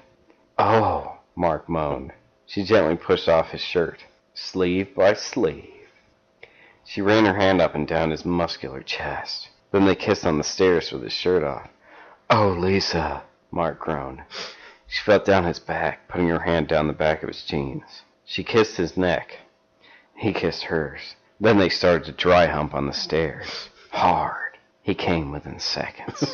Oh, 0.60 1.18
Mark 1.36 1.68
moaned. 1.68 2.14
She 2.46 2.64
gently 2.64 2.96
pushed 2.96 3.28
off 3.28 3.50
his 3.50 3.62
shirt, 3.62 4.06
sleeve 4.34 4.94
by 4.96 5.14
sleeve. 5.14 5.90
She 6.86 7.02
ran 7.02 7.26
her 7.26 7.36
hand 7.36 7.60
up 7.60 7.74
and 7.74 7.88
down 7.88 8.12
his 8.12 8.24
muscular 8.24 8.82
chest. 8.82 9.50
Then 9.72 9.86
they 9.86 9.96
kissed 9.96 10.26
on 10.26 10.38
the 10.38 10.44
stairs 10.44 10.92
with 10.92 11.04
his 11.04 11.14
shirt 11.14 11.44
off. 11.44 11.70
Oh, 12.30 12.50
Lisa, 12.50 13.24
Mark 13.52 13.80
groaned. 13.80 14.22
She 14.88 15.04
felt 15.04 15.26
down 15.26 15.44
his 15.44 15.60
back, 15.60 16.08
putting 16.08 16.30
her 16.30 16.40
hand 16.40 16.68
down 16.68 16.88
the 16.88 16.94
back 16.94 17.22
of 17.22 17.28
his 17.28 17.44
jeans. 17.44 18.04
She 18.26 18.44
kissed 18.44 18.78
his 18.78 18.96
neck. 18.98 19.40
He 20.16 20.34
kissed 20.34 20.64
hers. 20.64 21.16
Then 21.40 21.58
they 21.58 21.70
started 21.70 22.06
to 22.06 22.12
dry 22.12 22.48
hump 22.48 22.74
on 22.74 22.88
the 22.88 22.94
stairs. 22.94 23.70
Hard. 23.92 24.58
He 24.82 24.96
came 24.96 25.32
within 25.32 25.60
seconds. 25.60 26.34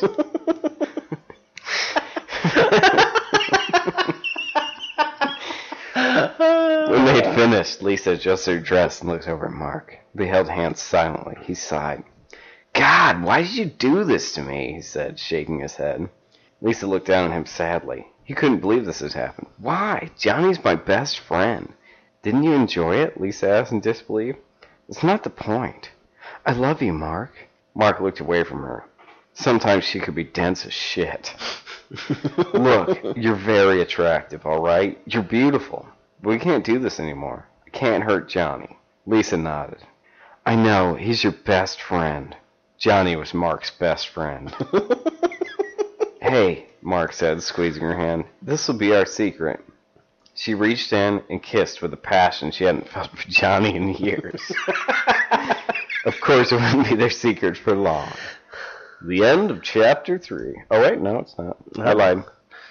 when 6.88 7.04
they 7.04 7.14
had 7.14 7.34
finished, 7.34 7.82
Lisa 7.82 8.12
adjusted 8.12 8.52
her 8.54 8.60
dress 8.60 9.00
and 9.00 9.10
looked 9.10 9.26
over 9.28 9.46
at 9.46 9.52
Mark. 9.52 9.98
They 10.14 10.28
held 10.28 10.48
hands 10.48 10.80
silently. 10.80 11.36
He 11.42 11.54
sighed. 11.54 12.04
God, 12.74 13.22
why 13.22 13.42
did 13.42 13.54
you 13.54 13.66
do 13.66 14.04
this 14.04 14.32
to 14.34 14.42
me? 14.42 14.74
he 14.74 14.82
said, 14.82 15.18
shaking 15.18 15.60
his 15.60 15.76
head. 15.76 16.08
Lisa 16.60 16.86
looked 16.86 17.06
down 17.06 17.30
at 17.30 17.36
him 17.36 17.46
sadly. 17.46 18.06
He 18.24 18.34
couldn't 18.34 18.60
believe 18.60 18.84
this 18.84 19.00
had 19.00 19.12
happened. 19.12 19.48
Why? 19.58 20.10
Johnny's 20.18 20.62
my 20.62 20.74
best 20.74 21.20
friend. 21.20 21.72
Didn't 22.22 22.42
you 22.42 22.52
enjoy 22.52 22.96
it? 22.96 23.20
Lisa 23.20 23.48
asked 23.48 23.72
in 23.72 23.80
disbelief. 23.80 24.36
It's 24.88 25.02
not 25.02 25.22
the 25.22 25.30
point. 25.30 25.90
I 26.44 26.52
love 26.52 26.82
you, 26.82 26.92
Mark. 26.92 27.32
Mark 27.74 28.00
looked 28.00 28.20
away 28.20 28.44
from 28.44 28.62
her. 28.62 28.84
Sometimes 29.34 29.84
she 29.84 30.00
could 30.00 30.14
be 30.14 30.24
dense 30.24 30.64
as 30.64 30.72
shit. 30.72 31.34
Look, 32.54 33.16
you're 33.16 33.34
very 33.34 33.82
attractive, 33.82 34.46
all 34.46 34.62
right? 34.62 34.98
You're 35.06 35.22
beautiful. 35.22 35.86
But 36.22 36.30
we 36.30 36.38
can't 36.38 36.64
do 36.64 36.78
this 36.78 36.98
anymore. 36.98 37.46
I 37.66 37.70
can't 37.70 38.04
hurt 38.04 38.28
Johnny. 38.28 38.78
Lisa 39.06 39.36
nodded. 39.36 39.82
I 40.46 40.56
know, 40.56 40.94
he's 40.94 41.22
your 41.22 41.32
best 41.32 41.80
friend. 41.80 42.36
Johnny 42.84 43.16
was 43.16 43.32
Mark's 43.32 43.70
best 43.70 44.08
friend. 44.08 44.54
hey, 46.20 46.66
Mark 46.82 47.14
said, 47.14 47.42
squeezing 47.42 47.82
her 47.82 47.96
hand. 47.96 48.26
This 48.42 48.68
will 48.68 48.76
be 48.76 48.94
our 48.94 49.06
secret. 49.06 49.64
She 50.34 50.52
reached 50.52 50.92
in 50.92 51.22
and 51.30 51.42
kissed 51.42 51.80
with 51.80 51.94
a 51.94 51.96
passion 51.96 52.50
she 52.50 52.64
hadn't 52.64 52.90
felt 52.90 53.10
for 53.16 53.26
Johnny 53.26 53.74
in 53.74 53.94
years. 53.94 54.52
of 56.04 56.20
course, 56.20 56.52
it 56.52 56.56
wouldn't 56.56 56.90
be 56.90 56.94
their 56.94 57.08
secret 57.08 57.56
for 57.56 57.74
long. 57.74 58.12
The 59.02 59.24
end 59.24 59.50
of 59.50 59.62
chapter 59.62 60.18
three. 60.18 60.54
Oh 60.70 60.82
wait, 60.82 61.00
no, 61.00 61.20
it's 61.20 61.38
not. 61.38 61.56
I 61.78 61.94
lied. 61.94 62.22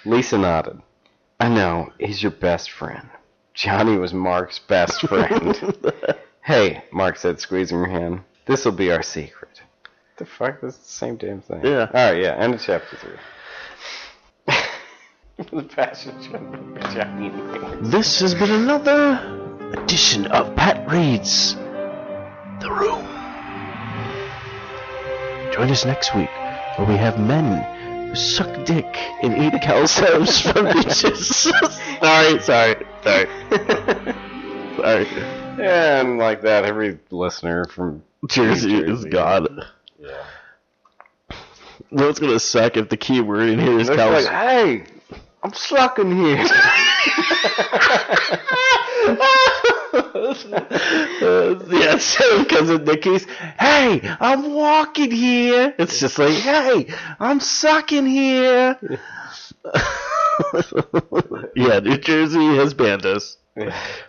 Lisa 0.04 0.38
nodded. 0.38 0.80
I 1.40 1.48
know, 1.48 1.92
he's 1.98 2.22
your 2.22 2.30
best 2.30 2.70
friend. 2.70 3.08
Johnny 3.52 3.96
was 3.96 4.14
Mark's 4.14 4.60
best 4.60 5.00
friend. 5.08 5.76
hey, 6.44 6.84
Mark 6.92 7.16
said, 7.16 7.40
squeezing 7.40 7.78
her 7.78 7.90
hand. 7.90 8.20
This'll 8.46 8.70
be 8.70 8.92
our 8.92 9.02
secret. 9.02 9.60
The 10.16 10.24
fuck? 10.24 10.60
That's 10.60 10.76
the 10.76 10.88
same 10.88 11.16
damn 11.16 11.40
thing. 11.40 11.60
Yeah. 11.64 11.88
Alright, 11.92 12.22
yeah, 12.22 12.36
end 12.36 12.54
of 12.54 12.62
chapter 12.62 12.96
three. 12.96 13.16
the 15.50 15.62
passion 15.64 16.14
This 17.90 18.20
has 18.20 18.32
been 18.34 18.52
another 18.52 19.72
edition 19.76 20.26
of 20.26 20.54
Pat 20.54 20.88
Reads 20.88 21.56
The 22.60 22.70
Room. 22.70 23.04
Join 25.52 25.68
us 25.70 25.84
next 25.84 26.14
week 26.14 26.30
where 26.76 26.86
we 26.86 26.96
have 26.96 27.18
men 27.18 28.08
who 28.08 28.14
suck 28.14 28.64
dick 28.64 28.86
and 29.22 29.36
eat 29.42 29.60
calzones 29.62 30.40
from 30.40 30.66
beaches. 30.74 31.26
sorry, 32.00 32.38
sorry, 32.40 32.86
sorry. 33.02 33.26
sorry. 34.76 35.06
And 35.60 36.18
like 36.18 36.42
that, 36.42 36.64
every 36.64 37.00
listener 37.10 37.64
from 37.64 38.04
Jersey 38.28 38.76
is 38.76 39.04
God. 39.04 39.66
Yeah. 40.04 40.24
What's 41.90 42.18
gonna 42.18 42.40
suck 42.40 42.76
if 42.76 42.88
the 42.88 42.96
key 42.96 43.20
word 43.20 43.48
in 43.48 43.58
here 43.58 43.78
is 43.78 43.88
It's 43.88 43.98
calzones? 43.98 44.26
like, 44.26 44.32
hey, 44.32 44.84
I'm 45.42 45.52
sucking 45.52 46.16
here. 46.16 46.38
Uh, 46.38 46.48
yeah, 51.70 51.98
so 51.98 52.42
because 52.42 52.70
of 52.70 52.82
Nikki's, 52.82 53.24
hey, 53.58 54.00
I'm 54.20 54.52
walking 54.52 55.10
here. 55.10 55.74
It's 55.78 56.00
just 56.00 56.18
like, 56.18 56.34
hey, 56.34 56.92
I'm 57.20 57.40
sucking 57.40 58.06
here. 58.06 58.78
yeah, 61.54 61.80
New 61.80 61.98
Jersey 61.98 62.56
has 62.56 62.74
banned 62.74 63.06
us 63.06 63.36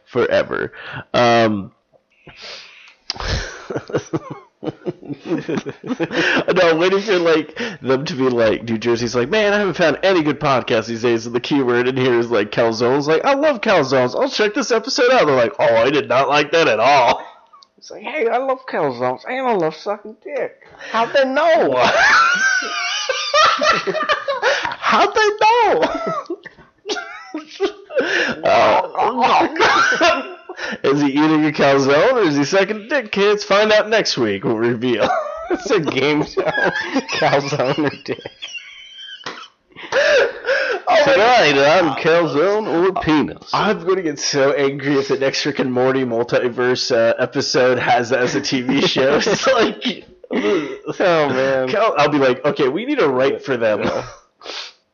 forever. 0.05 0.73
Um, 1.13 1.71
no, 5.25 6.62
I'm 6.69 6.78
waiting 6.80 7.01
for 7.01 7.19
like 7.19 7.58
them 7.82 8.06
to 8.06 8.15
be 8.15 8.30
like 8.30 8.63
New 8.63 8.77
Jersey's 8.77 9.15
like, 9.15 9.29
man, 9.29 9.54
I 9.54 9.60
haven't 9.60 9.75
found 9.75 10.00
any 10.04 10.23
good 10.23 10.39
podcasts 10.39 10.87
these 10.87 11.02
days. 11.02 11.25
And 11.25 11.35
the 11.35 11.39
keyword 11.39 11.87
in 11.87 11.98
here 11.98 12.17
is 12.19 12.31
like 12.31 12.52
calzones. 12.52 13.08
Like, 13.08 13.23
I 13.25 13.33
love 13.33 13.62
calzones. 13.62 14.19
I'll 14.19 14.29
check 14.29 14.54
this 14.54 14.71
episode 14.71 15.12
out. 15.12 15.25
They're 15.27 15.35
like, 15.35 15.54
oh, 15.60 15.75
I 15.75 15.89
did 15.92 16.10
not 16.10 16.29
like 16.29 16.52
that 16.52 16.67
at 16.67 16.79
all. 16.79 17.21
It's 17.77 17.92
like, 17.92 18.04
hey, 18.04 18.27
I 18.27 18.37
love 18.37 18.65
calzones 18.65 19.21
and 19.27 19.48
I 19.48 19.54
love 19.54 19.75
sucking 19.75 20.17
dick. 20.23 20.63
How'd 20.92 21.13
they 21.13 21.25
know? 21.25 21.75
How'd 24.79 25.13
they 25.13 25.29
know? 25.42 25.81
Uh, 28.44 30.31
Is 30.83 31.01
he 31.01 31.08
eating 31.10 31.45
a 31.45 31.51
calzone 31.51 32.13
or 32.13 32.21
is 32.21 32.35
he 32.37 32.43
sucking 32.43 32.87
dick, 32.87 33.12
kids? 33.12 33.43
Find 33.43 33.71
out 33.71 33.89
next 33.89 34.17
week. 34.17 34.43
We'll 34.43 34.58
reveal. 34.58 35.08
It's 35.51 35.69
a 35.69 35.79
game 35.79 36.25
show. 36.25 36.41
Calzone 36.41 37.77
or 37.85 37.95
dick. 38.03 38.19
Tonight 41.03 41.58
on 41.58 41.97
Calzone 41.97 42.67
or 42.67 42.99
penis. 43.01 43.51
I'm 43.53 43.79
going 43.83 43.97
to 43.97 44.01
get 44.01 44.17
so 44.17 44.53
angry 44.53 44.95
if 44.95 45.08
the 45.10 45.17
next 45.19 45.45
Rick 45.45 45.60
and 45.60 45.71
Morty 45.71 46.03
multiverse 46.03 46.91
uh, 46.91 47.13
episode 47.19 47.77
has 47.77 48.10
that 48.10 48.21
as 48.21 48.35
a 48.35 48.41
TV 48.41 48.83
show. 48.87 49.17
It's 49.23 49.45
like, 49.45 50.06
Oh 50.31 51.29
man. 51.29 51.69
Cal- 51.69 51.93
I'll 51.97 52.10
be 52.10 52.17
like, 52.17 52.43
okay, 52.43 52.67
we 52.67 52.85
need 52.85 52.97
to 52.97 53.08
write 53.08 53.43
for 53.43 53.56
them. 53.58 53.83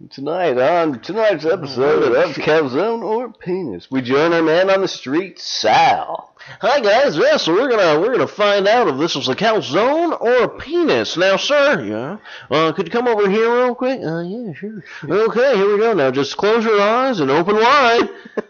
Tonight 0.09 0.57
on 0.57 0.99
tonight's 1.01 1.45
episode 1.45 2.15
of 2.15 2.35
Calzone 2.35 3.03
or 3.03 3.31
Penis, 3.31 3.91
we 3.91 4.01
join 4.01 4.33
our 4.33 4.41
man 4.41 4.69
on 4.69 4.81
the 4.81 4.87
street, 4.87 5.37
Sal. 5.37 6.33
Hi 6.61 6.79
guys, 6.79 7.15
yeah, 7.17 7.37
so 7.37 7.53
we're 7.53 7.69
gonna 7.69 7.99
we're 7.99 8.11
gonna 8.11 8.25
find 8.25 8.67
out 8.67 8.87
if 8.87 8.97
this 8.97 9.15
was 9.15 9.29
a 9.29 9.35
calzone 9.35 10.19
or 10.19 10.43
a 10.43 10.49
penis. 10.49 11.17
Now, 11.17 11.37
sir, 11.37 11.83
yeah, 11.85 12.17
uh, 12.49 12.71
could 12.71 12.87
you 12.87 12.91
come 12.91 13.07
over 13.07 13.29
here 13.29 13.53
real 13.53 13.75
quick? 13.75 13.99
Uh, 14.01 14.21
yeah, 14.21 14.53
sure. 14.53 14.83
Okay, 15.03 15.55
here 15.55 15.71
we 15.71 15.77
go. 15.77 15.93
Now, 15.93 16.09
just 16.09 16.35
close 16.35 16.65
your 16.65 16.81
eyes 16.81 17.19
and 17.19 17.29
open 17.29 17.55
wide. 17.55 18.09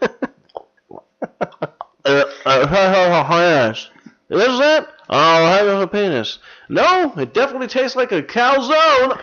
uh, 1.42 2.24
uh, 2.46 3.26
yes. 3.30 3.90
Is 4.30 4.58
that? 4.58 4.88
Oh, 5.10 5.44
that 5.44 5.64
was 5.64 5.82
a 5.82 5.86
penis. 5.86 6.38
No, 6.70 7.12
it 7.18 7.34
definitely 7.34 7.66
tastes 7.66 7.96
like 7.96 8.12
a 8.12 8.22
calzone. 8.22 9.20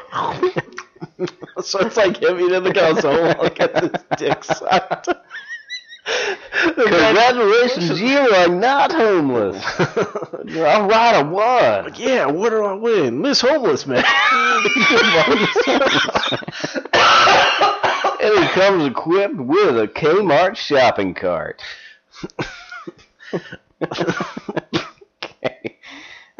so 1.62 1.80
it's 1.80 1.98
like 1.98 2.22
him 2.22 2.40
eating 2.40 2.64
the 2.64 2.72
calzone 2.72 3.38
while 3.38 3.50
he 3.50 3.56
gets 3.56 3.80
his 3.80 3.92
dick 4.18 4.44
sucked. 4.44 5.10
Congratulations, 6.76 8.02
you 8.02 8.18
are 8.18 8.48
not 8.48 8.92
homeless. 8.92 9.64
All 9.80 10.88
right, 10.88 11.16
I 11.16 11.22
won. 11.22 11.94
Yeah, 11.96 12.26
what 12.26 12.50
do 12.50 12.64
I 12.64 12.74
win? 12.74 13.22
Miss 13.22 13.42
Homeless 13.42 13.86
Man. 13.86 14.04
And 18.22 18.34
it 18.34 18.52
comes 18.52 18.84
equipped 18.86 19.36
with 19.38 19.80
a 19.80 19.88
Kmart 19.88 20.58
shopping 20.58 21.14
cart. 21.14 21.62
okay. 23.82 25.78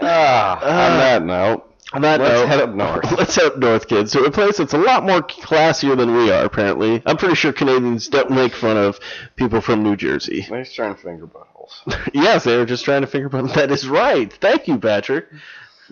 Ah, 0.02 0.56
on 0.56 0.98
that 1.00 1.24
note, 1.24 1.69
On 1.92 2.04
that 2.04 2.20
let's 2.20 2.34
note, 2.34 2.48
head 2.48 2.60
up 2.62 2.70
north. 2.70 3.12
Let's 3.18 3.36
head 3.36 3.46
up 3.46 3.58
north, 3.58 3.88
kids. 3.88 4.12
To 4.12 4.24
a 4.24 4.30
place 4.30 4.58
that's 4.58 4.74
a 4.74 4.78
lot 4.78 5.04
more 5.04 5.22
classier 5.24 5.98
than 5.98 6.16
we 6.16 6.32
are, 6.32 6.46
apparently. 6.46 7.02
I'm 7.04 7.18
pretty 7.18 7.34
sure 7.34 7.52
Canadians 7.52 8.10
don't 8.10 8.30
make 8.30 8.54
fun 8.54 8.78
of 8.78 9.00
people 9.36 9.60
from 9.60 9.82
New 9.82 9.96
Jersey. 9.96 10.46
They're 10.48 10.64
just 10.64 10.76
trying 10.76 10.94
to 10.94 11.02
finger 11.02 11.26
buttholes. 11.26 12.10
yes, 12.14 12.44
they 12.44 12.58
were 12.58 12.66
just 12.68 12.86
trying 12.86 13.02
to 13.02 13.08
figure 13.08 13.36
out 13.36 13.56
that 13.56 13.72
is 13.72 13.88
right. 13.88 14.32
Thank 14.32 14.68
you, 14.68 14.78
Patrick. 14.78 15.26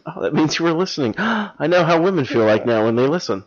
Oh, 0.05 0.21
that 0.21 0.35
means 0.35 0.59
you 0.59 0.65
were 0.65 0.73
listening. 0.73 1.15
I 1.17 1.65
know 1.65 1.83
how 1.83 1.99
women 1.99 2.25
feel 2.25 2.45
like 2.45 2.65
now 2.65 2.85
when 2.85 2.95
they 2.95 3.07
listen. 3.07 3.43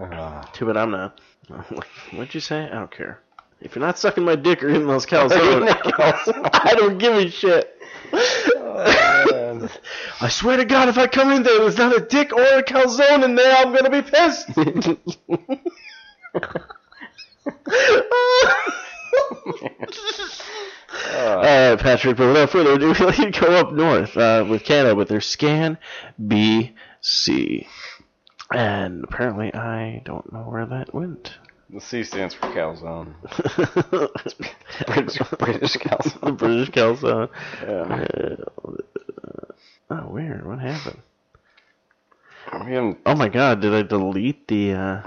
Ah. 0.00 0.50
Too 0.52 0.66
bad 0.66 0.76
I'm 0.76 0.90
not. 0.90 1.20
What'd 2.12 2.34
you 2.34 2.40
say? 2.40 2.64
I 2.64 2.74
don't 2.74 2.90
care. 2.90 3.20
If 3.60 3.74
you're 3.74 3.84
not 3.84 3.98
sucking 3.98 4.24
my 4.24 4.36
dick 4.36 4.62
or 4.62 4.68
eating 4.68 4.86
those 4.86 5.06
calzones, 5.06 5.68
I 6.52 6.74
don't 6.76 6.98
give 6.98 7.14
a 7.14 7.30
shit. 7.30 7.76
Man. 9.54 9.70
I 10.20 10.28
swear 10.28 10.56
to 10.56 10.64
God, 10.64 10.88
if 10.88 10.98
I 10.98 11.06
come 11.06 11.30
in 11.32 11.42
there, 11.42 11.58
there's 11.58 11.78
not 11.78 11.96
a 11.96 12.00
dick 12.00 12.32
or 12.32 12.42
a 12.42 12.62
calzone 12.62 13.24
in 13.24 13.34
there, 13.34 13.56
I'm 13.56 13.74
gonna 13.74 13.90
be 13.90 14.02
pissed. 14.02 14.48
All 21.14 21.36
right, 21.36 21.76
Patrick. 21.78 22.16
But 22.16 22.28
without 22.28 22.50
further 22.50 22.72
ado, 22.74 22.88
we 22.88 23.24
need 23.24 23.34
to 23.34 23.40
go 23.40 23.54
up 23.54 23.72
north 23.72 24.16
uh, 24.16 24.44
with 24.48 24.64
Canada 24.64 24.94
with 24.94 25.08
their 25.08 25.20
Scan 25.20 25.78
BC, 26.20 27.66
and 28.52 29.04
apparently 29.04 29.52
I 29.54 30.02
don't 30.04 30.32
know 30.32 30.40
where 30.40 30.66
that 30.66 30.94
went. 30.94 31.34
The 31.70 31.80
C 31.80 32.02
stands 32.02 32.32
for 32.34 32.46
calzone. 32.46 33.12
British, 34.86 35.18
British 35.38 35.76
calzone. 35.76 36.38
British 36.38 36.70
calzone. 36.70 37.28
Yeah. 37.62 38.36
Oh, 39.90 40.08
weird. 40.08 40.46
What 40.46 40.58
happened? 40.58 41.00
We 42.64 42.72
haven't 42.72 42.98
Oh 43.04 43.14
my 43.14 43.28
God! 43.28 43.60
Did 43.60 43.74
I 43.74 43.82
delete 43.82 44.48
the? 44.48 44.72
uh 44.72 45.02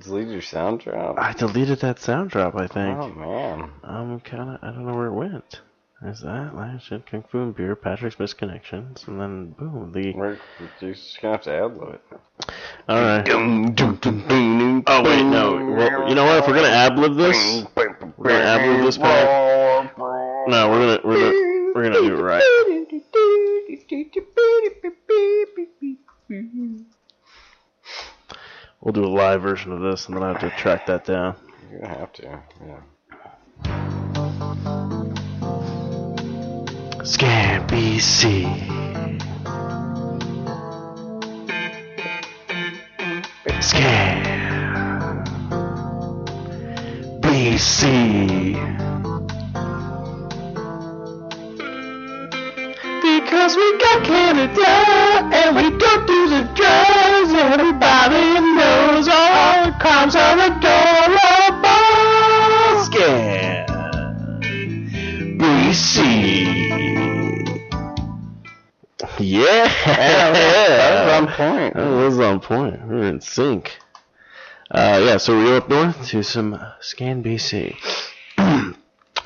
deleted 0.00 0.32
your 0.32 0.42
sound 0.42 0.80
drop. 0.80 1.16
I 1.18 1.32
deleted 1.32 1.80
that 1.80 1.98
sound 1.98 2.30
drop. 2.30 2.54
I 2.56 2.66
think. 2.66 2.98
Oh 2.98 3.08
man. 3.08 3.70
I'm 3.82 4.20
kind 4.20 4.50
of, 4.50 4.58
I 4.62 4.72
don't 4.72 4.86
know 4.86 4.94
where 4.94 5.06
it 5.06 5.12
went. 5.12 5.60
There's 6.00 6.20
that, 6.20 6.54
last 6.54 6.86
shit, 6.86 7.06
Kung 7.06 7.24
Fu 7.24 7.38
and 7.42 7.56
Beer, 7.56 7.74
Patrick's 7.74 8.14
Misconnections, 8.16 9.08
and 9.08 9.20
then 9.20 9.50
boom, 9.58 9.90
the. 9.92 10.12
We're, 10.14 10.38
you're 10.80 10.94
just 10.94 11.20
gonna 11.20 11.34
have 11.34 11.42
to 11.42 11.52
ad 11.52 11.76
lib 11.76 11.94
it. 11.94 12.00
Alright. 12.88 13.28
Oh, 14.86 15.02
wait, 15.02 15.24
no. 15.24 15.74
Well, 15.74 16.08
you 16.08 16.14
know 16.14 16.24
what? 16.24 16.38
If 16.38 16.46
we're 16.46 16.54
gonna 16.54 16.68
ad 16.68 16.96
lib 16.96 17.16
this, 17.16 17.64
we're 17.74 18.28
gonna 18.28 18.44
ad 18.44 18.68
lib 18.76 18.86
this 18.86 18.96
part. 18.96 19.98
No, 20.48 20.70
we're 20.70 20.78
gonna, 20.78 21.00
we're 21.04 21.14
gonna, 21.14 21.72
we're 21.74 21.82
gonna 21.82 22.00
do 22.08 22.16
it 22.16 22.22
right. 22.22 22.77
We'll 28.80 28.92
do 28.92 29.04
a 29.04 29.06
live 29.06 29.42
version 29.42 29.72
of 29.72 29.80
this, 29.80 30.06
and 30.06 30.16
then 30.16 30.22
I 30.22 30.28
have 30.28 30.40
to 30.40 30.50
track 30.50 30.86
that 30.86 31.04
down. 31.04 31.34
You're 31.70 31.80
gonna 31.80 31.98
have 31.98 32.12
to. 32.14 32.42
Yeah. 32.66 32.80
Scan 37.04 37.66
BC. 37.68 38.44
Scan 43.60 45.24
BC. 47.22 48.97
Because 53.48 53.56
we 53.64 53.78
got 53.78 54.04
Canada 54.04 54.68
and 55.34 55.56
we 55.56 55.62
don't 55.78 56.06
do 56.06 56.28
the 56.28 56.42
drugs. 56.54 57.32
Everybody 57.32 58.40
knows 58.40 59.08
all 59.08 59.72
crimes 59.80 60.14
are 60.14 60.36
adorable. 60.36 61.64
Scan 62.84 63.66
BC. 65.38 66.44
Yeah, 69.18 69.68
that 69.86 71.06
was 71.06 71.12
on 71.14 71.26
point. 71.34 71.74
That 71.74 71.88
was 71.88 72.18
on 72.20 72.40
point. 72.40 72.86
We 72.86 72.96
were 72.96 73.04
in 73.08 73.22
sync. 73.22 73.78
Uh, 74.70 75.00
yeah, 75.02 75.16
so 75.16 75.34
we're 75.34 75.56
up 75.56 75.70
north 75.70 76.06
to 76.08 76.22
some 76.22 76.60
Scan 76.80 77.22
BC. 77.22 77.74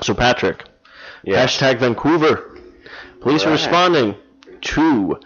so 0.01 0.13
Patrick, 0.13 0.63
Yeah. 1.25 1.43
hashtag 1.45 1.79
Vancouver. 1.79 2.51
Police 3.23 3.43
are 3.45 3.47
Right. 3.49 3.53
responding 3.53 4.15
to 4.61 5.19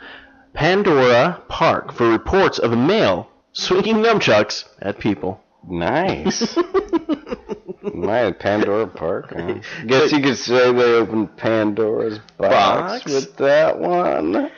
Pandora 0.53 1.41
Park 1.47 1.91
for 1.93 2.09
reports 2.09 2.59
of 2.59 2.71
a 2.71 2.75
male 2.75 3.27
swinging 3.53 3.97
nunchucks 3.97 4.65
at 4.81 4.99
people. 4.99 5.41
Nice. 5.67 6.55
My 7.81 8.31
Pandora 8.31 8.87
Park. 8.87 9.33
Huh? 9.35 9.55
Guess 9.85 10.11
you 10.11 10.21
could 10.21 10.37
say 10.37 10.71
they 10.71 10.93
opened 10.93 11.35
Pandora's 11.37 12.19
box, 12.37 13.03
Box? 13.03 13.13
with 13.13 13.35
that 13.37 13.79
one. 13.79 14.51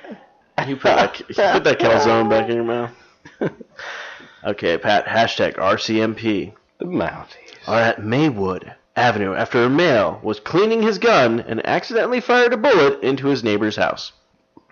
You 0.67 0.75
put 0.75 0.83
that, 0.83 1.19
you 1.19 1.25
put 1.27 1.63
that 1.63 1.79
calzone 1.79 2.29
back 2.29 2.49
in 2.49 2.55
your 2.55 2.65
mouth. 2.65 2.91
okay, 4.45 4.77
Pat. 4.77 5.05
Hashtag 5.05 5.55
RCMP. 5.55 6.53
The 6.79 6.85
Mounties. 6.85 7.67
are 7.67 7.79
at 7.79 8.03
Maywood 8.03 8.73
Avenue 8.99 9.33
after 9.33 9.63
a 9.63 9.69
male 9.69 10.19
was 10.21 10.39
cleaning 10.41 10.81
his 10.81 10.97
gun 10.97 11.39
and 11.39 11.65
accidentally 11.65 12.19
fired 12.19 12.51
a 12.51 12.57
bullet 12.57 13.01
into 13.01 13.27
his 13.27 13.43
neighbor's 13.43 13.77
house. 13.77 14.11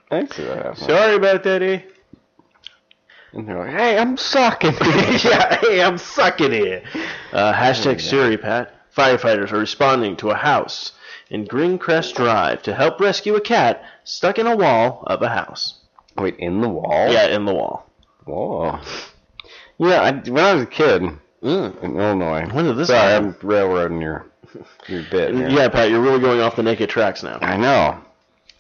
Thanks 0.09 0.35
for 0.35 0.41
that. 0.43 0.77
Sorry 0.77 1.15
about 1.15 1.43
that, 1.43 1.61
eh? 1.61 1.81
And 3.31 3.47
they're 3.47 3.57
like, 3.57 3.71
hey, 3.71 3.97
I'm 3.97 4.17
sucking. 4.17 4.73
yeah, 5.23 5.55
hey, 5.59 5.81
I'm 5.81 5.97
sucking 5.97 6.53
it. 6.53 6.83
Uh, 7.31 7.53
hashtag 7.53 8.01
Siri, 8.01 8.37
Pat. 8.37 8.73
Firefighters 8.95 9.51
are 9.51 9.59
responding 9.59 10.17
to 10.17 10.31
a 10.31 10.35
house 10.35 10.93
in 11.29 11.45
Greencrest 11.45 12.15
Drive 12.15 12.63
to 12.63 12.73
help 12.73 12.99
rescue 12.99 13.35
a 13.35 13.41
cat 13.41 13.83
stuck 14.03 14.39
in 14.39 14.47
a 14.47 14.55
wall 14.55 15.03
of 15.07 15.21
a 15.21 15.29
house. 15.29 15.75
Wait, 16.17 16.37
in 16.37 16.61
the 16.61 16.69
wall? 16.69 17.11
Yeah, 17.11 17.27
in 17.27 17.45
the 17.45 17.53
wall. 17.53 17.89
Whoa. 18.25 18.79
Yeah, 19.77 20.01
I, 20.01 20.11
when 20.11 20.43
I 20.43 20.53
was 20.53 20.63
a 20.63 20.67
kid 20.67 21.03
Mm. 21.43 21.83
in 21.83 21.99
Illinois. 21.99 22.47
When 22.51 22.65
did 22.65 22.77
this 22.77 22.87
Sorry, 22.87 23.11
happen? 23.11 23.35
I'm 23.41 23.47
railroading 23.47 24.01
your 24.01 24.25
your 24.87 25.03
bit. 25.11 25.35
here. 25.35 25.49
Yeah, 25.49 25.69
Pat, 25.69 25.89
you're 25.89 26.01
really 26.01 26.19
going 26.19 26.41
off 26.41 26.55
the 26.55 26.63
naked 26.63 26.89
tracks 26.89 27.21
now. 27.23 27.37
I 27.41 27.57
know. 27.57 27.99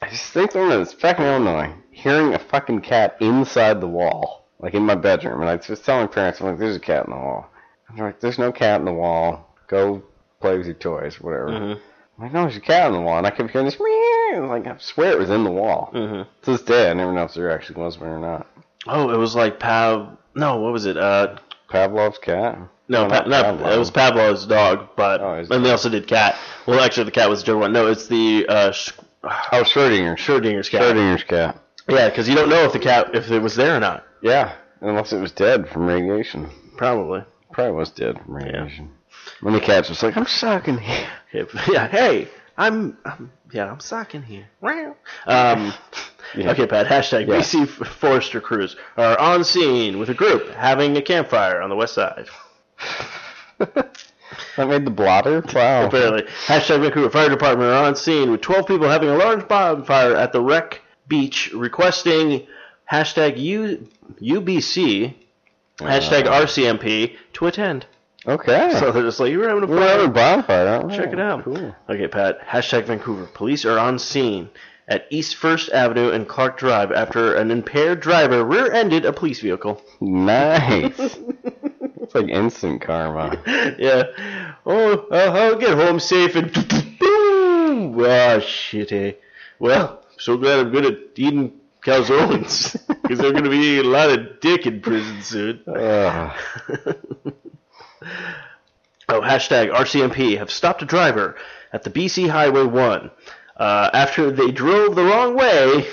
I 0.01 0.09
just 0.09 0.31
think 0.31 0.53
when 0.53 0.71
I 0.71 0.77
was 0.77 0.93
back 0.93 1.17
in 1.19 1.25
Illinois, 1.25 1.73
hearing 1.91 2.33
a 2.35 2.39
fucking 2.39 2.81
cat 2.81 3.17
inside 3.19 3.81
the 3.81 3.87
wall, 3.87 4.45
like 4.59 4.75
in 4.75 4.83
my 4.83 4.93
bedroom, 4.95 5.41
and 5.41 5.49
I 5.49 5.55
was 5.55 5.65
just 5.65 5.85
telling 5.85 6.01
my 6.05 6.07
parents, 6.11 6.39
I'm 6.39 6.47
like, 6.47 6.59
there's 6.59 6.75
a 6.75 6.79
cat 6.79 7.05
in 7.05 7.11
the 7.11 7.17
wall. 7.17 7.49
And 7.89 7.97
they're 7.97 8.05
like, 8.05 8.19
there's 8.19 8.37
no 8.37 8.51
cat 8.51 8.79
in 8.79 8.85
the 8.85 8.93
wall. 8.93 9.55
Go 9.67 10.03
play 10.39 10.55
with 10.57 10.67
your 10.67 10.75
toys, 10.75 11.19
whatever. 11.19 11.47
Mhm. 11.47 11.79
I'm 12.19 12.23
like, 12.23 12.33
no, 12.33 12.41
there's 12.43 12.57
a 12.57 12.61
cat 12.61 12.87
in 12.87 12.93
the 12.93 13.01
wall. 13.01 13.17
And 13.17 13.25
I 13.25 13.31
kept 13.31 13.49
hearing 13.49 13.65
this 13.65 13.79
meow. 13.79 14.45
Like, 14.47 14.67
I 14.67 14.75
swear 14.77 15.13
it 15.13 15.19
was 15.19 15.29
in 15.31 15.43
the 15.43 15.51
wall. 15.51 15.89
hmm 15.93 16.21
To 16.43 16.51
this 16.51 16.61
day, 16.61 16.91
I 16.91 16.93
never 16.93 17.11
know 17.11 17.23
if 17.23 17.33
there 17.33 17.49
actually 17.49 17.81
was 17.81 17.97
one 17.97 18.09
or 18.09 18.19
not. 18.19 18.45
Oh, 18.85 19.09
it 19.09 19.17
was 19.17 19.35
like 19.35 19.59
Pav. 19.59 20.15
No, 20.35 20.57
what 20.57 20.73
was 20.73 20.85
it? 20.85 20.97
Uh, 20.97 21.37
Pavlov's 21.69 22.17
cat? 22.19 22.57
no, 22.87 23.03
No, 23.03 23.07
pa- 23.09 23.15
not 23.19 23.27
not, 23.29 23.45
Pavlov. 23.45 23.75
it 23.75 23.79
was 23.79 23.91
Pavlov's 23.91 24.45
dog, 24.45 24.89
but 24.95 25.21
Oh, 25.21 25.37
his 25.37 25.49
and 25.49 25.65
they 25.65 25.71
also 25.71 25.89
did 25.89 26.07
cat. 26.07 26.37
Well, 26.65 26.79
actually, 26.79 27.03
the 27.05 27.11
cat 27.11 27.29
was 27.29 27.41
a 27.41 27.45
different 27.45 27.61
one. 27.61 27.73
No, 27.73 27.87
it's 27.87 28.07
the 28.07 28.45
uh, 28.47 28.71
Sch- 28.71 28.91
Oh, 29.23 29.63
Schrodinger's. 29.63 30.19
Schrodinger's 30.19 30.69
cat. 30.69 30.81
Schrodinger's 30.81 31.23
cat. 31.23 31.59
Yeah, 31.89 32.09
because 32.09 32.27
you 32.29 32.35
don't 32.35 32.49
know 32.49 32.63
if 32.65 32.73
the 32.73 32.79
cat 32.79 33.13
if 33.15 33.29
it 33.31 33.39
was 33.39 33.55
there 33.55 33.75
or 33.77 33.79
not. 33.79 34.05
Yeah, 34.21 34.53
unless 34.81 35.11
it 35.13 35.19
was 35.19 35.31
dead 35.31 35.67
from 35.69 35.85
radiation. 35.87 36.49
Probably. 36.77 37.23
Probably 37.51 37.71
was 37.73 37.89
dead 37.91 38.19
from 38.23 38.35
radiation. 38.35 38.91
When 39.41 39.53
the 39.53 39.59
cat's 39.59 39.87
just 39.89 40.03
like, 40.03 40.15
I'm 40.15 40.25
sucking 40.27 40.77
here. 40.77 41.07
Yeah. 41.67 41.87
Hey, 41.87 42.29
I'm, 42.57 42.97
I'm 43.05 43.31
yeah, 43.51 43.69
I'm 43.71 43.79
sucking 43.81 44.23
here. 44.23 44.45
Um, 45.27 45.73
Yeah. 46.35 46.51
Okay, 46.51 46.67
Pat. 46.67 46.87
Hashtag 46.87 47.27
Yeah. 47.27 47.35
BC 47.39 47.67
Forester 47.67 48.41
crews 48.41 48.75
are 48.97 49.17
on 49.19 49.43
scene 49.43 49.97
with 49.99 50.09
a 50.09 50.13
group 50.13 50.49
having 50.53 50.97
a 50.97 51.01
campfire 51.01 51.61
on 51.61 51.69
the 51.69 51.75
west 51.75 51.93
side. 51.93 52.27
That 54.57 54.67
made 54.67 54.85
the 54.85 54.91
blotter? 54.91 55.41
Wow. 55.53 55.85
Apparently, 55.87 56.23
hashtag 56.47 56.81
Vancouver 56.81 57.09
Fire 57.09 57.29
Department 57.29 57.71
are 57.71 57.85
on 57.85 57.95
scene 57.95 58.29
with 58.29 58.41
12 58.41 58.67
people 58.67 58.89
having 58.89 59.09
a 59.09 59.15
large 59.15 59.47
bonfire 59.47 60.15
at 60.15 60.31
the 60.33 60.41
Wreck 60.41 60.81
Beach, 61.07 61.51
requesting 61.53 62.45
hashtag 62.91 63.37
U, 63.37 63.87
UBC, 64.21 65.13
hashtag 65.79 66.25
Uh. 66.25 66.41
RCMP 66.45 67.15
to 67.33 67.47
attend. 67.47 67.85
Okay. 68.27 68.73
So 68.79 68.91
they're 68.91 69.03
just 69.03 69.19
like, 69.19 69.31
you're 69.31 69.47
having 69.47 69.63
a 69.63 69.67
We're 69.67 69.87
having 69.87 70.07
a 70.07 70.11
bonfire? 70.11 70.83
Check 70.89 71.13
it 71.13 71.19
out. 71.19 71.43
Cool. 71.45 71.73
Okay, 71.89 72.07
Pat. 72.07 72.45
Hashtag 72.45 72.85
Vancouver. 72.85 73.27
Police 73.27 73.63
are 73.63 73.79
on 73.79 73.97
scene 73.97 74.49
at 74.87 75.05
East 75.09 75.35
First 75.35 75.69
Avenue 75.71 76.11
and 76.11 76.27
Clark 76.27 76.57
Drive 76.57 76.91
after 76.91 77.35
an 77.35 77.51
impaired 77.51 77.99
driver 77.99 78.43
rear-ended 78.43 79.05
a 79.05 79.11
police 79.13 79.41
vehicle. 79.41 79.81
Nice. 79.99 80.97
it's 82.01 82.15
like 82.15 82.29
instant 82.29 82.81
karma. 82.81 83.41
yeah. 83.77 84.03
Oh, 84.65 85.05
I'll, 85.11 85.31
I'll 85.31 85.57
get 85.57 85.75
home 85.75 85.99
safe 85.99 86.35
and 86.35 86.51
boom. 86.53 87.99
Ah, 87.99 88.39
shit, 88.39 88.91
eh. 88.91 89.13
Well, 89.59 90.03
so 90.17 90.37
glad 90.37 90.59
I'm 90.59 90.71
good 90.71 90.85
at 90.85 90.97
eating 91.15 91.59
calzones 91.81 92.77
because 93.01 93.19
they're 93.19 93.31
going 93.31 93.43
to 93.43 93.49
be 93.49 93.79
a 93.79 93.83
lot 93.83 94.09
of 94.09 94.39
dick 94.39 94.65
in 94.65 94.81
prison 94.81 95.21
soon. 95.21 95.61
Oh, 99.09 99.21
hashtag 99.21 99.73
RCMP 99.73 100.37
have 100.37 100.51
stopped 100.51 100.81
a 100.81 100.85
driver 100.85 101.37
at 101.71 101.83
the 101.83 101.89
BC 101.89 102.29
Highway 102.29 102.65
1 102.65 103.09
uh, 103.57 103.89
after 103.93 104.31
they 104.31 104.51
drove 104.51 104.95
the 104.95 105.03
wrong 105.03 105.35
way 105.35 105.87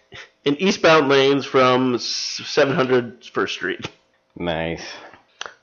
in 0.44 0.56
eastbound 0.56 1.08
lanes 1.08 1.44
from 1.44 1.98
700 1.98 3.24
First 3.32 3.54
Street. 3.54 3.88
nice. 4.36 4.84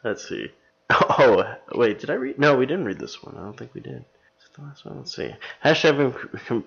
Let's 0.04 0.28
see. 0.28 0.48
Oh, 0.90 1.44
wait, 1.74 2.00
did 2.00 2.10
I 2.10 2.14
read? 2.16 2.38
No, 2.38 2.58
we 2.58 2.66
didn't 2.66 2.86
read 2.86 3.00
this 3.00 3.24
one. 3.24 3.36
I 3.38 3.42
don't 3.42 3.58
think 3.58 3.74
we 3.74 3.82
did. 3.82 3.96
Is 3.96 4.46
it 4.50 4.54
the 4.56 4.62
last 4.64 4.86
one? 4.86 4.98
Let's 4.98 5.16
see. 5.16 5.34
Hashtag, 5.64 6.64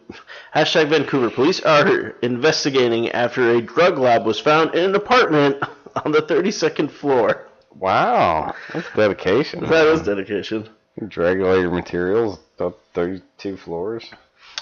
hashtag 0.55 0.89
Vancouver 0.89 1.31
police 1.31 1.61
are 1.61 2.11
investigating 2.23 3.11
after 3.11 3.51
a 3.51 3.61
drug 3.61 3.99
lab 3.99 4.25
was 4.25 4.41
found 4.41 4.75
in 4.75 4.85
an 4.91 4.95
apartment 4.95 5.59
on 6.05 6.13
the 6.13 6.23
32nd 6.23 6.91
floor. 6.91 7.47
Wow. 7.75 8.55
That's 8.73 8.89
dedication. 8.97 9.65
That 9.69 9.87
is 9.87 10.03
dedication. 10.03 10.69
Dragulator 11.01 11.71
materials 11.71 12.39
up 12.59 12.79
32 12.95 13.59
floors. 13.59 14.11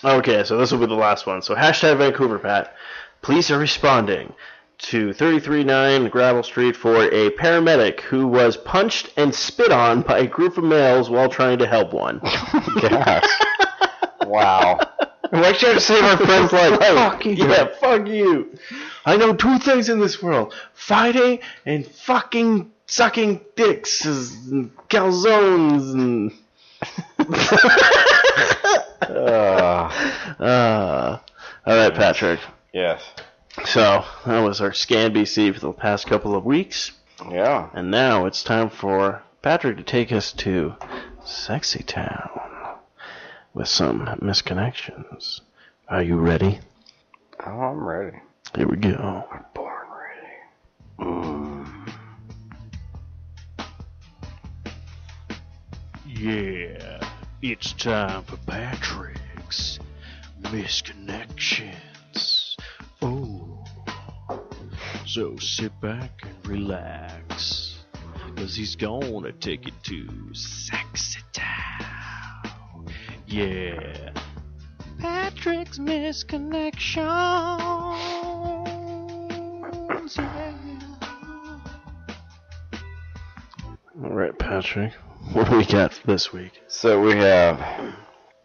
Okay, 0.03 0.45
so 0.45 0.59
this 0.59 0.73
will 0.73 0.81
be 0.81 0.87
the 0.87 0.95
last 0.95 1.27
one. 1.27 1.43
So 1.43 1.55
hashtag 1.55 1.99
Vancouver, 1.99 2.39
Pat. 2.39 2.75
Police 3.23 3.51
are 3.51 3.59
responding 3.59 4.35
to 4.79 5.13
339 5.15 6.11
Gravel 6.11 6.43
Street 6.43 6.77
for 6.77 7.05
a 7.05 7.31
paramedic 7.31 8.01
who 8.01 8.27
was 8.27 8.57
punched 8.57 9.13
and 9.17 9.35
spit 9.35 9.73
on 9.73 10.03
by 10.03 10.19
a 10.19 10.27
group 10.27 10.59
of 10.59 10.65
males 10.65 11.09
while 11.09 11.29
trying 11.29 11.59
to 11.59 11.67
help 11.67 11.93
one. 11.93 12.19
Gosh. 12.81 13.25
wow. 14.27 14.79
Why 15.31 15.53
should 15.53 15.77
I 15.77 15.79
save 15.79 16.05
our 16.05 16.17
friend's 16.19 16.53
life? 16.53 16.79
Fuck 16.79 17.25
you. 17.25 17.33
Yeah, 17.35 17.69
fuck 17.81 18.07
you. 18.07 18.57
I 19.07 19.17
know 19.17 19.33
two 19.35 19.59
things 19.59 19.89
in 19.89 20.01
this 20.01 20.23
world: 20.23 20.55
fighting 20.75 21.41
and 21.65 21.87
fucking 21.87 22.71
sucking 22.87 23.41
dicks 23.57 24.05
and 24.05 24.71
calzones 24.89 25.93
and. 25.95 26.33
Uh, 29.11 29.91
uh, 30.41 31.19
all 31.67 31.77
right, 31.77 31.95
Patrick. 31.95 32.41
yes. 32.73 33.03
So 33.67 34.05
that 34.27 34.41
was 34.41 34.61
our 34.61 34.73
scan 34.73 35.15
BC 35.15 35.55
for 35.55 35.61
the 35.61 35.73
past 35.73 36.07
couple 36.07 36.35
of 36.35 36.45
weeks, 36.45 36.91
Yeah. 37.31 37.69
and 37.73 37.91
now 37.91 38.27
it's 38.27 38.43
time 38.43 38.69
for 38.69 39.23
Patrick 39.43 39.77
to 39.77 39.83
take 39.85 40.11
us 40.11 40.33
to 40.33 40.75
Sexy 41.25 41.83
Town 41.85 42.31
with 43.53 43.69
some 43.69 44.07
misconnections. 44.21 45.41
Are 45.89 46.03
you 46.03 46.17
ready? 46.19 46.59
Oh, 47.47 47.51
I'm 47.61 47.85
ready. 47.85 48.19
Here 48.57 48.67
we 48.67 48.77
go. 48.77 49.25
I'm 49.31 49.45
born 49.55 49.87
ready. 50.99 51.11
Mm. 51.11 51.93
Yeah, 56.07 56.94
it's 57.47 57.75
time 57.75 58.25
for 58.25 58.39
Patrick's 58.47 59.79
Misconnections. 60.45 62.57
Oh, 63.03 63.63
so 65.05 65.37
sit 65.37 65.79
back 65.83 66.23
and 66.23 66.35
relax, 66.47 67.85
cause 68.35 68.57
he's 68.57 68.77
gonna 68.77 69.31
take 69.33 69.69
it 69.69 69.75
to 69.83 70.09
Sexy 70.33 71.21
Town. 71.35 72.87
Yeah, 73.27 74.15
Patrick's 74.99 75.79
Misconnections. 75.79 77.05
Yeah. 80.17 80.55
All 84.03 84.15
right, 84.15 84.39
Patrick. 84.39 84.95
What 85.33 85.51
do 85.51 85.57
we 85.57 85.65
got 85.65 85.95
for 85.95 86.07
this 86.07 86.33
week? 86.33 86.53
So 86.69 87.01
we 87.01 87.17
have. 87.17 87.95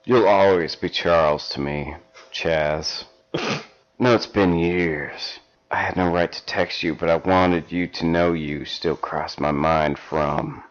You'll 0.05 0.27
always 0.27 0.75
be 0.75 0.89
Charles 0.89 1.49
to 1.49 1.59
me, 1.59 1.95
Chaz. 2.33 3.03
no, 3.99 4.15
it's 4.15 4.25
been 4.25 4.57
years. 4.57 5.39
I 5.69 5.75
had 5.75 5.97
no 5.97 6.11
right 6.11 6.31
to 6.31 6.45
text 6.45 6.81
you, 6.81 6.95
but 6.95 7.09
I 7.09 7.17
wanted 7.17 7.71
you 7.71 7.85
to 7.87 8.05
know 8.05 8.33
you 8.33 8.65
still 8.65 8.95
crossed 8.95 9.39
my 9.39 9.51
mind 9.51 9.99
from. 9.99 10.63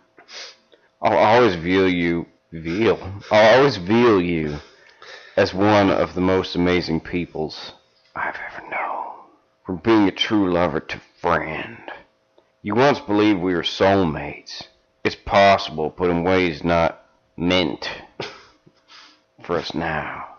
I'll 1.00 1.18
always 1.18 1.54
view 1.54 1.84
you. 1.84 2.26
Veal. 2.50 2.98
I'll 3.30 3.58
always 3.58 3.76
veal 3.76 4.20
you 4.20 4.58
as 5.36 5.52
one 5.52 5.90
of 5.90 6.14
the 6.14 6.20
most 6.20 6.56
amazing 6.56 7.00
peoples 7.00 7.74
I've 8.16 8.38
ever 8.50 8.68
known. 8.70 9.26
From 9.66 9.76
being 9.76 10.08
a 10.08 10.12
true 10.12 10.52
lover 10.52 10.80
to 10.80 11.00
friend. 11.20 11.78
You 12.62 12.74
once 12.74 12.98
believed 12.98 13.40
we 13.40 13.54
were 13.54 13.62
soulmates. 13.62 14.64
It's 15.08 15.16
possible, 15.16 15.94
but 15.96 16.10
in 16.10 16.22
ways 16.22 16.62
not 16.62 17.02
meant 17.34 17.88
for 19.42 19.56
us 19.56 19.72
now. 19.72 20.36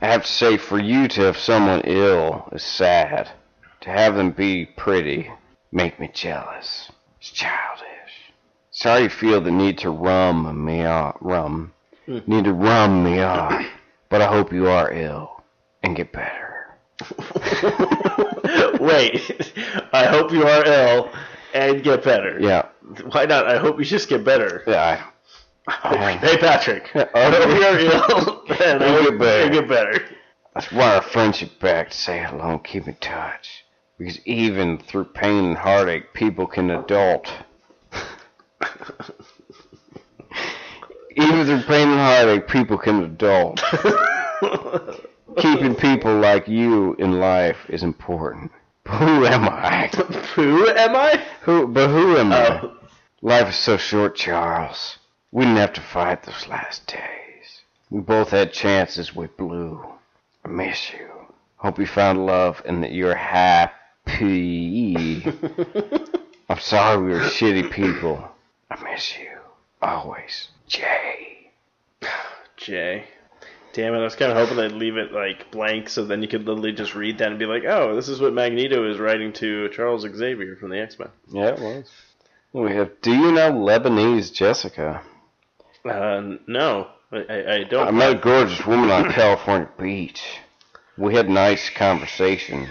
I 0.00 0.06
have 0.06 0.22
to 0.22 0.32
say, 0.32 0.56
for 0.56 0.78
you 0.78 1.06
to 1.08 1.20
have 1.24 1.36
someone 1.36 1.82
ill 1.82 2.48
is 2.50 2.62
sad. 2.62 3.30
To 3.82 3.90
have 3.90 4.14
them 4.14 4.30
be 4.30 4.64
pretty 4.64 5.30
make 5.70 6.00
me 6.00 6.10
jealous. 6.14 6.90
It's 7.18 7.30
childish. 7.30 8.32
Sorry 8.70 9.02
you 9.02 9.08
feel 9.10 9.42
the 9.42 9.50
need 9.50 9.76
to 9.80 9.90
rum 9.90 10.64
me 10.64 10.86
off. 10.86 11.18
Rum. 11.20 11.74
Hmm. 12.06 12.20
Need 12.26 12.44
to 12.44 12.54
rum 12.54 13.04
me 13.04 13.20
off. 13.20 13.66
But 14.08 14.22
I 14.22 14.28
hope 14.28 14.50
you 14.50 14.66
are 14.68 14.90
ill 14.90 15.42
and 15.82 15.94
get 15.94 16.10
better. 16.10 16.78
Wait, 18.80 19.52
I 19.92 20.06
hope 20.06 20.32
you 20.32 20.46
are 20.46 20.64
ill 20.64 21.10
and 21.54 21.82
get 21.82 22.04
better. 22.04 22.38
Yeah. 22.40 22.66
Why 23.10 23.26
not? 23.26 23.46
I 23.46 23.58
hope 23.58 23.78
you 23.78 23.84
just 23.84 24.08
get 24.08 24.24
better. 24.24 24.62
Yeah. 24.66 25.06
Hey, 25.84 26.36
Patrick. 26.38 26.90
I 26.96 27.30
hope 27.30 27.48
you 27.48 27.62
are 27.64 27.78
ill 27.78 28.42
and 28.64 28.82
I 28.82 28.88
hope 28.88 29.10
get 29.10 29.18
better. 29.18 29.44
you 29.44 29.50
get 29.60 29.68
better. 29.68 30.04
Let's 30.54 30.72
wire 30.72 30.96
our 30.96 31.02
friendship 31.02 31.60
back 31.60 31.90
to 31.90 31.96
say 31.96 32.18
hello 32.24 32.50
and 32.50 32.64
keep 32.64 32.88
in 32.88 32.96
touch. 32.96 33.64
Because 33.98 34.18
even 34.26 34.78
through 34.78 35.04
pain 35.04 35.44
and 35.44 35.56
heartache, 35.56 36.12
people 36.12 36.46
can 36.46 36.70
adult. 36.70 37.30
even 41.14 41.46
through 41.46 41.62
pain 41.62 41.88
and 41.88 42.00
heartache, 42.00 42.48
people 42.48 42.78
can 42.78 43.04
adult. 43.04 43.62
Keeping 45.36 45.74
people 45.76 46.18
like 46.18 46.48
you 46.48 46.94
in 46.94 47.20
life 47.20 47.58
is 47.68 47.82
important. 47.82 48.50
Who 48.90 49.24
am 49.24 49.48
I? 49.48 49.86
Who 50.34 50.68
am 50.68 50.96
I? 50.96 51.22
Who? 51.42 51.68
But 51.68 51.90
who 51.90 52.16
am 52.16 52.32
I? 52.32 52.60
Oh. 52.60 52.76
Life 53.22 53.50
is 53.50 53.54
so 53.56 53.76
short, 53.76 54.16
Charles. 54.16 54.98
We 55.30 55.44
didn't 55.44 55.58
have 55.58 55.72
to 55.74 55.80
fight 55.80 56.24
those 56.24 56.48
last 56.48 56.86
days. 56.86 57.60
We 57.88 58.00
both 58.00 58.30
had 58.30 58.52
chances 58.52 59.14
we 59.14 59.26
blew. 59.28 59.84
I 60.44 60.48
miss 60.48 60.92
you. 60.92 61.08
Hope 61.56 61.78
you 61.78 61.86
found 61.86 62.26
love 62.26 62.62
and 62.64 62.82
that 62.82 62.92
you're 62.92 63.14
happy. 63.14 63.74
I'm 66.48 66.58
sorry 66.58 67.02
we 67.02 67.12
were 67.12 67.20
shitty 67.20 67.70
people. 67.70 68.28
I 68.70 68.82
miss 68.82 69.16
you. 69.18 69.38
Always. 69.82 70.48
Jay. 70.66 71.52
Jay. 72.56 73.04
Damn 73.72 73.94
it, 73.94 73.98
I 73.98 74.02
was 74.02 74.16
kind 74.16 74.32
of 74.32 74.38
hoping 74.38 74.56
they'd 74.56 74.72
leave 74.72 74.96
it 74.96 75.12
like 75.12 75.50
blank 75.52 75.88
so 75.88 76.04
then 76.04 76.22
you 76.22 76.28
could 76.28 76.46
literally 76.46 76.72
just 76.72 76.94
read 76.94 77.18
that 77.18 77.28
and 77.28 77.38
be 77.38 77.46
like, 77.46 77.64
oh, 77.64 77.94
this 77.94 78.08
is 78.08 78.20
what 78.20 78.32
Magneto 78.32 78.90
is 78.90 78.98
writing 78.98 79.32
to 79.34 79.68
Charles 79.68 80.02
Xavier 80.02 80.56
from 80.56 80.70
the 80.70 80.80
X 80.80 80.98
Men. 80.98 81.08
Yeah, 81.28 81.50
it 81.50 81.60
was. 81.60 81.90
We 82.52 82.72
have 82.72 83.00
Do 83.00 83.12
You 83.12 83.30
Know 83.30 83.52
Lebanese 83.52 84.32
Jessica? 84.32 85.02
Uh, 85.84 86.36
no, 86.48 86.88
I, 87.12 87.18
I, 87.18 87.54
I 87.54 87.64
don't. 87.64 87.86
I 87.86 87.90
met 87.92 88.16
a 88.16 88.18
gorgeous 88.18 88.66
woman 88.66 88.90
on 88.90 89.12
California 89.12 89.68
beach. 89.78 90.22
We 90.98 91.14
had 91.14 91.26
a 91.26 91.32
nice 91.32 91.70
conversation. 91.70 92.68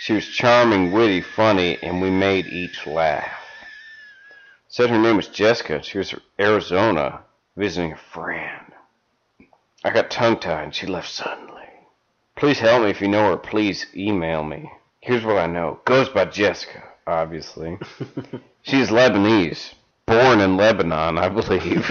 She 0.00 0.14
was 0.14 0.26
charming, 0.26 0.92
witty, 0.92 1.20
funny, 1.20 1.78
and 1.82 2.02
we 2.02 2.10
made 2.10 2.46
each 2.46 2.86
laugh. 2.86 3.30
Said 4.68 4.90
her 4.90 4.98
name 4.98 5.16
was 5.16 5.28
Jessica. 5.28 5.82
She 5.82 5.98
was 5.98 6.10
from 6.10 6.22
Arizona, 6.38 7.20
visiting 7.56 7.92
a 7.92 7.96
friend. 7.96 8.69
I 9.82 9.90
got 9.90 10.10
tongue-tied 10.10 10.64
and 10.64 10.74
she 10.74 10.86
left 10.86 11.10
suddenly. 11.10 11.62
Please 12.36 12.58
help 12.58 12.82
me 12.84 12.90
if 12.90 13.00
you 13.00 13.08
know 13.08 13.30
her. 13.30 13.36
Please 13.36 13.86
email 13.94 14.44
me. 14.44 14.70
Here's 15.00 15.24
what 15.24 15.38
I 15.38 15.46
know. 15.46 15.80
Goes 15.84 16.08
by 16.10 16.26
Jessica, 16.26 16.82
obviously. 17.06 17.78
She's 18.62 18.88
Lebanese. 18.88 19.72
Born 20.06 20.40
in 20.40 20.56
Lebanon, 20.56 21.18
I 21.18 21.28
believe. 21.28 21.86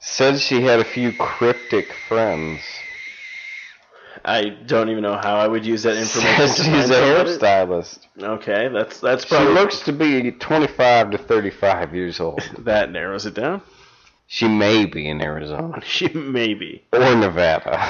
Said 0.00 0.40
she 0.40 0.62
had 0.62 0.80
a 0.80 0.84
few 0.84 1.12
cryptic 1.12 1.92
friends. 2.08 2.60
I 4.24 4.48
don't 4.48 4.90
even 4.90 5.02
know 5.02 5.16
how 5.16 5.36
I 5.36 5.46
would 5.46 5.64
use 5.64 5.84
that 5.84 5.96
information. 5.96 6.48
Says 6.48 6.56
she's 6.56 6.90
a 6.90 6.94
hairstylist. 6.94 8.00
Okay, 8.20 8.68
that's 8.68 9.00
that's 9.00 9.24
probably. 9.24 9.46
She 9.46 9.52
looks 9.54 9.80
to 9.80 9.92
be 9.92 10.32
25 10.32 11.12
to 11.12 11.18
35 11.18 11.94
years 11.94 12.20
old. 12.20 12.42
that 12.58 12.90
narrows 12.90 13.26
it 13.26 13.34
down. 13.34 13.62
She 14.30 14.46
may 14.46 14.84
be 14.84 15.08
in 15.08 15.22
Arizona 15.22 15.80
She 15.84 16.08
may 16.10 16.52
be. 16.52 16.84
or 16.92 17.14
Nevada. 17.16 17.88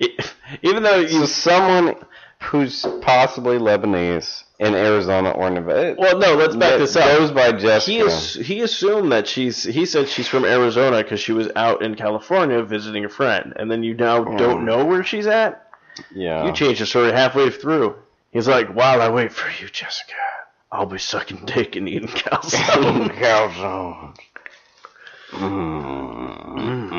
even 0.62 0.82
though 0.82 1.06
So 1.06 1.20
you. 1.20 1.26
someone 1.26 1.94
who's 2.42 2.84
possibly 3.00 3.56
Lebanese 3.56 4.42
in 4.58 4.74
Arizona 4.74 5.30
or 5.30 5.48
Nevada. 5.50 5.94
Well, 5.96 6.18
no, 6.18 6.34
let's 6.34 6.56
back 6.56 6.72
that 6.72 6.78
this 6.78 6.96
up. 6.96 7.04
Goes 7.16 7.30
by 7.30 7.52
Jessica. 7.52 7.90
He 7.92 7.98
is, 8.00 8.34
he 8.34 8.60
assumed 8.62 9.12
that 9.12 9.28
she's 9.28 9.62
he 9.62 9.86
said 9.86 10.08
she's 10.08 10.26
from 10.26 10.44
Arizona 10.44 11.02
because 11.04 11.20
she 11.20 11.32
was 11.32 11.48
out 11.54 11.80
in 11.80 11.94
California 11.94 12.60
visiting 12.64 13.04
a 13.04 13.08
friend, 13.08 13.52
and 13.54 13.70
then 13.70 13.84
you 13.84 13.94
now 13.94 14.24
hmm. 14.24 14.36
don't 14.36 14.64
know 14.64 14.84
where 14.84 15.04
she's 15.04 15.28
at. 15.28 15.70
yeah. 16.12 16.44
You 16.44 16.52
changed 16.52 16.80
the 16.80 16.86
story 16.86 17.12
halfway 17.12 17.50
through. 17.50 17.94
He's 18.32 18.48
like, 18.48 18.74
while 18.74 19.00
I 19.00 19.08
wait 19.10 19.32
for 19.32 19.48
you, 19.62 19.68
Jessica, 19.68 20.12
I'll 20.72 20.86
be 20.86 20.98
sucking 20.98 21.46
dick 21.46 21.76
and 21.76 21.88
eating 21.88 22.08
calzone. 22.08 23.10
Calzone. 23.10 24.16
Mm. 25.36 26.96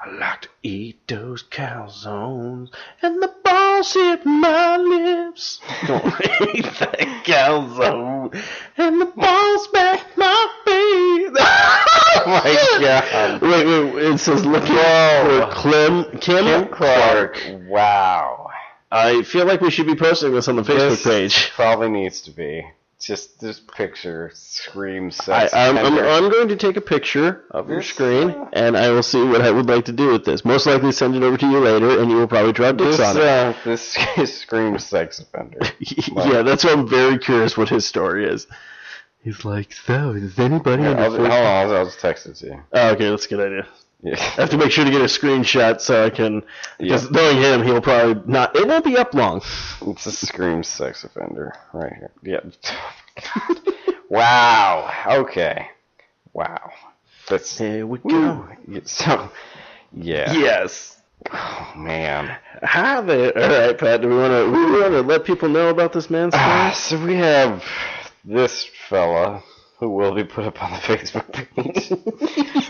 I 0.00 0.10
like 0.20 0.42
to 0.42 0.48
eat 0.62 1.08
those 1.08 1.42
calzones, 1.42 2.70
and 3.02 3.20
the 3.20 3.34
balls 3.42 3.92
hit 3.92 4.24
my 4.24 4.76
lips. 4.76 5.60
Gonna 5.88 6.16
eat 6.54 6.64
that 6.64 7.24
calzone, 7.24 8.40
and 8.76 9.00
the 9.00 9.06
balls 9.06 9.66
back 9.68 10.16
my 10.16 10.48
face. 10.64 11.36
oh 11.40 12.22
my 12.26 12.78
God. 12.80 13.42
Wait, 13.42 13.66
wait, 13.66 14.04
it 14.04 14.18
says 14.18 14.46
looking 14.46 14.76
for 14.76 15.48
Clem, 15.52 16.04
Kim, 16.20 16.44
Kim 16.44 16.68
Clark. 16.68 17.42
Wow. 17.66 18.50
I 18.92 19.22
feel 19.22 19.44
like 19.44 19.60
we 19.60 19.70
should 19.72 19.88
be 19.88 19.96
posting 19.96 20.32
this 20.32 20.46
on 20.46 20.54
the 20.54 20.62
Facebook 20.62 21.02
This 21.02 21.04
page. 21.04 21.50
Probably 21.50 21.88
needs 21.88 22.20
to 22.22 22.30
be. 22.30 22.64
Just 22.98 23.40
this 23.40 23.60
picture 23.60 24.30
screams 24.32 25.20
I, 25.20 25.24
sex. 25.24 25.54
I'm, 25.54 25.76
I'm, 25.76 25.84
offender. 25.84 26.08
I'm 26.08 26.30
going 26.30 26.48
to 26.48 26.56
take 26.56 26.78
a 26.78 26.80
picture 26.80 27.44
of 27.50 27.68
your 27.68 27.82
screen, 27.82 28.34
and 28.54 28.74
I 28.76 28.90
will 28.90 29.02
see 29.02 29.22
what 29.22 29.42
I 29.42 29.50
would 29.50 29.66
like 29.66 29.84
to 29.84 29.92
do 29.92 30.08
with 30.12 30.24
this. 30.24 30.46
Most 30.46 30.66
likely 30.66 30.92
send 30.92 31.14
it 31.14 31.22
over 31.22 31.36
to 31.36 31.46
you 31.46 31.58
later, 31.58 32.00
and 32.00 32.10
you 32.10 32.16
will 32.16 32.26
probably 32.26 32.52
draw 32.52 32.72
dicks 32.72 32.96
this, 32.96 33.06
on 33.06 33.16
it. 33.18 33.22
uh, 33.22 33.52
this 33.66 33.96
screams 34.40 34.86
sex 34.86 35.18
offender. 35.18 35.58
yeah, 35.78 36.40
that's 36.40 36.64
why 36.64 36.72
I'm 36.72 36.88
very 36.88 37.18
curious 37.18 37.54
what 37.56 37.68
his 37.68 37.86
story 37.86 38.24
is. 38.24 38.46
He's 39.22 39.44
like, 39.44 39.72
so, 39.74 40.12
is 40.12 40.38
anybody 40.38 40.84
Yeah, 40.84 40.90
on 40.92 40.98
I'll, 40.98 41.10
the 41.10 41.18
hold 41.18 41.30
on, 41.30 41.32
I'll, 41.32 41.76
I'll 41.76 41.84
just 41.84 42.00
text 42.00 42.26
it 42.26 42.36
to 42.36 42.46
you. 42.46 42.62
Oh, 42.72 42.90
okay, 42.92 43.10
that's 43.10 43.26
a 43.26 43.28
good 43.28 43.40
idea. 43.40 43.66
Yeah. 44.02 44.14
I 44.16 44.42
have 44.42 44.50
to 44.50 44.58
make 44.58 44.70
sure 44.70 44.84
to 44.84 44.90
get 44.90 45.00
a 45.00 45.04
screenshot 45.04 45.80
so 45.80 46.04
I 46.04 46.10
can. 46.10 46.42
Because 46.78 47.04
Yeah. 47.04 47.10
knowing 47.10 47.38
him, 47.38 47.62
he'll 47.64 47.80
probably 47.80 48.22
not. 48.30 48.54
It 48.54 48.66
won't 48.68 48.84
be 48.84 48.96
up 48.96 49.14
long. 49.14 49.42
It's 49.82 50.06
a 50.06 50.12
scream 50.12 50.62
sex 50.62 51.04
offender 51.04 51.54
right 51.72 51.92
here. 51.94 52.10
Yeah. 52.22 52.40
wow. 54.08 54.92
Okay. 55.22 55.68
Wow. 56.32 56.70
That's 57.28 57.58
Here 57.58 57.86
we 57.86 57.98
Woo. 58.04 58.48
So. 58.84 59.30
Yeah. 59.92 60.32
Yes. 60.32 61.00
Oh 61.32 61.72
man. 61.76 62.36
Hi 62.62 63.00
there. 63.00 63.36
All 63.36 63.48
right, 63.68 63.78
Pat. 63.78 64.02
Do 64.02 64.08
we 64.08 64.16
want 64.16 64.32
to? 64.32 64.50
We 64.50 64.80
want 64.80 64.92
to 64.92 65.00
let 65.02 65.24
people 65.24 65.48
know 65.48 65.70
about 65.70 65.92
this 65.92 66.10
man's 66.10 66.34
ah, 66.36 66.70
story? 66.74 67.00
so 67.00 67.06
we 67.06 67.14
have 67.16 67.64
this 68.24 68.68
fella 68.88 69.42
who 69.78 69.90
will 69.90 70.14
be 70.14 70.24
put 70.24 70.44
up 70.44 70.62
on 70.62 70.72
the 70.72 70.76
Facebook 70.80 71.32
page. 71.32 72.65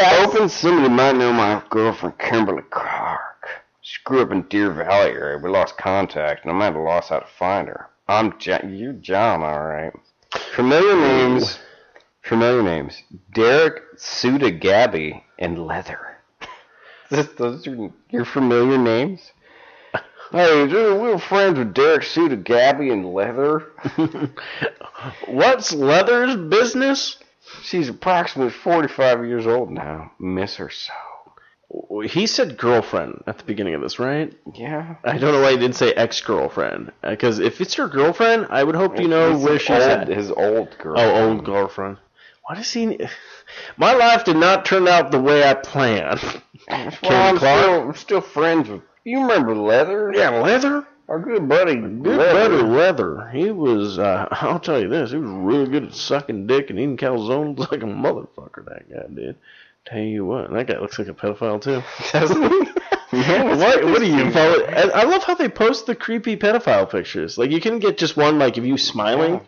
Yeah. 0.00 0.24
Hoping 0.24 0.48
somebody 0.48 0.88
might 0.88 1.16
know 1.16 1.32
my 1.32 1.62
girlfriend 1.70 2.18
Kimberly 2.18 2.62
Clark. 2.70 3.48
She 3.82 3.98
grew 4.04 4.22
up 4.22 4.30
in 4.30 4.42
Deer 4.42 4.70
Valley 4.72 5.10
area. 5.10 5.38
We 5.38 5.50
lost 5.50 5.76
contact, 5.76 6.44
and 6.44 6.52
I'm 6.52 6.62
at 6.62 6.74
a 6.74 6.80
loss 6.80 7.10
how 7.10 7.18
to 7.20 7.26
find 7.38 7.68
her. 7.68 7.88
I'm 8.08 8.38
John. 8.38 8.74
You're 8.74 8.94
John, 8.94 9.42
all 9.42 9.60
right. 9.60 9.92
Familiar 10.54 10.96
names. 10.96 11.58
Familiar 12.22 12.62
names. 12.62 13.02
Derek, 13.34 13.82
Suda, 13.96 14.50
Gabby, 14.50 15.24
and 15.38 15.66
Leather. 15.66 16.18
Those 17.10 17.66
are 17.66 17.90
your 18.10 18.24
familiar 18.24 18.78
names? 18.78 19.32
Hey, 20.32 20.68
dude, 20.68 21.02
we 21.02 21.08
were 21.08 21.18
friends 21.18 21.58
with 21.58 21.74
Derek, 21.74 22.04
Suda, 22.04 22.36
Gabby, 22.36 22.90
and 22.90 23.12
Leather. 23.12 23.72
What's 25.26 25.72
Leather's 25.72 26.36
business? 26.36 27.18
She's 27.62 27.88
approximately 27.88 28.52
45 28.52 29.24
years 29.26 29.46
old 29.46 29.70
now. 29.70 30.12
Miss 30.18 30.56
her 30.56 30.70
so. 30.70 30.92
He 32.04 32.26
said 32.26 32.56
girlfriend 32.58 33.22
at 33.28 33.38
the 33.38 33.44
beginning 33.44 33.74
of 33.74 33.80
this, 33.80 33.98
right? 34.00 34.32
Yeah. 34.54 34.96
I 35.04 35.18
don't 35.18 35.32
know 35.32 35.40
why 35.40 35.52
he 35.52 35.56
didn't 35.56 35.76
say 35.76 35.92
ex-girlfriend. 35.92 36.90
Uh, 37.04 37.10
because 37.10 37.38
if 37.38 37.60
it's 37.60 37.76
your 37.76 37.86
girlfriend, 37.88 38.48
I 38.50 38.64
would 38.64 38.74
hope 38.74 38.98
you 38.98 39.06
know 39.06 39.34
It's 39.34 39.42
where 39.44 39.52
his 39.52 39.62
she's 39.62 39.70
old, 39.76 39.82
at. 39.82 40.08
His 40.08 40.30
old 40.32 40.76
girl. 40.78 40.98
Oh, 40.98 41.28
old 41.28 41.44
girlfriend. 41.44 41.98
Why 42.44 42.56
does 42.56 42.72
he? 42.72 42.98
My 43.76 43.92
life 43.94 44.24
did 44.24 44.36
not 44.36 44.64
turn 44.64 44.88
out 44.88 45.12
the 45.12 45.20
way 45.20 45.44
I 45.48 45.54
planned. 45.54 46.20
Well, 46.68 46.90
Kim 46.90 47.12
I'm, 47.12 47.36
Clark? 47.38 47.62
still, 47.62 47.80
I'm 47.82 47.94
still 47.96 48.20
friends 48.20 48.68
with. 48.68 48.82
You 49.02 49.22
remember 49.22 49.56
Leather? 49.56 50.12
Yeah, 50.14 50.28
Leather. 50.40 50.86
Our 51.10 51.18
good 51.18 51.48
buddy. 51.48 51.74
Good 51.74 52.04
buddy 52.04 52.62
Leather. 52.62 53.28
He 53.30 53.50
was. 53.50 53.98
Uh, 53.98 54.28
I'll 54.30 54.60
tell 54.60 54.80
you 54.80 54.88
this. 54.88 55.10
He 55.10 55.16
was 55.16 55.28
really 55.28 55.68
good 55.68 55.86
at 55.86 55.94
sucking 55.94 56.46
dick 56.46 56.70
and 56.70 56.78
eating 56.78 56.96
calzones 56.96 57.58
like 57.72 57.82
a 57.82 57.86
motherfucker. 57.86 58.64
That 58.66 58.88
guy 58.88 59.12
did. 59.12 59.36
Tell 59.86 59.98
you 59.98 60.24
what, 60.24 60.52
that 60.52 60.66
guy 60.68 60.78
looks 60.78 60.98
like 60.98 61.08
a 61.08 61.14
pedophile 61.14 61.60
too. 61.60 61.82
Yeah, 63.12 63.56
what? 63.56 63.84
What 63.84 63.98
do 63.98 64.06
you 64.06 64.30
follow? 64.30 64.62
I, 64.66 65.00
I 65.00 65.02
love 65.02 65.24
how 65.24 65.34
they 65.34 65.48
post 65.48 65.86
the 65.86 65.96
creepy 65.96 66.36
pedophile 66.36 66.88
pictures. 66.88 67.36
Like 67.36 67.50
you 67.50 67.60
can 67.60 67.80
get 67.80 67.98
just 67.98 68.16
one, 68.16 68.38
like 68.38 68.56
of 68.56 68.64
you 68.64 68.78
smiling. 68.78 69.40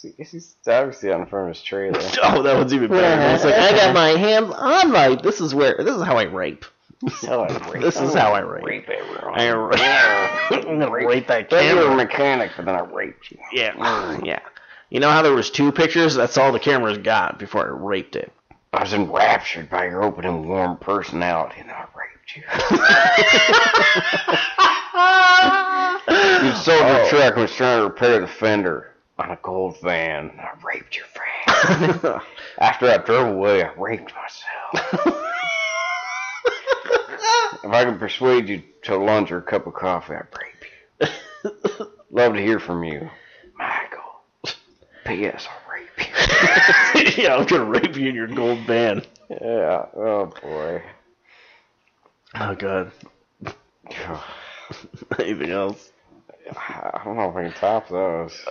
He's 0.00 0.56
obviously 0.66 1.12
out 1.12 1.20
in 1.20 1.26
front 1.26 1.50
of 1.50 1.56
his 1.56 1.62
trailer. 1.62 2.00
Oh, 2.22 2.42
that 2.42 2.56
one's 2.56 2.72
even 2.72 2.88
better. 2.88 3.34
It's 3.34 3.44
like 3.44 3.54
I 3.54 3.72
got 3.72 3.92
my 3.92 4.18
hands 4.18 4.50
on 4.50 4.92
my. 4.92 5.14
This 5.14 5.42
is 5.42 5.54
where. 5.54 5.76
This 5.76 5.94
is 5.94 6.02
how 6.04 6.16
I 6.16 6.22
rape. 6.22 6.64
Oh, 7.28 7.46
this 7.80 8.00
is 8.00 8.14
how 8.14 8.32
I 8.32 8.42
oh, 8.42 8.46
rape. 8.46 8.64
Rape 8.64 8.88
everyone. 8.88 9.40
I 9.40 9.52
ra- 9.52 9.76
I'm 10.50 10.78
gonna 10.78 10.90
rape 10.90 11.26
that 11.28 11.50
Thought 11.50 11.64
you 11.64 11.76
were 11.76 11.90
a 11.92 11.94
mechanic, 11.96 12.52
but 12.56 12.64
then 12.66 12.74
I 12.74 12.80
raped 12.80 13.30
you. 13.30 13.38
Yeah, 13.52 13.72
mm. 13.72 14.24
yeah. 14.26 14.40
You 14.90 15.00
know 15.00 15.10
how 15.10 15.22
there 15.22 15.32
was 15.34 15.50
two 15.50 15.72
pictures? 15.72 16.14
That's 16.14 16.36
all 16.38 16.52
the 16.52 16.60
cameras 16.60 16.98
got 16.98 17.38
before 17.38 17.66
I 17.66 17.68
raped 17.70 18.16
it. 18.16 18.32
I 18.72 18.82
was 18.82 18.92
enraptured 18.92 19.70
by 19.70 19.84
your 19.86 20.02
open 20.02 20.24
and 20.24 20.48
warm 20.48 20.76
personality, 20.78 21.60
and 21.60 21.68
then 21.68 21.76
I 21.76 21.86
raped 21.96 22.36
you. 22.36 22.42
you 26.48 26.54
sold 26.56 26.80
Oh. 26.82 26.96
your 26.96 27.08
truck 27.08 27.32
and 27.34 27.42
was 27.42 27.54
trying 27.54 27.78
to 27.78 27.84
repair 27.84 28.20
the 28.20 28.26
fender 28.26 28.90
on 29.18 29.30
a 29.30 29.38
gold 29.42 29.80
van. 29.80 30.32
I 30.40 30.50
raped 30.64 30.96
your 30.96 31.06
friend. 31.06 32.20
After 32.58 32.88
I 32.90 32.98
drove 32.98 33.28
away, 33.34 33.62
I 33.64 33.72
raped 33.74 34.12
myself. 34.14 35.24
If 37.64 37.70
I 37.70 37.84
can 37.84 37.98
persuade 37.98 38.48
you 38.48 38.62
to 38.82 38.96
lunch 38.96 39.32
or 39.32 39.38
a 39.38 39.42
cup 39.42 39.66
of 39.66 39.74
coffee, 39.74 40.14
I'd 40.14 40.26
rape 40.38 40.64
you. 41.00 41.86
Love 42.10 42.34
to 42.34 42.40
hear 42.40 42.60
from 42.60 42.84
you. 42.84 43.08
Michael. 43.56 44.02
P.S. 45.06 45.48
I'll 45.50 45.72
rape 45.72 47.16
you. 47.16 47.22
yeah, 47.24 47.36
I'm 47.36 47.46
gonna 47.46 47.64
rape 47.64 47.96
you 47.96 48.08
in 48.08 48.14
your 48.14 48.28
gold 48.28 48.60
van. 48.66 49.02
Yeah. 49.30 49.86
Oh 49.96 50.32
boy. 50.42 50.82
Oh 52.34 52.54
god. 52.54 52.92
Anything 55.18 55.50
else? 55.50 55.90
I 56.50 57.00
don't 57.04 57.16
know 57.16 57.30
if 57.30 57.36
I 57.36 57.42
can 57.44 57.52
top 57.52 57.88
those. 57.88 58.44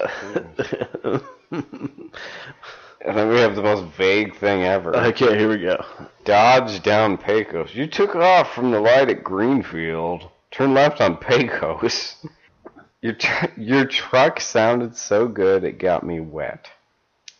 And 3.06 3.18
then 3.18 3.30
we 3.30 3.40
have 3.40 3.56
the 3.56 3.62
most 3.62 3.84
vague 3.96 4.36
thing 4.38 4.64
ever. 4.64 4.96
okay, 4.96 5.38
here 5.38 5.50
we 5.50 5.58
go. 5.58 5.84
Dodge 6.24 6.82
down 6.84 7.18
Pecos. 7.18 7.76
You 7.76 7.86
took 7.86 8.16
off 8.16 8.54
from 8.54 8.72
the 8.72 8.80
light 8.80 9.10
at 9.10 9.24
Greenfield. 9.24 10.30
Turn 10.52 10.74
left 10.74 11.02
on 11.02 11.18
Pecos. 11.18 12.16
Your 13.02 13.14
tr- 13.14 13.48
your 13.58 13.86
truck 13.86 14.40
sounded 14.40 14.96
so 14.96 15.28
good 15.28 15.66
it 15.66 15.78
got 15.78 16.06
me 16.06 16.22
wet. 16.22 16.70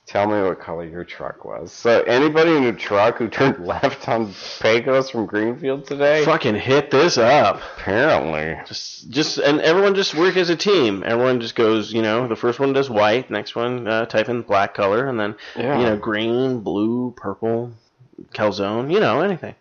Tell 0.06 0.28
me 0.28 0.42
what 0.48 0.60
color 0.60 0.84
your 0.84 1.06
truck 1.06 1.46
was. 1.46 1.72
So 1.72 2.02
anybody 2.04 2.52
in 2.56 2.66
a 2.66 2.74
truck 2.74 3.18
who 3.18 3.30
turned 3.30 3.66
left 3.66 4.10
on 4.10 4.34
Pecos 4.60 5.10
from 5.10 5.26
Greenfield 5.26 5.88
today? 5.88 6.26
Fucking 6.26 6.56
hit 6.56 6.92
this 6.92 7.18
up. 7.18 7.62
Apparently. 7.78 8.60
Just, 8.68 9.10
just, 9.10 9.38
and 9.38 9.62
everyone 9.62 9.96
just 9.96 10.14
work 10.14 10.36
as 10.36 10.50
a 10.50 10.58
team. 10.58 11.04
Everyone 11.06 11.40
just 11.40 11.56
goes, 11.56 11.94
you 11.94 12.02
know, 12.02 12.28
the 12.28 12.36
first 12.36 12.60
one 12.60 12.74
does 12.74 12.90
white, 12.90 13.32
next 13.32 13.56
one 13.56 13.88
uh, 13.88 14.06
type 14.06 14.28
in 14.28 14.42
black 14.42 14.74
color, 14.74 15.08
and 15.08 15.18
then, 15.18 15.36
Yeah. 15.56 15.80
you 15.80 15.86
know, 15.86 15.96
green, 15.96 16.60
blue, 16.60 17.14
purple, 17.16 17.72
calzone, 18.34 18.92
you 18.94 19.00
know, 19.00 19.22
anything. 19.22 19.56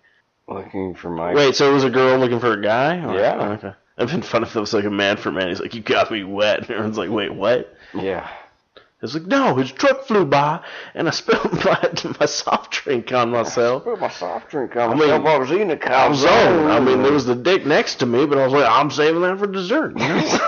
Looking 0.49 0.95
for 0.97 1.09
my 1.09 1.35
Wait, 1.35 1.55
so 1.55 1.71
it 1.71 1.73
was 1.75 1.85
a 1.85 1.91
girl 1.91 2.19
looking 2.19 2.41
for 2.41 2.53
a 2.53 2.61
guy? 2.63 2.97
Or- 3.05 3.15
Yeah. 3.19 3.37
oh, 3.39 3.53
okay. 3.53 3.73
I've 3.97 4.11
been 4.11 4.23
fun 4.23 4.43
if 4.43 4.57
it 4.57 4.61
was 4.61 4.75
like 4.75 4.85
a 4.87 4.91
man 4.91 5.19
for 5.19 5.31
man. 5.31 5.49
He's 5.49 5.61
like, 5.61 5.75
you 5.75 5.83
got 5.83 6.11
me 6.11 6.25
wet. 6.25 6.59
And 6.63 6.71
everyone's 6.71 6.99
like, 6.99 7.11
wait, 7.11 7.33
what? 7.33 7.73
Yeah. 7.95 8.29
It's 9.03 9.15
like, 9.15 9.27
no, 9.27 9.57
his 9.57 9.73
truck 9.73 10.05
flew 10.05 10.25
by, 10.25 10.61
and 10.95 11.09
I 11.09 11.11
spilled 11.11 11.53
my, 11.65 11.91
my 12.21 12.27
soft 12.27 12.73
drink 12.73 13.13
on 13.13 13.31
myself. 13.31 13.83
Put 13.83 14.01
my 14.01 14.09
soft 14.09 14.51
drink 14.51 14.77
on 14.77 14.93
I 14.93 14.95
mean. 14.95 15.11
I 15.11 15.39
was 15.39 15.51
eating 15.51 15.73
a 15.73 15.77
Calzone. 15.77 16.71
I 16.71 16.79
mean, 16.79 17.03
there 17.03 17.13
was 17.13 17.27
the 17.27 17.35
dick 17.35 17.67
next 17.67 17.97
to 17.97 18.07
me, 18.07 18.27
but 18.27 18.39
I 18.39 18.45
was 18.45 18.53
like, 18.53 18.71
I'm 18.71 18.93
saving 18.93 19.23
that 19.23 19.39
for 19.39 19.49
dessert. 19.49 19.99
You 19.99 20.09
know? 20.09 20.39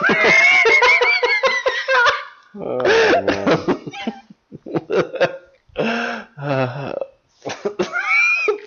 Oh, 2.56 2.78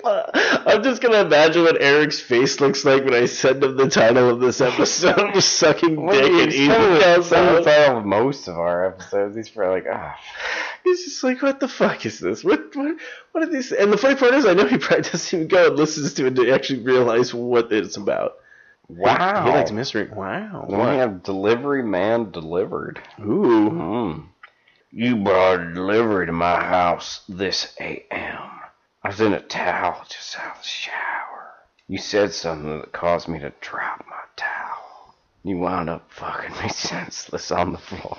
I'm 0.67 0.83
just 0.83 1.01
gonna 1.01 1.06
imagine 1.21 1.63
what 1.63 1.81
Eric's 1.81 2.19
face 2.19 2.59
looks 2.59 2.83
like 2.85 3.03
when 3.03 3.13
I 3.13 3.25
send 3.25 3.63
him 3.63 3.75
the 3.77 3.89
title 3.89 4.29
of 4.29 4.39
this 4.39 4.61
episode, 4.61 5.39
sucking 5.41 6.07
dick 6.07 6.23
and 6.23 6.53
eating 6.53 6.71
of 6.71 6.77
the- 6.99 7.23
some 7.23 7.47
of 7.47 7.55
the 7.55 7.61
calzone. 7.61 7.63
title 7.65 7.97
of 7.99 8.05
most 8.05 8.47
of 8.47 8.57
our 8.57 8.85
episodes. 8.87 9.35
He's 9.35 9.49
probably 9.49 9.81
like, 9.81 9.89
ah, 9.91 10.15
He's 10.83 11.03
just 11.03 11.23
like, 11.23 11.41
what 11.41 11.59
the 11.59 11.67
fuck 11.67 12.05
is 12.05 12.19
this? 12.19 12.43
What 12.43 12.75
what 12.75 12.95
what 13.33 13.43
are 13.43 13.51
these? 13.51 13.71
And 13.73 13.91
the 13.91 13.97
funny 13.97 14.15
part 14.15 14.33
is, 14.33 14.45
I 14.45 14.53
know 14.53 14.65
he 14.67 14.77
probably 14.77 15.03
doesn't 15.09 15.37
even 15.37 15.47
go 15.49 15.67
and 15.67 15.75
listens 15.77 16.13
to 16.13 16.27
it 16.27 16.35
to 16.35 16.51
actually 16.51 16.81
realize 16.83 17.33
what 17.33 17.71
it's 17.73 17.97
about. 17.97 18.35
wow. 18.87 19.43
He 19.45 19.51
likes 19.51 19.71
mystery. 19.71 20.07
Wow. 20.09 20.65
Then 20.69 20.79
we 20.79 20.85
have 20.97 21.23
delivery 21.23 21.83
man 21.83 22.31
delivered. 22.31 23.01
Ooh. 23.19 23.69
Mm. 23.69 24.25
You 24.91 25.17
brought 25.17 25.59
a 25.59 25.73
delivery 25.73 26.25
to 26.27 26.31
my 26.31 26.55
house 26.63 27.21
this 27.27 27.75
a.m. 27.81 28.37
I 29.07 29.09
was 29.09 29.21
in 29.21 29.31
a 29.31 29.39
towel 29.39 30.03
just 30.09 30.37
out 30.37 30.57
of 30.57 30.63
the 30.63 30.67
shower. 30.67 31.53
You 31.87 31.97
said 31.97 32.33
something 32.33 32.81
that 32.81 32.91
caused 32.91 33.29
me 33.29 33.39
to 33.39 33.53
drop 33.61 34.03
my 34.05 34.19
towel. 34.35 35.15
You 35.45 35.59
wound 35.59 35.89
up 35.89 36.11
fucking 36.11 36.61
me 36.61 36.67
senseless 36.73 37.49
on 37.49 37.71
the 37.71 37.77
floor. 37.77 38.17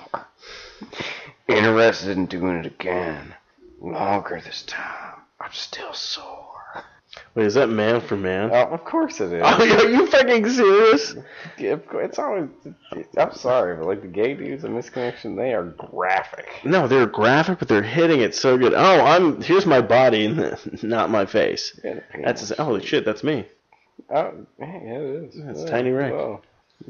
Interested 1.47 2.17
in 2.17 2.25
doing 2.25 2.55
it 2.55 2.65
again. 2.65 3.35
Longer 3.79 4.41
this 4.43 4.63
time. 4.63 5.21
I'm 5.39 5.53
still 5.53 5.93
sore. 5.93 6.58
Wait, 7.33 7.45
is 7.47 7.55
that 7.55 7.69
man 7.69 8.01
for 8.01 8.15
man? 8.15 8.51
Oh, 8.53 8.65
of 8.67 8.85
course 8.85 9.19
it 9.19 9.33
is. 9.33 9.41
Oh, 9.43 9.47
are 9.83 9.89
you 9.89 10.05
fucking 10.07 10.47
serious? 10.49 11.15
Yeah, 11.57 11.77
it's 11.95 12.19
always. 12.19 12.49
I'm 13.17 13.33
sorry, 13.33 13.75
but 13.77 13.87
like 13.87 14.01
the 14.01 14.07
gay 14.07 14.35
dudes 14.35 14.63
in 14.63 14.75
this 14.75 14.89
connection, 14.89 15.35
they 15.35 15.53
are 15.53 15.63
graphic. 15.63 16.47
No, 16.63 16.87
they're 16.87 17.07
graphic, 17.07 17.57
but 17.59 17.67
they're 17.67 17.81
hitting 17.81 18.21
it 18.21 18.35
so 18.35 18.57
good. 18.57 18.73
Oh, 18.75 19.01
I'm 19.01 19.41
here's 19.41 19.65
my 19.65 19.81
body, 19.81 20.27
not 20.83 21.09
my 21.09 21.25
face. 21.25 21.79
That's 22.23 22.55
holy 22.57 22.85
shit. 22.85 23.05
That's 23.05 23.23
me. 23.23 23.47
Oh, 24.11 24.33
yeah, 24.59 24.65
it 24.65 25.23
is. 25.25 25.35
It's 25.35 25.59
Yeah, 25.61 25.65
Tiny 25.69 25.89
Rick. 25.89 26.13
well. 26.13 26.41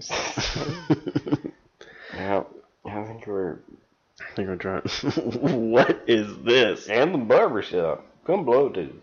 yeah, 2.13 2.43
I 2.85 3.03
think 3.05 3.25
we're. 3.25 3.59
I 4.19 4.35
think 4.35 4.47
we're 4.49 4.55
trying. 4.57 4.81
what 5.71 6.03
is 6.07 6.27
this? 6.43 6.87
And 6.89 7.13
the 7.13 7.17
barbershop. 7.17 8.05
Come 8.25 8.43
blow 8.45 8.69
to. 8.69 8.93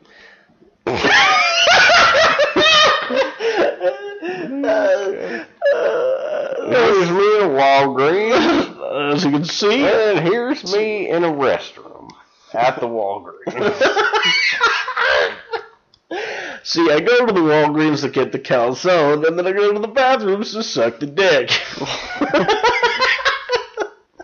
Here's 6.67 7.11
me 7.11 7.37
in 7.37 7.43
a 7.43 7.49
Walgreens. 7.49 9.15
As 9.15 9.25
you 9.25 9.31
can 9.31 9.45
see, 9.45 9.85
And 9.85 10.21
here's 10.21 10.73
me 10.73 11.09
in 11.09 11.25
a 11.25 11.29
restroom 11.29 12.11
at 12.55 12.81
the 12.81 12.87
Walgreens. 12.87 13.47
see, 16.63 16.91
I 16.91 17.01
go 17.01 17.27
to 17.27 17.33
the 17.33 17.41
Walgreens 17.41 18.03
to 18.03 18.09
get 18.09 18.33
the 18.33 18.39
calzone, 18.39 19.27
and 19.27 19.39
then 19.39 19.47
I 19.47 19.53
go 19.53 19.73
to 19.73 19.79
the 19.79 19.89
bathrooms 19.89 20.53
to 20.53 20.63
suck 20.63 21.01
the 21.01 21.07
dick. 21.07 21.51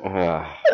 Ah, 0.05 0.59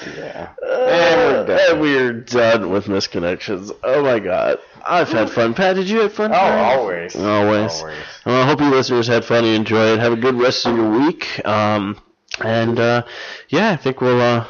yeah. 0.16 0.50
Uh, 0.62 1.58
and 1.70 1.80
we're 1.80 2.12
done 2.12 2.70
with 2.70 2.86
misconnections. 2.86 3.70
Oh 3.82 4.02
my 4.02 4.18
god, 4.18 4.58
I've 4.84 5.08
had 5.10 5.30
fun. 5.30 5.54
Pat, 5.54 5.76
did 5.76 5.88
you 5.88 6.00
have 6.00 6.12
fun? 6.12 6.32
Oh, 6.32 6.36
always. 6.36 7.14
Always. 7.16 7.80
Always. 7.80 7.96
Well, 8.26 8.42
I 8.42 8.46
hope 8.46 8.60
you 8.60 8.70
listeners 8.70 9.06
had 9.06 9.24
fun 9.24 9.44
and 9.44 9.54
enjoyed. 9.54 9.98
it. 9.98 10.00
Have 10.00 10.12
a 10.12 10.16
good 10.16 10.34
rest 10.36 10.66
of 10.66 10.76
your 10.76 10.90
week. 10.90 11.44
Um, 11.46 12.00
and 12.44 12.78
uh, 12.78 13.04
yeah, 13.48 13.70
I 13.70 13.76
think 13.76 14.00
we'll 14.00 14.20
uh, 14.20 14.46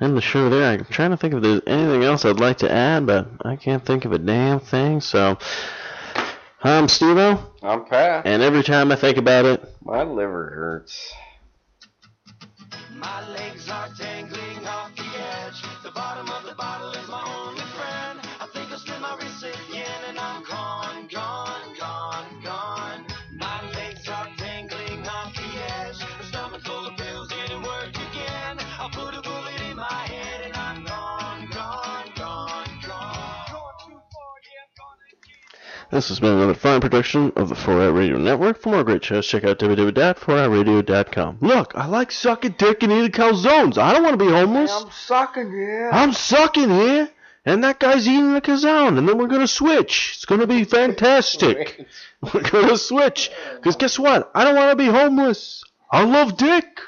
end 0.00 0.16
the 0.16 0.20
show 0.20 0.48
there. 0.48 0.70
I'm 0.72 0.84
trying 0.86 1.10
to 1.10 1.16
think 1.16 1.34
if 1.34 1.42
there's 1.42 1.62
anything 1.66 2.04
else 2.04 2.24
I'd 2.24 2.40
like 2.40 2.58
to 2.58 2.70
add, 2.70 3.06
but 3.06 3.28
I 3.44 3.56
can't 3.56 3.84
think 3.84 4.04
of 4.04 4.12
a 4.12 4.18
damn 4.18 4.60
thing. 4.60 5.00
So, 5.00 5.38
I'm 6.62 6.86
Stevo, 6.86 7.40
I'm 7.62 7.84
Pat. 7.84 8.26
and 8.26 8.42
every 8.42 8.62
time 8.62 8.90
I 8.92 8.96
think 8.96 9.16
about 9.16 9.44
it, 9.44 9.64
My 9.84 10.02
liver 10.02 10.50
hurts. 10.54 11.12
My 12.94 13.28
legs 13.28 13.68
are 13.68 13.88
dangling 13.98 14.47
this 35.90 36.08
has 36.08 36.20
been 36.20 36.32
another 36.32 36.54
fine 36.54 36.80
production 36.80 37.32
of 37.36 37.48
the 37.48 37.54
Four 37.54 37.80
Eyed 37.80 37.94
Radio 37.94 38.18
Network. 38.18 38.60
For 38.60 38.70
more 38.70 38.84
great 38.84 39.04
shows, 39.04 39.26
check 39.26 39.44
out 39.44 39.58
www.4iradio.com. 39.58 41.38
Look, 41.40 41.72
I 41.74 41.86
like 41.86 42.12
sucking 42.12 42.56
dick 42.58 42.82
and 42.82 42.92
eating 42.92 43.10
calzones. 43.10 43.78
I 43.78 43.92
don't 43.92 44.02
want 44.02 44.18
to 44.18 44.24
be 44.24 44.30
homeless. 44.30 44.70
I'm 44.70 44.90
sucking 44.90 45.50
here. 45.50 45.90
I'm 45.90 46.12
sucking 46.12 46.70
here, 46.70 47.08
and 47.44 47.64
that 47.64 47.80
guy's 47.80 48.06
eating 48.06 48.36
a 48.36 48.40
calzone, 48.40 48.98
and 48.98 49.08
then 49.08 49.16
we're 49.16 49.26
gonna 49.28 49.46
switch. 49.48 50.12
It's 50.16 50.24
gonna 50.26 50.46
be 50.46 50.64
fantastic. 50.64 51.86
We're 52.34 52.42
gonna 52.50 52.76
switch, 52.76 53.30
because 53.54 53.76
guess 53.76 53.96
what? 53.96 54.32
I 54.34 54.42
don't 54.42 54.56
want 54.56 54.76
to 54.76 54.76
be 54.76 54.90
homeless. 54.90 55.62
I 55.92 56.02
love 56.04 56.36
dick. 56.36 56.80